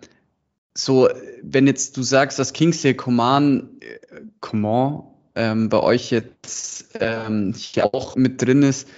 so, 0.74 1.08
wenn 1.42 1.66
jetzt 1.66 1.96
du 1.96 2.02
sagst, 2.02 2.38
dass 2.38 2.52
Kingsley 2.52 2.94
Coman, 2.94 3.70
äh, 3.80 4.20
Coman 4.40 5.04
ähm, 5.34 5.68
bei 5.68 5.80
euch 5.80 6.10
jetzt 6.10 6.90
ähm, 7.00 7.54
hier 7.56 7.94
auch 7.94 8.16
mit 8.16 8.42
drin 8.42 8.62
ist, 8.62 8.88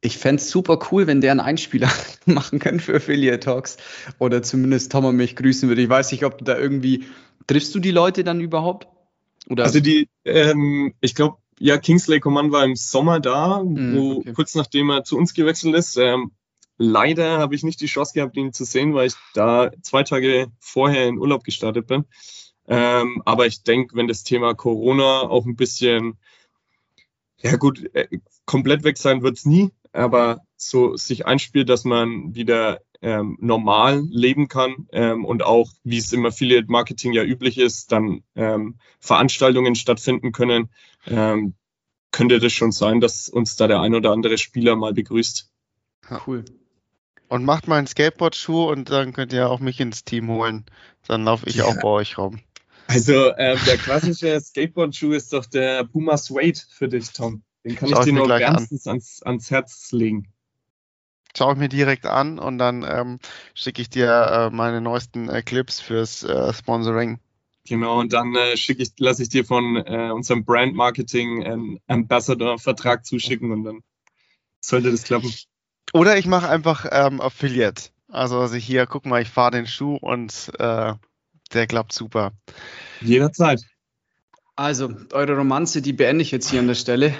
ich 0.00 0.18
fände 0.18 0.40
es 0.40 0.50
super 0.50 0.78
cool, 0.90 1.06
wenn 1.06 1.20
der 1.20 1.32
einen 1.32 1.40
Einspieler 1.40 1.90
machen 2.26 2.58
kann 2.58 2.80
für 2.80 2.96
Affiliate 2.96 3.40
Talks 3.40 3.76
oder 4.18 4.42
zumindest 4.42 4.92
Tom 4.92 5.04
und 5.04 5.16
mich 5.16 5.36
grüßen 5.36 5.68
würde. 5.68 5.82
Ich 5.82 5.88
weiß 5.88 6.12
nicht, 6.12 6.24
ob 6.24 6.38
du 6.38 6.44
da 6.44 6.56
irgendwie, 6.56 7.04
triffst 7.46 7.74
du 7.74 7.80
die 7.80 7.90
Leute 7.90 8.24
dann 8.24 8.40
überhaupt? 8.40 8.88
Oder? 9.48 9.64
Also 9.64 9.80
die, 9.80 10.08
ähm, 10.24 10.94
ich 11.00 11.14
glaube, 11.14 11.38
ja, 11.58 11.78
Kingsley 11.78 12.20
Command 12.20 12.52
war 12.52 12.64
im 12.64 12.76
Sommer 12.76 13.18
da, 13.18 13.62
mm, 13.62 13.96
wo 13.96 14.12
okay. 14.18 14.32
kurz 14.32 14.54
nachdem 14.54 14.90
er 14.90 15.04
zu 15.04 15.16
uns 15.16 15.34
gewechselt 15.34 15.74
ist. 15.74 15.96
Ähm, 15.96 16.30
leider 16.76 17.38
habe 17.38 17.54
ich 17.54 17.64
nicht 17.64 17.80
die 17.80 17.86
Chance 17.86 18.12
gehabt, 18.14 18.36
ihn 18.36 18.52
zu 18.52 18.64
sehen, 18.64 18.94
weil 18.94 19.08
ich 19.08 19.14
da 19.34 19.70
zwei 19.82 20.04
Tage 20.04 20.48
vorher 20.60 21.08
in 21.08 21.18
Urlaub 21.18 21.42
gestartet 21.42 21.88
bin. 21.88 22.04
Ähm, 22.68 23.22
aber 23.24 23.46
ich 23.46 23.64
denke, 23.64 23.96
wenn 23.96 24.06
das 24.06 24.22
Thema 24.22 24.54
Corona 24.54 25.22
auch 25.22 25.46
ein 25.46 25.56
bisschen, 25.56 26.18
ja 27.38 27.56
gut, 27.56 27.82
äh, 27.94 28.08
komplett 28.44 28.84
weg 28.84 28.98
sein 28.98 29.22
wird 29.22 29.38
es 29.38 29.46
nie, 29.46 29.70
aber 29.98 30.40
so 30.56 30.96
sich 30.96 31.26
einspielt, 31.26 31.68
dass 31.68 31.84
man 31.84 32.34
wieder 32.34 32.80
ähm, 33.00 33.36
normal 33.40 34.02
leben 34.10 34.48
kann 34.48 34.88
ähm, 34.92 35.24
und 35.24 35.42
auch, 35.44 35.70
wie 35.84 35.98
es 35.98 36.12
im 36.12 36.26
Affiliate 36.26 36.70
Marketing 36.70 37.12
ja 37.12 37.22
üblich 37.22 37.58
ist, 37.58 37.92
dann 37.92 38.22
ähm, 38.34 38.78
Veranstaltungen 38.98 39.74
stattfinden 39.74 40.32
können, 40.32 40.70
ähm, 41.06 41.54
könnte 42.10 42.40
das 42.40 42.52
schon 42.52 42.72
sein, 42.72 43.00
dass 43.00 43.28
uns 43.28 43.56
da 43.56 43.68
der 43.68 43.80
ein 43.80 43.94
oder 43.94 44.10
andere 44.10 44.38
Spieler 44.38 44.74
mal 44.76 44.94
begrüßt. 44.94 45.50
Cool. 46.26 46.44
Und 47.28 47.44
macht 47.44 47.68
mal 47.68 47.76
einen 47.76 47.86
Skateboard-Schuh 47.86 48.70
und 48.70 48.90
dann 48.90 49.12
könnt 49.12 49.32
ihr 49.32 49.50
auch 49.50 49.60
mich 49.60 49.78
ins 49.80 50.04
Team 50.04 50.28
holen. 50.28 50.64
Dann 51.06 51.24
laufe 51.24 51.46
ich 51.48 51.56
ja. 51.56 51.66
auch 51.66 51.76
bei 51.76 51.88
euch 51.88 52.16
rum. 52.16 52.40
Also 52.86 53.36
ähm, 53.36 53.58
der 53.66 53.76
klassische 53.76 54.40
Skateboard-Schuh 54.40 55.12
ist 55.12 55.32
doch 55.34 55.44
der 55.44 55.84
Puma 55.84 56.16
Suede 56.16 56.58
für 56.70 56.88
dich, 56.88 57.12
Tom. 57.12 57.42
Den 57.64 57.76
kann 57.76 57.88
Schau 57.88 58.00
ich 58.00 58.04
dir 58.06 58.12
nur 58.12 58.28
wärmstens 58.28 58.86
ans, 58.86 59.22
ans 59.22 59.50
Herz 59.50 59.92
legen. 59.92 60.32
Schau 61.36 61.52
ich 61.52 61.58
mir 61.58 61.68
direkt 61.68 62.06
an 62.06 62.38
und 62.38 62.58
dann 62.58 62.84
ähm, 62.88 63.18
schicke 63.54 63.82
ich 63.82 63.90
dir 63.90 64.10
äh, 64.10 64.50
meine 64.50 64.80
neuesten 64.80 65.28
äh, 65.28 65.42
Clips 65.42 65.80
fürs 65.80 66.24
äh, 66.24 66.52
Sponsoring. 66.52 67.20
Genau, 67.68 68.00
und 68.00 68.14
dann 68.14 68.34
äh, 68.34 68.56
schicke 68.56 68.82
ich, 68.82 68.92
lasse 68.98 69.22
ich 69.22 69.28
dir 69.28 69.44
von 69.44 69.76
äh, 69.76 70.10
unserem 70.10 70.44
Brand 70.44 70.74
Marketing 70.74 71.44
einen 71.44 71.80
Ambassador-Vertrag 71.86 73.04
zuschicken 73.04 73.52
und 73.52 73.64
dann 73.64 73.80
sollte 74.60 74.90
das 74.90 75.02
klappen. 75.02 75.32
Oder 75.92 76.16
ich 76.16 76.26
mache 76.26 76.48
einfach 76.48 76.86
ähm, 76.90 77.20
Affiliate. 77.20 77.90
Also, 78.10 78.40
also 78.40 78.56
hier, 78.56 78.86
guck 78.86 79.04
mal, 79.04 79.20
ich 79.20 79.28
fahre 79.28 79.50
den 79.50 79.66
Schuh 79.66 79.96
und 79.96 80.50
äh, 80.58 80.94
der 81.52 81.66
klappt 81.66 81.92
super. 81.92 82.32
Jederzeit. 83.00 83.62
Also, 84.58 84.92
eure 85.12 85.36
Romanze, 85.36 85.82
die 85.82 85.92
beende 85.92 86.22
ich 86.22 86.32
jetzt 86.32 86.50
hier 86.50 86.58
an 86.58 86.66
der 86.66 86.74
Stelle. 86.74 87.14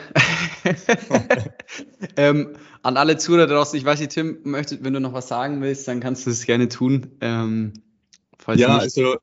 ähm, 2.17 2.57
an 2.83 2.97
alle 2.97 3.17
Zuhörer 3.17 3.47
draußen, 3.47 3.79
ich 3.79 3.85
weiß 3.85 4.01
nicht, 4.01 4.11
Tim, 4.11 4.41
möchtest, 4.43 4.83
wenn 4.83 4.93
du 4.93 4.99
noch 4.99 5.13
was 5.13 5.29
sagen 5.29 5.63
willst, 5.63 5.87
dann 5.87 6.01
kannst 6.01 6.27
du 6.27 6.31
es 6.31 6.47
gerne 6.47 6.69
tun. 6.69 7.13
Ähm, 7.21 7.75
ja, 8.57 8.79
also 8.79 9.19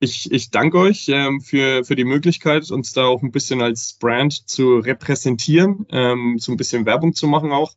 ich, 0.00 0.32
ich 0.32 0.50
danke 0.50 0.78
euch 0.78 1.06
ähm, 1.08 1.40
für, 1.40 1.84
für 1.84 1.94
die 1.94 2.02
Möglichkeit, 2.02 2.68
uns 2.72 2.92
da 2.92 3.04
auch 3.04 3.22
ein 3.22 3.30
bisschen 3.30 3.62
als 3.62 3.98
Brand 4.00 4.48
zu 4.48 4.78
repräsentieren, 4.78 5.86
ähm, 5.90 6.38
so 6.40 6.50
ein 6.50 6.56
bisschen 6.56 6.86
Werbung 6.86 7.14
zu 7.14 7.28
machen 7.28 7.52
auch. 7.52 7.74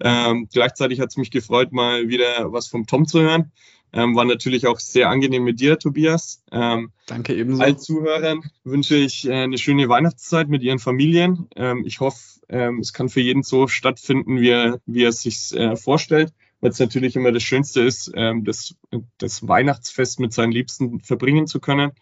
Ähm, 0.00 0.48
gleichzeitig 0.52 1.00
hat 1.00 1.10
es 1.10 1.16
mich 1.16 1.30
gefreut, 1.30 1.72
mal 1.72 2.08
wieder 2.08 2.52
was 2.52 2.66
vom 2.68 2.86
Tom 2.86 3.06
zu 3.06 3.20
hören. 3.20 3.52
Ähm, 3.92 4.14
war 4.14 4.24
natürlich 4.24 4.66
auch 4.66 4.78
sehr 4.78 5.08
angenehm 5.08 5.44
mit 5.44 5.60
dir, 5.60 5.78
Tobias. 5.78 6.42
Ähm, 6.52 6.90
Danke 7.06 7.34
ebenso. 7.34 7.62
Allen 7.62 7.78
Zuhörern 7.78 8.42
wünsche 8.64 8.96
ich 8.96 9.26
äh, 9.26 9.32
eine 9.32 9.58
schöne 9.58 9.88
Weihnachtszeit 9.88 10.48
mit 10.48 10.62
ihren 10.62 10.78
Familien. 10.78 11.48
Ähm, 11.56 11.84
ich 11.86 12.00
hoffe, 12.00 12.18
ähm, 12.48 12.80
es 12.80 12.92
kann 12.92 13.08
für 13.08 13.20
jeden 13.20 13.42
so 13.42 13.68
stattfinden, 13.68 14.40
wie 14.40 14.50
er, 14.50 14.80
wie 14.86 15.04
er 15.04 15.10
es 15.10 15.22
sich 15.22 15.54
äh, 15.54 15.76
vorstellt, 15.76 16.32
weil 16.60 16.70
es 16.70 16.78
natürlich 16.78 17.16
immer 17.16 17.32
das 17.32 17.42
Schönste 17.42 17.80
ist, 17.80 18.12
ähm, 18.14 18.44
das, 18.44 18.74
das 19.18 19.46
Weihnachtsfest 19.46 20.20
mit 20.20 20.32
seinen 20.32 20.52
Liebsten 20.52 21.00
verbringen 21.00 21.46
zu 21.46 21.60
können. 21.60 21.92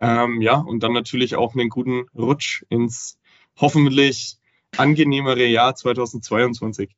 Ähm, 0.00 0.42
ja, 0.42 0.56
und 0.56 0.82
dann 0.82 0.92
natürlich 0.92 1.36
auch 1.36 1.54
einen 1.54 1.70
guten 1.70 2.06
Rutsch 2.14 2.64
ins 2.68 3.18
hoffentlich 3.56 4.36
angenehmere 4.76 5.46
Jahr 5.46 5.74
2022. 5.74 6.90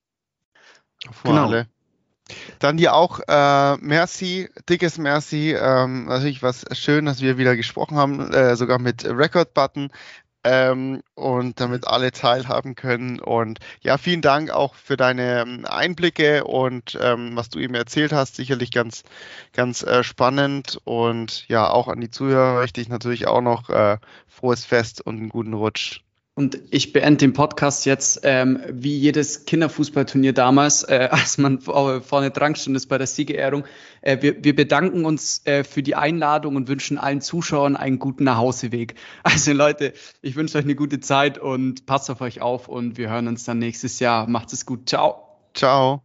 Genau. 1.25 1.47
Alle. 1.47 1.67
Dann 2.59 2.77
dir 2.77 2.95
auch 2.95 3.21
äh, 3.27 3.77
Merci, 3.79 4.49
dickes 4.69 4.99
Merci. 4.99 5.53
Ähm, 5.53 6.07
natürlich 6.07 6.43
was 6.43 6.65
schön, 6.73 7.07
dass 7.07 7.21
wir 7.21 7.39
wieder 7.39 7.57
gesprochen 7.57 7.97
haben, 7.97 8.33
äh, 8.33 8.57
sogar 8.57 8.79
mit 8.79 9.05
Record-Button. 9.05 9.91
Ähm, 10.43 11.03
und 11.17 11.61
damit 11.61 11.87
alle 11.87 12.13
teilhaben 12.13 12.75
können. 12.75 13.21
Und 13.21 13.59
ja, 13.83 13.99
vielen 13.99 14.23
Dank 14.23 14.51
auch 14.51 14.75
für 14.75 14.97
deine 14.97 15.43
ähm, 15.43 15.67
Einblicke 15.67 16.45
und 16.45 16.99
ähm, 16.99 17.33
was 17.37 17.51
du 17.51 17.59
eben 17.59 17.75
erzählt 17.75 18.15
hast. 18.15 18.37
Sicherlich 18.37 18.71
ganz, 18.73 19.03
ganz 19.53 19.83
äh, 19.83 20.03
spannend. 20.03 20.81
Und 20.85 21.47
ja, 21.49 21.69
auch 21.69 21.89
an 21.89 22.01
die 22.01 22.09
Zuhörer 22.09 22.55
möchte 22.55 22.81
ich 22.81 22.89
natürlich 22.89 23.27
auch 23.27 23.43
noch 23.43 23.69
äh, 23.69 23.99
frohes 24.29 24.65
Fest 24.65 25.03
und 25.03 25.19
einen 25.19 25.29
guten 25.29 25.53
Rutsch 25.53 26.01
und 26.41 26.59
ich 26.71 26.95
beende 26.95 27.19
den 27.19 27.35
Podcast 27.35 27.85
jetzt 27.85 28.21
ähm, 28.23 28.61
wie 28.71 28.97
jedes 28.97 29.45
Kinderfußballturnier 29.45 30.33
damals, 30.33 30.85
äh, 30.85 31.09
als 31.13 31.37
man 31.37 31.61
vorne 31.61 32.31
dran 32.31 32.57
stand 32.57 32.79
ist 32.79 32.87
bei 32.87 32.97
der 32.97 33.07
Siegerehrung. 33.07 33.65
Äh, 34.01 34.23
wir, 34.23 34.43
wir, 34.43 34.57
bedanken 34.57 35.05
uns 35.05 35.43
äh, 35.45 35.65
für 35.65 35.83
die 35.83 35.97
Einladung 35.97 36.57
und 36.57 36.67
wünschen 36.67 36.97
allen 36.97 37.21
Zuschauern 37.21 37.77
einen 37.77 37.99
guten 37.99 38.25
Nachhauseweg. 38.25 38.95
Also 39.23 39.53
Leute, 39.53 39.93
ich 40.23 40.35
wünsche 40.35 40.57
euch 40.57 40.65
eine 40.65 40.75
gute 40.75 41.01
Zeit 41.01 41.37
und 41.37 41.85
passt 41.85 42.11
auf 42.11 42.23
euch 42.23 42.41
auf 42.41 42.69
und 42.69 42.97
wir 42.97 43.11
hören 43.11 43.29
uns 43.29 43.45
dann 43.45 43.59
nächstes 43.59 44.01
Jahr. 44.01 44.27
Macht 44.27 44.55
es 44.55 44.65
gut. 44.65 44.89
Ciao. 44.89 45.37
Ciao. 45.53 46.03